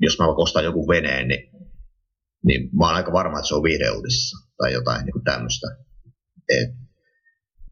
jos 0.00 0.18
mä 0.18 0.26
ostan 0.26 0.64
joku 0.64 0.88
veneen, 0.88 1.28
niin, 1.28 1.50
niin 2.44 2.70
mä 2.78 2.86
oon 2.86 2.94
aika 2.94 3.12
varma, 3.12 3.38
että 3.38 3.48
se 3.48 3.54
on 3.54 3.62
viihdeuutisissa 3.62 4.36
tai 4.56 4.72
jotain 4.72 5.04
niinku 5.04 5.20
tämmöistä. 5.24 5.66
Et, 6.48 6.70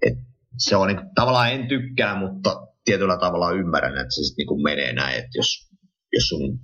et 0.07 0.19
se 0.59 0.77
on 0.77 0.89
niinku, 0.89 1.03
tavallaan 1.15 1.53
en 1.53 1.69
tykkää, 1.69 2.19
mutta 2.19 2.67
tietyllä 2.85 3.19
tavalla 3.19 3.53
ymmärrän, 3.53 3.99
että 3.99 4.15
se 4.15 4.23
sitten 4.23 4.43
niinku 4.43 4.63
menee 4.63 4.93
näin, 4.93 5.19
että 5.19 5.39
jos, 5.39 5.49
jos 6.13 6.29
sun 6.29 6.61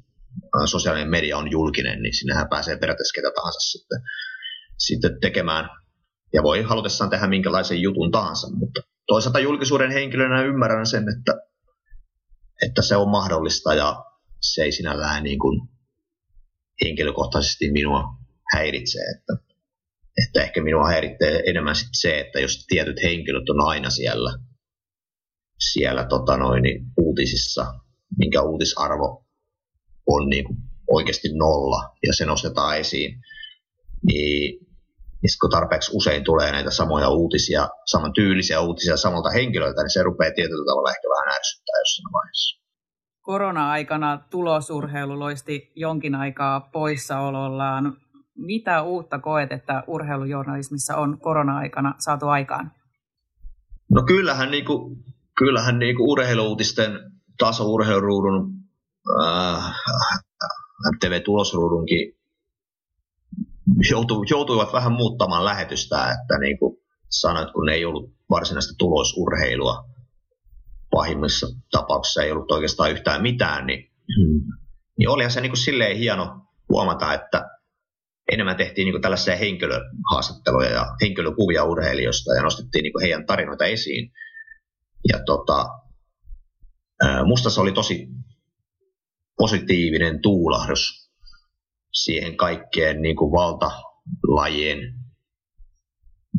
sosiaalinen 0.67 1.11
media 1.11 1.39
on 1.39 1.51
julkinen, 1.51 2.03
niin 2.03 2.15
sinnehän 2.15 2.49
pääsee 2.49 2.79
periaatteessa 2.79 3.21
ketä 3.21 3.33
tahansa 3.35 3.61
sitten, 3.61 3.99
sitten 4.79 5.21
tekemään. 5.21 5.71
Ja 6.33 6.43
voi 6.43 6.63
halutessaan 6.63 7.11
tehdä 7.11 7.27
minkälaisen 7.27 7.83
jutun 7.83 8.11
tahansa, 8.11 8.49
mutta 8.51 8.81
toisaalta 9.07 9.39
julkisuuden 9.39 9.91
henkilönä 9.91 10.43
ymmärrän 10.43 10.87
sen, 10.87 11.05
että, 11.19 11.33
että 12.67 12.83
se 12.83 12.97
on 12.97 13.09
mahdollista 13.09 13.75
ja 13.75 14.05
se 14.41 14.63
ei 14.63 14.73
sinällään 14.73 15.25
niin 15.25 15.39
kuin 15.39 15.69
henkilökohtaisesti 16.85 17.73
minua 17.73 18.05
häiritse. 18.55 18.99
Että, 18.99 19.33
että 20.27 20.43
ehkä 20.43 20.63
minua 20.63 20.87
häiritsee 20.87 21.43
enemmän 21.47 21.77
sit 21.77 21.89
se, 21.93 22.21
että 22.21 22.41
jos 22.41 22.67
tietyt 22.67 23.03
henkilöt 23.03 23.49
on 23.49 23.69
aina 23.69 23.91
siellä, 23.91 24.39
siellä 25.73 26.05
tota 26.05 26.37
noin, 26.37 26.63
niin 26.63 26.87
uutisissa, 26.97 27.75
minkä 28.19 28.43
uutisarvo 28.43 29.28
on 30.09 30.29
niin 30.29 30.45
kuin 30.45 30.59
oikeasti 30.91 31.29
nolla 31.35 31.95
ja 32.07 32.13
se 32.15 32.25
nostetaan 32.27 32.79
esiin, 32.79 33.21
niin, 34.07 34.61
niin 35.23 35.39
kun 35.41 35.51
tarpeeksi 35.51 35.91
usein 35.95 36.25
tulee 36.25 36.53
näitä 36.53 36.71
samoja 36.71 37.09
uutisia, 37.09 37.69
saman 37.87 38.13
tyylisiä 38.13 38.61
uutisia 38.61 38.97
samalta 38.97 39.31
henkilöltä, 39.31 39.83
niin 39.83 39.91
se 39.91 40.03
rupeaa 40.03 40.35
tietyllä 40.35 40.65
tavalla 40.71 40.91
ehkä 40.91 41.09
vähän 41.09 41.37
ärsyttää 41.39 41.81
jossain 41.81 42.13
vaiheessa. 42.13 42.59
Korona-aikana 43.21 44.21
tulosurheilu 44.31 45.19
loisti 45.19 45.73
jonkin 45.77 46.15
aikaa 46.15 46.61
poissaolollaan. 46.61 47.97
Mitä 48.37 48.83
uutta 48.83 49.19
koet, 49.19 49.53
että 49.53 49.83
urheilujournalismissa 49.87 50.97
on 50.97 51.21
korona-aikana 51.21 51.95
saatu 51.99 52.29
aikaan? 52.29 52.73
No 53.91 54.03
kyllähän, 54.03 54.51
niinku, 54.51 54.97
kyllähän 55.39 55.79
niinku 55.79 56.13
urheiluutisten 56.13 56.91
taso 57.39 57.65
urheiluruudun 57.65 58.58
äh, 59.25 59.75
MTV-tulosruudunkin 60.95 62.19
joutu, 63.91 64.25
joutuivat 64.31 64.73
vähän 64.73 64.93
muuttamaan 64.93 65.45
lähetystä, 65.45 65.97
että 65.97 66.39
niin 66.41 66.59
kuin 66.59 66.77
sanoit, 67.09 67.53
kun 67.53 67.69
ei 67.69 67.85
ollut 67.85 68.15
varsinaista 68.31 68.75
tulosurheilua, 68.79 69.85
pahimmissa 70.91 71.47
tapauksissa 71.71 72.23
ei 72.23 72.33
ollut 72.33 72.51
oikeastaan 72.51 72.91
yhtään 72.91 73.23
mitään, 73.23 73.67
niin, 73.67 73.91
niin 74.99 75.09
olihan 75.09 75.31
se 75.31 75.41
niin 75.41 75.51
kuin 75.51 75.65
silleen 75.65 75.97
hieno 75.97 76.41
huomata, 76.69 77.15
että 77.15 77.51
enemmän 78.33 78.57
tehtiin 78.57 78.85
niin 78.85 78.93
kuin 78.93 79.03
tällaisia 79.03 79.37
henkilöhaastatteluja 79.37 80.71
ja 80.71 80.87
henkilökuvia 81.03 81.65
urheilijoista 81.65 82.35
ja 82.35 82.43
nostettiin 82.43 82.83
niin 82.83 82.93
kuin 82.93 83.03
heidän 83.03 83.27
tarinoita 83.27 83.65
esiin. 83.65 84.13
Ja 85.09 85.19
tota, 85.27 85.67
musta 87.25 87.51
se 87.51 87.61
oli 87.61 87.73
tosi 87.73 88.09
positiivinen 89.39 90.23
tuulahdus 90.23 91.11
siihen 91.93 92.37
kaikkeen 92.37 93.03
niin 93.03 93.17
kuin 93.17 93.33
valtalajien 93.33 94.79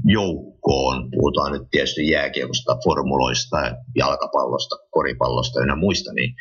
joukkoon. 0.06 1.10
Puhutaan 1.12 1.52
nyt 1.52 1.62
tietysti 1.72 2.10
jääkiekosta, 2.10 2.78
formuloista, 2.84 3.58
jalkapallosta, 3.96 4.76
koripallosta 4.92 5.60
ja 5.60 5.76
muista, 5.76 6.14
niin, 6.14 6.36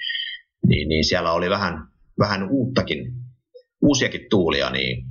niin, 0.69 0.89
niin 0.89 1.05
siellä 1.05 1.33
oli 1.33 1.51
vähän, 1.51 1.89
vähän 2.19 2.49
uuttakin, 2.51 3.13
uusiakin 3.83 4.27
tuulia, 4.31 4.71
niin 4.71 5.07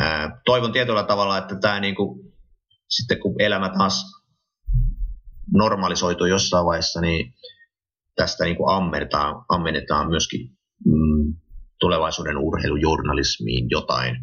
ää, 0.00 0.40
toivon 0.44 0.72
tietyllä 0.72 1.02
tavalla, 1.02 1.38
että 1.38 1.54
tämä 1.60 1.80
niin 1.80 1.94
kuin, 1.94 2.34
sitten 2.88 3.20
kun 3.20 3.34
elämä 3.38 3.70
taas 3.78 4.04
normalisoituu 5.52 6.26
jossain 6.26 6.66
vaiheessa, 6.66 7.00
niin 7.00 7.34
tästä 8.16 8.44
niin 8.44 8.56
kuin 8.56 8.76
ammennetaan, 8.76 9.44
ammennetaan 9.48 10.08
myöskin 10.08 10.57
mm, 10.84 11.34
tulevaisuuden 11.80 12.38
urheilujournalismiin 12.38 13.66
jotain. 13.70 14.16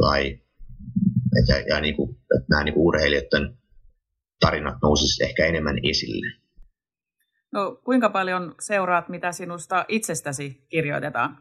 Tai 0.00 0.40
että, 1.40 1.74
ja 1.74 1.80
niin 1.80 1.96
kuin, 1.96 2.10
että 2.10 2.46
nämä 2.50 2.64
niin 2.64 2.74
kuin 2.74 2.86
urheilijoiden 2.86 3.58
tarinat 4.40 4.76
nousisivat 4.82 5.28
ehkä 5.28 5.46
enemmän 5.46 5.76
esille. 5.82 6.26
No, 7.52 7.80
kuinka 7.84 8.10
paljon 8.10 8.54
seuraat, 8.60 9.08
mitä 9.08 9.32
sinusta 9.32 9.84
itsestäsi 9.88 10.66
kirjoitetaan? 10.68 11.38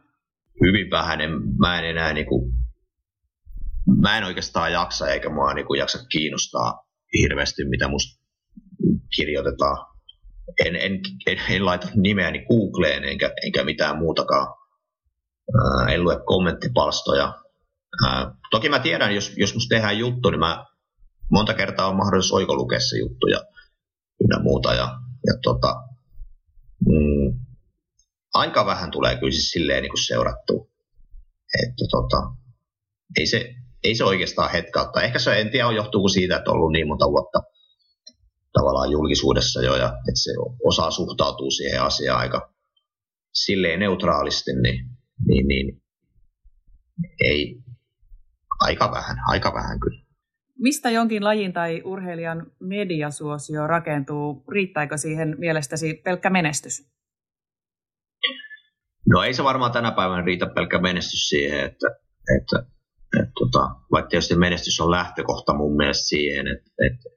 Hyvin 0.61 0.91
vähän. 0.91 1.19
Mä 1.59 1.79
en 1.79 1.85
enää 1.85 2.13
niin 2.13 2.25
kuin, 2.25 2.53
mä 4.01 4.17
en 4.17 4.23
oikeastaan 4.23 4.71
jaksa 4.71 5.07
eikä 5.07 5.29
mua 5.29 5.53
niin 5.53 5.67
kuin, 5.67 5.79
jaksa 5.79 6.05
kiinnostaa 6.11 6.87
hirveästi, 7.19 7.65
mitä 7.65 7.87
musta 7.87 8.23
kirjoitetaan 9.15 9.92
en, 10.65 10.75
en, 10.75 10.99
en, 11.27 11.37
en 11.49 11.65
laita 11.65 11.87
nimeäni 11.95 12.45
Googleen 12.45 13.03
enkä, 13.03 13.33
enkä 13.45 13.63
mitään 13.63 13.97
muutakaan. 13.97 14.47
En 15.89 16.03
lue 16.03 16.19
kommenttipalstoja. 16.25 17.33
Toki 18.51 18.69
mä 18.69 18.79
tiedän, 18.79 19.15
jos, 19.15 19.33
jos 19.37 19.53
musta 19.53 19.75
tehdään 19.75 19.97
juttu, 19.97 20.29
niin 20.29 20.39
mä 20.39 20.65
monta 21.31 21.53
kertaa 21.53 21.87
on 21.87 21.95
mahdollisuus 21.95 22.39
oikolukea 22.39 22.79
se 22.79 22.97
juttu 22.97 23.27
ja 23.27 23.41
ynnä 24.23 24.39
muuta. 24.43 24.73
Ja, 24.73 24.99
ja 25.27 25.33
tota, 25.43 25.75
mm, 26.85 27.39
aika 28.33 28.65
vähän 28.65 28.91
tulee 28.91 29.15
kyllä 29.15 29.31
siis 29.31 29.49
silleen 29.51 29.83
niin 29.83 29.91
kuin 29.91 30.05
seurattua. 30.05 30.67
Että 31.63 31.85
tota, 31.91 32.17
ei 33.19 33.25
se, 33.25 33.55
ei 33.83 33.95
se 33.95 34.03
oikeastaan 34.03 34.51
hetkautta. 34.51 35.01
Ehkä 35.01 35.19
se, 35.19 35.41
en 35.41 35.49
tiedä, 35.49 35.71
johtuuko 35.71 36.07
siitä, 36.07 36.37
että 36.37 36.51
on 36.51 36.57
ollut 36.57 36.71
niin 36.71 36.87
monta 36.87 37.05
vuotta 37.05 37.39
tavallaan 38.53 38.91
julkisuudessa 38.91 39.61
jo 39.61 39.75
ja 39.75 39.87
että 39.87 40.21
se 40.23 40.31
osaa 40.63 40.91
suhtautua 40.91 41.49
siihen 41.49 41.81
asiaan 41.81 42.19
aika 42.19 42.53
silleen 43.33 43.79
neutraalisti, 43.79 44.51
niin, 44.61 44.89
niin, 45.27 45.47
niin 45.47 45.81
ei, 47.23 47.63
aika 48.59 48.91
vähän, 48.91 49.17
aika 49.27 49.53
vähän 49.53 49.79
kyllä. 49.79 50.03
Mistä 50.59 50.89
jonkin 50.89 51.23
lajin 51.23 51.53
tai 51.53 51.81
urheilijan 51.85 52.51
mediasuosio 52.59 53.67
rakentuu? 53.67 54.43
Riittääkö 54.51 54.97
siihen 54.97 55.35
mielestäsi 55.37 55.93
pelkkä 55.93 56.29
menestys? 56.29 56.93
No 59.09 59.23
ei 59.23 59.33
se 59.33 59.43
varmaan 59.43 59.71
tänä 59.71 59.91
päivänä 59.91 60.21
riitä 60.21 60.45
pelkkä 60.45 60.79
menestys 60.79 61.29
siihen, 61.29 61.59
että, 61.59 61.87
että, 62.37 62.57
että, 62.57 62.73
että 63.19 63.31
tota, 63.39 63.69
vaikka 63.91 64.09
tietysti 64.09 64.35
menestys 64.35 64.79
on 64.79 64.91
lähtökohta 64.91 65.53
mun 65.53 65.75
mielestä 65.75 66.07
siihen, 66.07 66.47
että, 66.47 66.71
että 66.87 67.09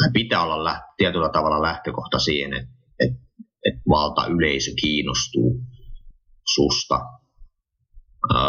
tai 0.00 0.10
pitää 0.12 0.42
olla 0.42 0.64
läht, 0.64 0.82
tietyllä 0.96 1.28
tavalla 1.28 1.62
lähtökohta 1.62 2.18
siihen, 2.18 2.52
että, 2.52 2.72
että, 3.04 3.20
että 3.64 3.80
valta-yleisö 3.88 4.70
kiinnostuu 4.80 5.60
susta. 6.54 7.00
Öö, 8.34 8.40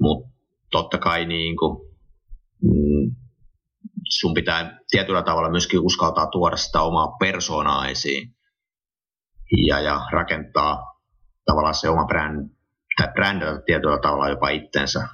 Mutta 0.00 0.36
totta 0.70 0.98
kai 0.98 1.26
niin 1.26 1.56
kuin, 1.56 1.88
mm, 2.62 3.16
sun 4.08 4.34
pitää 4.34 4.78
tietyllä 4.90 5.22
tavalla 5.22 5.50
myöskin 5.50 5.80
uskaltaa 5.80 6.26
tuoda 6.26 6.56
sitä 6.56 6.80
omaa 6.80 7.16
persoonaa 7.20 7.88
esiin 7.88 8.36
ja, 9.68 9.80
ja 9.80 10.00
rakentaa 10.12 11.00
tavallaan 11.44 11.74
se 11.74 11.88
oma 11.88 12.04
bränd, 12.04 12.50
tai 12.96 13.08
brändätä 13.12 13.62
tietyllä 13.66 13.98
tavalla 13.98 14.28
jopa 14.28 14.48
itsensä, 14.48 15.08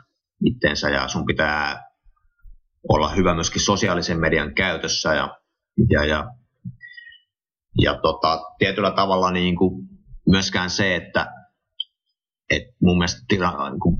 itsensä 0.44 0.90
ja 0.90 1.08
sun 1.08 1.26
pitää 1.26 1.92
olla 2.88 3.08
hyvä 3.08 3.34
myöskin 3.34 3.62
sosiaalisen 3.62 4.20
median 4.20 4.54
käytössä 4.54 5.14
ja 5.14 5.41
ja, 5.90 6.04
ja, 6.04 6.24
ja 7.82 7.98
tota, 8.02 8.40
tietyllä 8.58 8.90
tavalla 8.90 9.30
niin 9.30 9.56
kuin 9.56 9.88
myöskään 10.28 10.70
se, 10.70 10.96
että 10.96 11.32
et 12.50 12.62
mun 12.82 12.98
mielestä 12.98 13.20
tila, 13.28 13.70
niin 13.70 13.80
kuin 13.80 13.96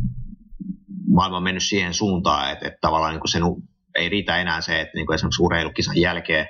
maailma 1.08 1.36
on 1.36 1.42
mennyt 1.42 1.62
siihen 1.62 1.94
suuntaan, 1.94 2.52
että, 2.52 2.66
että 2.66 2.78
tavallaan 2.80 3.12
niin 3.12 3.20
kuin 3.20 3.30
sen 3.30 3.42
ei 3.94 4.08
riitä 4.08 4.36
enää 4.36 4.60
se, 4.60 4.80
että 4.80 4.92
niin 4.94 5.06
kuin 5.06 5.14
esimerkiksi 5.14 5.42
urheilukisan 5.42 6.00
jälkeen 6.00 6.46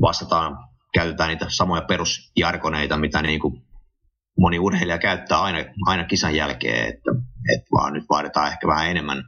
vastataan, 0.00 0.56
käytetään 0.94 1.28
niitä 1.28 1.46
samoja 1.48 1.82
perusjarkoneita, 1.82 2.96
mitä 2.96 3.22
niin 3.22 3.40
kuin 3.40 3.62
moni 4.38 4.58
urheilija 4.58 4.98
käyttää 4.98 5.42
aina, 5.42 5.58
aina 5.86 6.04
kisan 6.04 6.36
jälkeen, 6.36 6.88
että, 6.88 7.10
että 7.56 7.66
vaan 7.72 7.92
nyt 7.92 8.04
vaaditaan 8.10 8.48
ehkä 8.48 8.66
vähän 8.66 8.90
enemmän, 8.90 9.24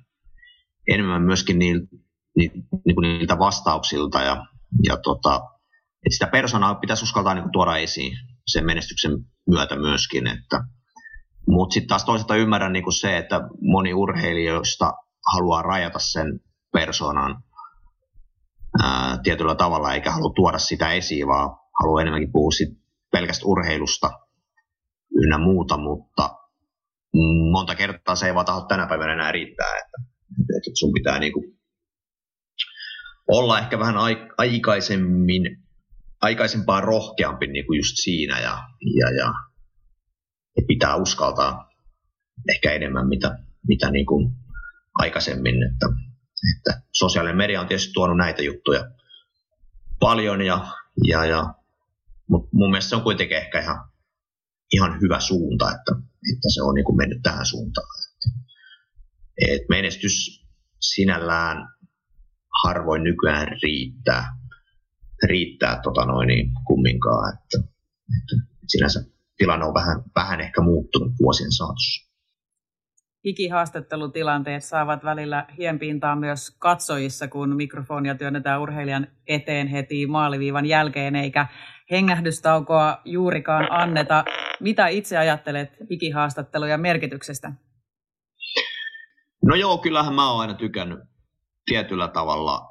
enemmän 0.88 1.22
myöskin 1.22 1.58
niiltä, 1.58 1.86
niin 2.36 2.94
kuin 2.94 3.02
niiltä 3.02 3.38
vastauksilta 3.38 4.22
ja 4.22 4.46
ja 4.82 4.96
tota, 4.96 5.40
että 6.06 6.14
sitä 6.14 6.26
persoonaa 6.26 6.74
pitäisi 6.74 7.04
uskaltaa 7.04 7.34
niin 7.34 7.52
tuoda 7.52 7.76
esiin 7.76 8.16
sen 8.46 8.66
menestyksen 8.66 9.12
myötä 9.46 9.76
myöskin. 9.76 10.26
Että, 10.26 10.60
mutta 11.48 11.74
sitten 11.74 11.88
taas 11.88 12.04
toisaalta 12.04 12.36
ymmärrän 12.36 12.72
niin 12.72 12.82
kuin 12.84 12.94
se, 12.94 13.16
että 13.16 13.40
moni 13.60 13.94
urheilijoista 13.94 14.92
haluaa 15.32 15.62
rajata 15.62 15.98
sen 15.98 16.40
persoonan 16.72 17.42
ää, 18.82 19.18
tietyllä 19.22 19.54
tavalla, 19.54 19.94
eikä 19.94 20.10
halua 20.10 20.32
tuoda 20.36 20.58
sitä 20.58 20.92
esiin, 20.92 21.26
vaan 21.26 21.50
haluaa 21.82 22.02
enemmänkin 22.02 22.32
puhua 22.32 22.50
sit 22.50 22.68
pelkästä 23.12 23.46
urheilusta 23.46 24.10
ynnä 25.22 25.38
muuta, 25.38 25.76
mutta 25.76 26.30
monta 27.52 27.74
kertaa 27.74 28.14
se 28.14 28.26
ei 28.26 28.34
vaan 28.34 28.46
taho 28.46 28.60
tänä 28.60 28.86
päivänä 28.86 29.12
enää 29.12 29.32
riittää, 29.32 29.66
että, 29.66 29.96
että 30.56 30.70
sun 30.74 30.92
pitää 30.92 31.18
niin 31.18 31.32
kuin 31.32 31.58
olla 33.28 33.58
ehkä 33.58 33.78
vähän 33.78 33.94
aikaisemmin, 34.38 35.64
aikaisempaa 36.20 36.80
rohkeampi 36.80 37.46
niin 37.46 37.66
kuin 37.66 37.76
just 37.76 37.96
siinä 37.96 38.40
ja, 38.40 38.58
ja, 39.00 39.10
ja, 39.16 39.32
pitää 40.66 40.96
uskaltaa 40.96 41.70
ehkä 42.54 42.72
enemmän 42.72 43.08
mitä, 43.08 43.38
mitä 43.68 43.90
niin 43.90 44.06
kuin 44.06 44.32
aikaisemmin. 44.94 45.54
Että, 45.62 45.86
että 46.56 46.82
sosiaalinen 46.92 47.36
media 47.36 47.60
on 47.60 47.66
tietysti 47.66 47.92
tuonut 47.92 48.16
näitä 48.16 48.42
juttuja 48.42 48.90
paljon, 50.00 50.42
ja, 50.42 50.66
ja, 51.08 51.24
ja, 51.24 51.54
mutta 52.28 52.48
mun 52.52 52.70
mielestä 52.70 52.88
se 52.88 52.96
on 52.96 53.02
kuitenkin 53.02 53.36
ehkä 53.36 53.60
ihan, 53.60 53.84
ihan 54.72 55.00
hyvä 55.00 55.20
suunta, 55.20 55.64
että, 55.64 55.92
että 56.34 56.48
se 56.54 56.62
on 56.62 56.74
niin 56.74 56.84
kuin 56.84 56.96
mennyt 56.96 57.22
tähän 57.22 57.46
suuntaan. 57.46 57.86
Että, 58.04 58.40
että 59.54 59.66
menestys 59.68 60.44
sinällään 60.80 61.73
harvoin 62.64 63.02
nykyään 63.02 63.48
riittää, 63.62 64.24
riittää 65.28 65.80
tota 65.82 66.04
noin, 66.04 66.26
niin 66.26 66.50
kumminkaan. 66.66 67.34
Että, 67.34 67.58
että 68.20 68.46
sinänsä 68.66 69.00
tilanne 69.36 69.66
on 69.66 69.74
vähän, 69.74 70.02
vähän 70.16 70.40
ehkä 70.40 70.60
muuttunut 70.60 71.12
vuosien 71.22 71.52
saatossa. 71.52 72.14
Ikihaastattelutilanteet 73.24 74.64
saavat 74.64 75.04
välillä 75.04 75.46
hienpintaa 75.58 76.16
myös 76.16 76.56
katsojissa, 76.58 77.28
kun 77.28 77.56
mikrofonia 77.56 78.14
työnnetään 78.14 78.60
urheilijan 78.60 79.06
eteen 79.26 79.66
heti 79.66 80.06
maaliviivan 80.06 80.66
jälkeen, 80.66 81.16
eikä 81.16 81.46
hengähdystaukoa 81.90 83.00
juurikaan 83.04 83.66
anneta. 83.70 84.24
Mitä 84.60 84.88
itse 84.88 85.18
ajattelet 85.18 85.76
ikihaastattelujen 85.90 86.80
merkityksestä? 86.80 87.52
No 89.44 89.54
joo, 89.54 89.78
kyllähän 89.78 90.14
mä 90.14 90.30
oon 90.30 90.40
aina 90.40 90.54
tykännyt 90.54 90.98
tietyllä 91.66 92.08
tavalla, 92.08 92.68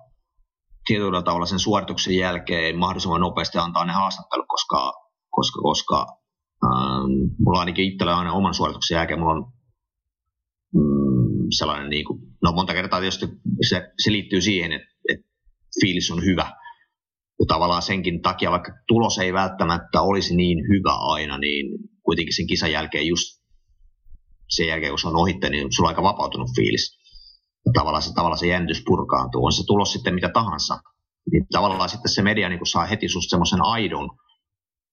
tietyllä 0.85 1.21
tavalla 1.21 1.45
sen 1.45 1.59
suorituksen 1.59 2.15
jälkeen 2.15 2.77
mahdollisimman 2.77 3.21
nopeasti 3.21 3.57
antaa 3.57 3.85
ne 3.85 3.93
haastattelut, 3.93 4.45
koska, 4.47 4.93
koska, 5.29 5.61
koska 5.61 6.07
ähm, 6.65 7.11
mulla 7.45 7.59
ainakin 7.59 7.85
itsellä 7.85 8.17
aina 8.17 8.33
oman 8.33 8.53
suorituksen 8.53 8.95
jälkeen 8.95 9.19
mulla 9.19 9.33
on 9.33 9.51
mm, 10.73 11.47
sellainen, 11.57 11.89
niin 11.89 12.05
kuin, 12.05 12.19
no 12.43 12.51
monta 12.51 12.73
kertaa 12.73 12.99
tietysti 12.99 13.25
se, 13.69 13.91
se 14.03 14.11
liittyy 14.11 14.41
siihen, 14.41 14.71
että, 14.71 14.87
että 15.09 15.27
fiilis 15.81 16.11
on 16.11 16.25
hyvä. 16.25 16.51
Ja 17.39 17.45
tavallaan 17.47 17.81
senkin 17.81 18.21
takia, 18.21 18.51
vaikka 18.51 18.71
tulos 18.87 19.17
ei 19.17 19.33
välttämättä 19.33 20.01
olisi 20.01 20.35
niin 20.35 20.57
hyvä 20.57 20.95
aina, 21.13 21.37
niin 21.37 21.65
kuitenkin 22.03 22.35
sen 22.35 22.47
kisan 22.47 22.71
jälkeen 22.71 23.07
just 23.07 23.43
sen 24.49 24.67
jälkeen, 24.67 24.91
kun 24.91 24.99
se 24.99 25.07
on 25.07 25.15
ohitte, 25.15 25.49
niin 25.49 25.73
sulla 25.73 25.89
on 25.89 25.91
aika 25.91 26.03
vapautunut 26.03 26.49
fiilis. 26.55 27.02
Tavallaan 27.73 28.01
se, 28.01 28.13
tavallaan 28.13 28.37
se 28.37 28.47
jännitys 28.47 28.83
purkaantuu. 28.85 29.45
On 29.45 29.53
se 29.53 29.63
tulos 29.67 29.93
sitten 29.93 30.13
mitä 30.13 30.29
tahansa. 30.29 30.79
Niin 31.31 31.45
tavallaan 31.51 31.89
sitten 31.89 32.11
se 32.11 32.21
media 32.21 32.49
niin 32.49 32.65
saa 32.65 32.85
heti 32.85 33.09
susta 33.09 33.29
semmoisen 33.29 33.61
aidon 33.61 34.09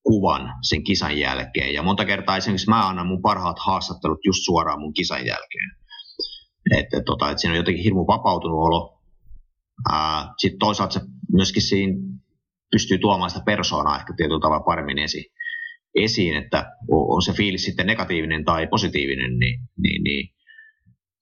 kuvan 0.02 0.52
sen 0.68 0.84
kisan 0.84 1.18
jälkeen. 1.18 1.74
Ja 1.74 1.82
monta 1.82 2.04
kertaa 2.04 2.36
esimerkiksi 2.36 2.68
mä 2.68 2.88
annan 2.88 3.06
mun 3.06 3.22
parhaat 3.22 3.58
haastattelut 3.58 4.18
just 4.26 4.44
suoraan 4.44 4.80
mun 4.80 4.92
kisan 4.92 5.26
jälkeen. 5.26 5.70
Että 6.76 7.02
tota, 7.06 7.30
et 7.30 7.38
siinä 7.38 7.52
on 7.52 7.56
jotenkin 7.56 7.84
hirmu 7.84 8.06
vapautunut 8.06 8.58
olo. 8.58 9.00
Sitten 10.38 10.58
toisaalta 10.58 10.92
se 10.92 11.00
myöskin 11.32 11.62
siinä 11.62 11.92
pystyy 12.70 12.98
tuomaan 12.98 13.30
sitä 13.30 13.42
persoonaa 13.44 13.98
ehkä 13.98 14.14
tietyllä 14.16 14.40
tavalla 14.40 14.64
paremmin 14.64 14.98
esiin 14.98 15.32
esiin, 15.94 16.36
että 16.36 16.76
on 16.88 17.22
se 17.22 17.32
fiilis 17.32 17.64
sitten 17.64 17.86
negatiivinen 17.86 18.44
tai 18.44 18.66
positiivinen, 18.66 19.38
niin, 19.38 19.60
niin, 19.82 20.02
niin 20.02 20.34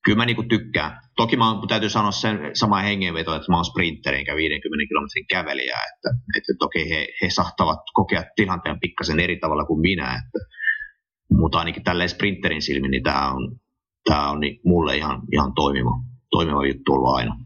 kyllä 0.05 0.17
mä 0.17 0.27
niinku 0.27 0.43
tykkään. 0.43 1.01
Toki 1.17 1.37
mä 1.37 1.45
täytyy 1.69 1.91
sanoa 1.91 2.11
sen 2.11 2.51
samaan 2.55 2.85
hengenveto, 2.85 3.35
että 3.35 3.53
mä 3.53 3.57
oon 3.57 3.65
sprinteri 3.65 4.19
enkä 4.19 4.37
50 4.37 4.89
kilometrin 4.89 5.27
kävelijä, 5.27 5.77
että, 5.77 6.09
että 6.37 6.53
toki 6.59 6.91
he, 6.91 7.09
he 7.23 7.31
sahtavat 7.31 7.79
kokea 7.95 8.25
tilanteen 8.37 8.81
pikkasen 8.81 9.21
eri 9.21 9.39
tavalla 9.39 9.65
kuin 9.65 9.81
minä, 9.81 10.05
että, 10.05 10.39
mutta 11.31 11.59
ainakin 11.59 11.85
tälleen 11.85 12.09
sprinterin 12.09 12.63
silmin, 12.63 12.91
niin 12.91 13.03
tämä 13.03 13.31
on, 13.31 13.59
tää 14.05 14.31
on 14.31 14.41
niin 14.41 14.61
mulle 14.65 14.97
ihan, 14.97 15.23
ihan 15.33 15.55
toimiva, 15.55 15.91
toimiva 16.31 16.67
juttu 16.67 16.93
ollut 16.93 17.15
aina. 17.15 17.37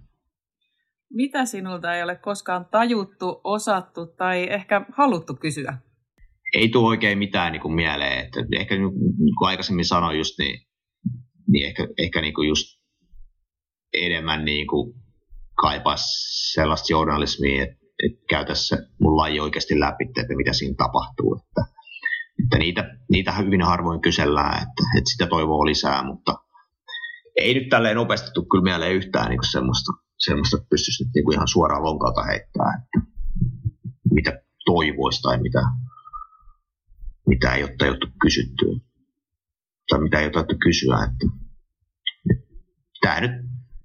Mitä 1.14 1.44
sinulta 1.44 1.94
ei 1.94 2.03
ole 2.03 2.16
koskaan 2.16 2.66
tajuttu, 2.70 3.40
osattu 3.44 4.07
tai 4.07 4.46
ehkä 4.50 4.86
haluttu 4.96 5.34
kysyä? 5.34 5.78
ei 6.55 6.68
tule 6.68 6.88
oikein 6.88 7.18
mitään 7.18 7.53
niin 7.53 7.62
kuin 7.62 7.74
mieleen. 7.74 8.24
Että 8.24 8.40
ehkä 8.57 8.74
niin 8.74 9.36
kuin 9.38 9.48
aikaisemmin 9.48 9.84
sanoin 9.84 10.18
just, 10.18 10.38
niin, 10.38 10.61
niin 11.53 11.66
ehkä, 11.66 11.88
ehkä 11.98 12.20
niin 12.20 12.34
kuin 12.34 12.48
just 12.48 12.66
enemmän 13.92 14.44
niin 14.44 14.66
kuin 14.66 14.94
kaipaisi 15.55 16.53
sellaista 16.53 16.92
journalismia, 16.92 17.62
että, 17.62 17.76
että 18.07 18.24
käytäisiin 18.28 18.80
mun 19.00 19.16
laji 19.16 19.40
oikeasti 19.40 19.80
läpi, 19.80 20.05
että 20.05 20.36
mitä 20.36 20.53
siinä 20.53 20.74
tapahtuu. 20.78 21.34
Että, 21.34 21.72
että 22.44 22.59
niitä, 22.59 22.96
niitä 23.11 23.32
hyvin 23.32 23.62
harvoin 23.62 24.00
kysellään, 24.00 24.57
että, 24.57 24.82
että 24.98 25.11
sitä 25.11 25.26
toivoa 25.26 25.66
lisää, 25.66 26.05
mutta 26.05 26.34
ei 27.36 27.55
nyt 27.55 27.68
tälleen 27.68 27.96
nopeasti 27.96 28.30
tule 28.34 28.46
kyllä 28.50 28.64
mieleen 28.64 28.94
yhtään 28.94 29.30
niin 29.30 29.50
semmoista, 29.53 29.92
semmoista, 30.18 30.57
että 30.57 30.68
pystyisi 30.70 31.05
nyt 31.05 31.14
niin 31.14 31.24
kuin 31.24 31.34
ihan 31.34 31.48
suoraan 31.48 31.84
lonkalta 31.84 32.22
heittämään, 32.22 32.82
että 32.82 33.11
mitä 34.11 34.42
toivoisi 34.64 35.22
tai 35.22 35.38
mitä, 35.42 35.62
mitä 37.26 37.55
ei 37.55 37.62
ole 37.62 37.74
tajuttu 37.78 38.07
kysyttyä. 38.22 38.74
Tai 39.88 40.00
mitä 40.00 40.20
ei 40.20 40.26
ole 40.26 40.59
kysyä. 40.64 40.96
Että, 40.96 41.41
tämä 43.03 43.20
nyt 43.20 43.32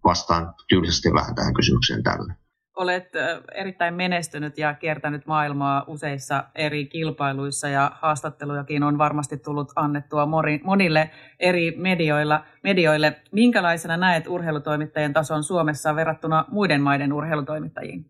vastaan 0.03 0.53
tyylisesti 0.69 1.09
vähän 1.13 1.35
tähän 1.35 1.53
kysymykseen 1.53 2.03
tällä. 2.03 2.35
Olet 2.75 3.09
erittäin 3.55 3.93
menestynyt 3.93 4.57
ja 4.57 4.73
kiertänyt 4.73 5.25
maailmaa 5.25 5.83
useissa 5.87 6.43
eri 6.55 6.85
kilpailuissa 6.85 7.67
ja 7.67 7.91
haastattelujakin 8.01 8.83
on 8.83 8.97
varmasti 8.97 9.37
tullut 9.37 9.71
annettua 9.75 10.27
monille 10.63 11.11
eri 11.39 11.73
medioilla, 11.77 12.45
medioille. 12.63 13.21
Minkälaisena 13.31 13.97
näet 13.97 14.27
urheilutoimittajien 14.27 15.13
tason 15.13 15.43
Suomessa 15.43 15.95
verrattuna 15.95 16.45
muiden 16.47 16.81
maiden 16.81 17.13
urheilutoimittajiin? 17.13 18.05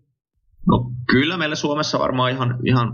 No 0.68 0.92
kyllä 1.10 1.38
meillä 1.38 1.56
Suomessa 1.56 2.00
varmaan 2.00 2.32
ihan, 2.32 2.60
ihan 2.64 2.94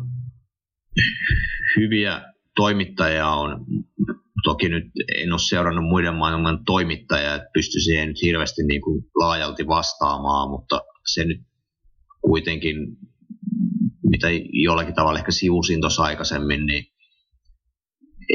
hyviä 1.78 2.33
toimittajia 2.56 3.28
on. 3.28 3.66
Toki 4.44 4.70
nyt 4.70 4.84
en 5.16 5.32
ole 5.32 5.40
seurannut 5.40 5.86
muiden 5.86 6.16
maailman 6.16 6.66
toimittajia, 6.66 7.36
että 7.36 7.48
pysty 7.54 7.80
siihen 7.80 8.08
nyt 8.08 8.22
hirveästi 8.22 8.64
niin 8.64 8.82
kuin 8.82 9.04
laajalti 9.16 9.68
vastaamaan, 9.68 10.50
mutta 10.50 10.82
se 11.14 11.26
nyt 11.26 11.42
kuitenkin, 12.22 12.76
mitä 14.10 14.28
jollakin 14.52 14.96
tavalla 14.96 15.20
ehkä 15.20 15.32
sivusin 15.32 15.82
tuossa 15.82 16.04
aikaisemmin, 16.04 16.66
niin 16.66 16.86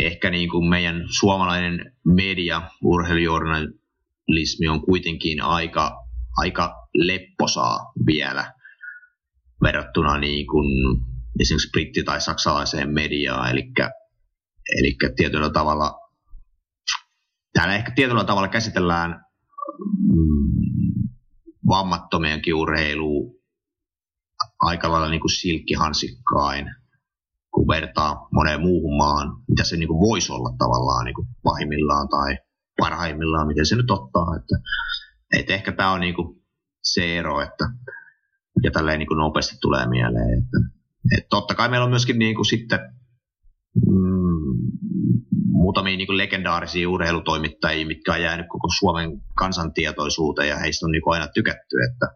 ehkä 0.02 0.30
niin 0.30 0.48
kuin 0.50 0.68
meidän 0.68 1.04
suomalainen 1.18 1.92
media, 2.06 2.62
urheilujournalismi 2.84 4.68
on 4.68 4.80
kuitenkin 4.80 5.42
aika, 5.42 5.96
aika 6.36 6.74
lepposaa 6.94 7.92
vielä 8.06 8.52
verrattuna 9.62 10.18
niin 10.18 10.46
kuin 10.46 10.66
esimerkiksi 11.40 11.70
britti- 11.76 12.04
tai 12.04 12.20
saksalaiseen 12.20 12.94
mediaan, 12.94 13.50
eli, 13.50 13.62
eli 14.76 14.96
tietyllä 15.16 15.50
tavalla 15.50 16.00
täällä 17.52 17.74
ehkä 17.74 17.92
tietyllä 17.94 18.24
tavalla 18.24 18.48
käsitellään 18.48 19.10
mm, 20.14 21.08
vammattomienkin 21.68 22.54
urheilua 22.54 23.38
aika 24.60 24.92
lailla 24.92 25.10
niin 25.10 25.20
kuin 25.20 25.30
silkkihansikkain, 25.30 26.66
kun 27.54 27.68
vertaa 27.68 28.28
moneen 28.32 28.60
muuhun 28.60 28.96
maan, 28.96 29.28
mitä 29.48 29.64
se 29.64 29.76
niin 29.76 29.88
kuin 29.88 30.00
voisi 30.00 30.32
olla 30.32 30.54
tavallaan 30.58 31.04
niin 31.04 31.14
kuin 31.14 31.28
pahimmillaan 31.42 32.08
tai 32.08 32.38
parhaimmillaan, 32.80 33.46
miten 33.46 33.66
se 33.66 33.76
nyt 33.76 33.90
ottaa. 33.90 34.36
Että, 34.36 34.56
että 35.38 35.54
ehkä 35.54 35.72
tämä 35.72 35.92
on 35.92 36.00
niin 36.00 36.14
kuin 36.14 36.42
se 36.82 37.18
ero, 37.18 37.40
että 37.40 37.64
ja 38.62 38.70
tälleen 38.70 38.98
niin 38.98 39.06
kuin 39.06 39.18
nopeasti 39.18 39.56
tulee 39.60 39.86
mieleen. 39.86 40.38
Että, 40.38 40.58
et 41.18 41.26
totta 41.30 41.54
kai 41.54 41.68
meillä 41.68 41.84
on 41.84 41.90
myöskin 41.90 42.18
niin 42.18 42.34
kuin 42.34 42.46
sitten 42.46 42.80
mm, 43.86 44.07
muutamia 45.68 45.96
niin 45.96 46.16
legendaarisia 46.16 46.88
urheilutoimittajia, 46.88 47.86
mitkä 47.86 48.12
on 48.12 48.22
jäänyt 48.22 48.46
koko 48.48 48.68
Suomen 48.78 49.22
kansantietoisuuteen 49.34 50.48
ja 50.48 50.58
heistä 50.58 50.86
on 50.86 50.92
niin 50.92 51.02
aina 51.06 51.28
tykätty. 51.34 51.76
Että, 51.90 52.06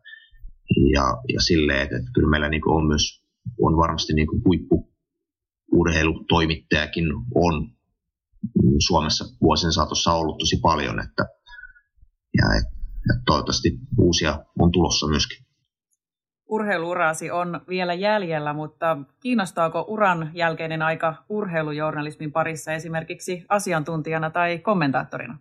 ja, 0.92 1.05
ja 1.34 1.40
silleen, 1.40 1.82
että, 1.82 1.96
että 1.96 2.11
kyllä 2.14 2.30
meillä 2.30 2.48
niin 2.48 2.68
on 2.68 2.86
myös 2.86 3.22
on 3.62 3.76
varmasti 3.76 4.12
niin 4.12 4.26
kuin 4.26 4.42
huippu 4.44 4.92
urheilutoimittajakin 5.72 7.05
on 7.34 7.70
Suomessa 8.86 9.24
vuosien 9.42 9.72
saatossa 9.72 10.12
ollut 10.12 10.38
tosi 10.38 10.57
paljon, 10.62 11.00
että, 11.00 11.24
ja, 12.38 12.46
et, 12.59 12.68
ja 13.09 13.22
toivottavasti 13.26 13.78
uusia 13.98 14.44
on 14.59 14.72
tulossa 14.72 15.07
myöskin 15.09 15.46
urheiluurasi 16.49 17.30
on 17.30 17.61
vielä 17.68 17.95
jäljellä, 17.95 18.53
mutta 18.53 18.99
kiinnostaako 19.20 19.84
uran 19.88 20.30
jälkeinen 20.34 20.82
aika 20.82 21.14
urheilujournalismin 21.28 22.32
parissa 22.32 22.72
esimerkiksi 22.72 23.45
asiantuntijana 23.49 24.30
tai 24.30 24.59
kommentaattorina? 24.59 25.38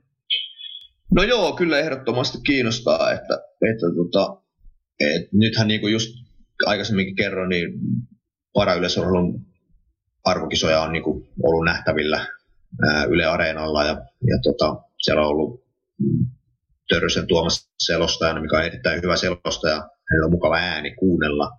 No 1.12 1.24
joo, 1.24 1.56
kyllä 1.56 1.80
ehdottomasti 1.80 2.38
kiinnostaa, 2.46 3.12
että, 3.12 3.34
että 3.62 3.86
tota, 3.96 4.42
et 5.00 5.34
nythän 5.34 5.68
niin 5.68 5.82
kuin 5.82 5.94
just 5.94 6.16
aikaisemminkin 6.66 7.16
kerroin, 7.16 7.50
niin 7.50 7.74
parayleisurheilun 8.54 9.46
arvokisoja 10.24 10.82
on 10.82 10.92
niin 10.92 11.04
kuin 11.04 11.28
ollut 11.44 11.66
nähtävillä 11.66 12.28
Yle 13.10 13.26
Areenalla 13.26 13.84
ja, 13.84 13.94
ja 14.28 14.38
tota, 14.44 14.76
siellä 14.98 15.22
on 15.22 15.28
ollut 15.28 15.64
Törrösen 16.90 17.28
Tuomas 17.28 17.70
selostajana, 17.80 18.42
mikä 18.42 18.58
on 18.58 18.66
erittäin 18.66 19.02
hyvä 19.02 19.16
selostaja 19.16 19.90
hänellä 20.12 20.26
on 20.26 20.32
mukava 20.32 20.58
ääni 20.58 20.96
kuunnella. 20.96 21.52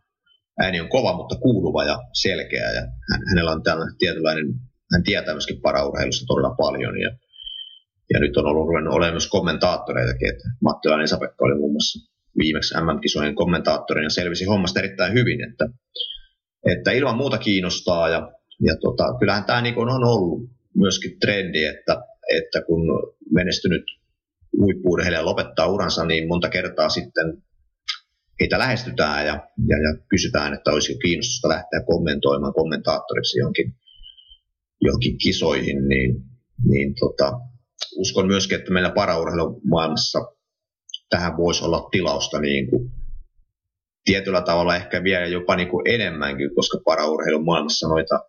Ääni 0.62 0.80
on 0.80 0.88
kova, 0.88 1.16
mutta 1.16 1.36
kuuluva 1.36 1.84
ja 1.84 1.98
selkeä. 2.12 2.70
Ja 2.72 2.80
hän, 3.10 3.20
hänellä 3.28 3.50
on 3.50 3.62
tällainen 3.62 3.98
tietynlainen, 3.98 4.46
hän 4.92 5.02
tietää 5.02 5.34
myöskin 5.34 5.60
paraurheilusta 5.60 6.26
todella 6.26 6.54
paljon. 6.54 7.00
Ja, 7.00 7.10
ja 8.12 8.20
nyt 8.20 8.36
on 8.36 8.46
ollut 8.46 8.68
ruvennut 8.68 8.94
olemaan 8.94 9.14
myös 9.14 9.28
kommentaattoreitakin, 9.28 10.28
että 10.28 10.44
Matti 10.62 10.88
Lainen 10.88 11.08
Sapekka 11.08 11.44
oli 11.44 11.58
muun 11.58 11.72
muassa 11.72 12.12
viimeksi 12.38 12.74
MM-kisojen 12.74 13.34
kommentaattorina 13.34 14.10
selvisi 14.10 14.44
hommasta 14.44 14.80
erittäin 14.80 15.12
hyvin, 15.12 15.50
että, 15.50 15.68
että 16.72 16.90
ilman 16.92 17.16
muuta 17.16 17.38
kiinnostaa 17.38 18.08
ja, 18.08 18.32
ja 18.60 18.76
tota, 18.80 19.18
kyllähän 19.18 19.44
tämä 19.44 19.62
niin 19.62 19.78
on 19.78 20.04
ollut 20.04 20.50
myöskin 20.76 21.18
trendi, 21.20 21.64
että, 21.64 21.96
että 22.38 22.62
kun 22.66 22.80
menestynyt 23.30 23.82
huippuurheilija 24.58 25.24
lopettaa 25.24 25.66
uransa, 25.66 26.04
niin 26.04 26.28
monta 26.28 26.48
kertaa 26.48 26.88
sitten 26.88 27.42
heitä 28.42 28.58
lähestytään 28.58 29.26
ja, 29.26 29.34
ja, 29.70 29.76
ja 29.84 30.06
kysytään, 30.08 30.54
että 30.54 30.70
olisiko 30.70 30.98
kiinnostusta 30.98 31.48
lähteä 31.48 31.80
kommentoimaan 31.86 32.54
kommentaattoriksi 32.54 33.38
jonkin, 33.38 33.74
jonkin 34.80 35.18
kisoihin, 35.18 35.88
niin, 35.88 36.10
niin 36.68 36.94
tota, 37.00 37.32
uskon 37.96 38.26
myöskin, 38.26 38.58
että 38.58 38.72
meillä 38.72 38.90
paraurheilumaailmassa 38.90 40.18
tähän 41.10 41.36
voisi 41.36 41.64
olla 41.64 41.88
tilausta 41.90 42.40
niin 42.40 42.70
kuin 42.70 42.90
tietyllä 44.04 44.42
tavalla 44.42 44.76
ehkä 44.76 45.04
vielä 45.04 45.26
jopa 45.26 45.56
niin 45.56 45.68
kuin 45.68 45.88
enemmänkin, 45.88 46.54
koska 46.54 46.78
paraurheilun 46.84 47.44
maailmassa 47.44 47.88
noita 47.88 48.20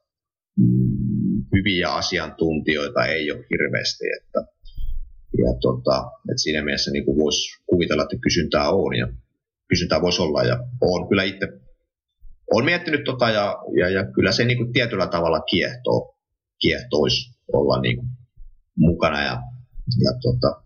mm, 0.57 1.45
hyviä 1.55 1.89
asiantuntijoita 1.89 3.05
ei 3.05 3.31
ole 3.31 3.45
hirveästi. 3.51 4.03
Että, 4.17 4.39
ja 5.37 5.53
tota, 5.61 5.97
että 6.29 6.41
siinä 6.41 6.63
mielessä 6.63 6.91
niin 6.91 7.05
kuin 7.05 7.17
voisi 7.17 7.63
kuvitella, 7.65 8.03
että 8.03 8.17
kysyntää 8.21 8.69
on 8.69 8.95
ja 8.95 9.07
kysyntää 9.73 10.01
voisi 10.01 10.21
olla. 10.21 10.43
Ja 10.43 10.57
olen 10.81 11.07
kyllä 11.09 11.23
itse 11.23 11.47
olen 12.51 12.65
miettinyt 12.65 13.03
tota 13.03 13.29
ja, 13.29 13.57
ja, 13.79 13.89
ja 13.89 14.11
kyllä 14.11 14.31
se 14.31 14.45
niin 14.45 14.57
kuin 14.57 14.73
tietyllä 14.73 15.07
tavalla 15.07 15.39
kiehtoo, 15.39 16.17
kiehtoisi 16.61 17.39
olla 17.53 17.81
niin 17.81 17.97
kuin 17.97 18.07
mukana 18.77 19.23
ja, 19.23 19.41
ja 20.03 20.11
tota, 20.21 20.63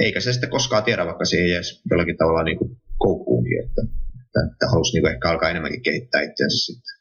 eikä 0.00 0.20
se 0.20 0.32
sitten 0.32 0.50
koskaan 0.50 0.84
tiedä, 0.84 1.06
vaikka 1.06 1.24
ei 1.36 1.52
edes 1.52 1.82
jollakin 1.90 2.16
tavalla 2.16 2.42
niin 2.42 2.58
kuin 2.58 2.76
koukkuunkin, 2.98 3.58
että, 3.64 3.82
että, 4.20 4.40
että 4.52 4.66
halusi 4.70 4.92
niin 4.92 5.12
ehkä 5.12 5.30
alkaa 5.30 5.50
enemmänkin 5.50 5.82
kehittää 5.82 6.22
itseänsä 6.22 6.56
sitten 6.56 6.94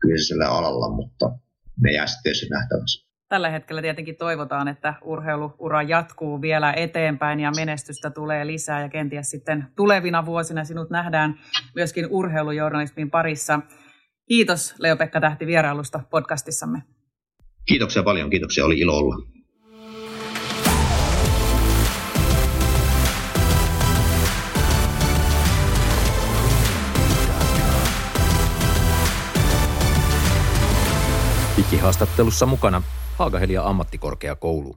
kyseisellä 0.00 0.48
alalla, 0.48 0.96
mutta 0.96 1.38
ne 1.82 1.92
jää 1.92 2.06
sitten 2.06 2.50
nähtäväksi. 2.50 3.05
Tällä 3.28 3.50
hetkellä 3.50 3.82
tietenkin 3.82 4.16
toivotaan, 4.16 4.68
että 4.68 4.94
urheiluura 5.04 5.82
jatkuu 5.82 6.40
vielä 6.40 6.72
eteenpäin 6.72 7.40
ja 7.40 7.50
menestystä 7.56 8.10
tulee 8.10 8.46
lisää 8.46 8.82
ja 8.82 8.88
kenties 8.88 9.30
sitten 9.30 9.66
tulevina 9.76 10.26
vuosina 10.26 10.64
sinut 10.64 10.90
nähdään 10.90 11.38
myöskin 11.74 12.06
urheilujournalismin 12.10 13.10
parissa. 13.10 13.60
Kiitos 14.28 14.74
Leo-Pekka 14.78 15.20
Tähti 15.20 15.46
vierailusta 15.46 16.00
podcastissamme. 16.10 16.82
Kiitoksia 17.68 18.02
paljon, 18.02 18.30
kiitoksia, 18.30 18.64
oli 18.64 18.78
ilo 18.78 18.98
olla. 18.98 19.16
Digihaastattelussa 31.56 32.46
mukana 32.46 32.82
Haagahelia 33.18 33.62
ammattikorkeakoulu. 33.62 34.74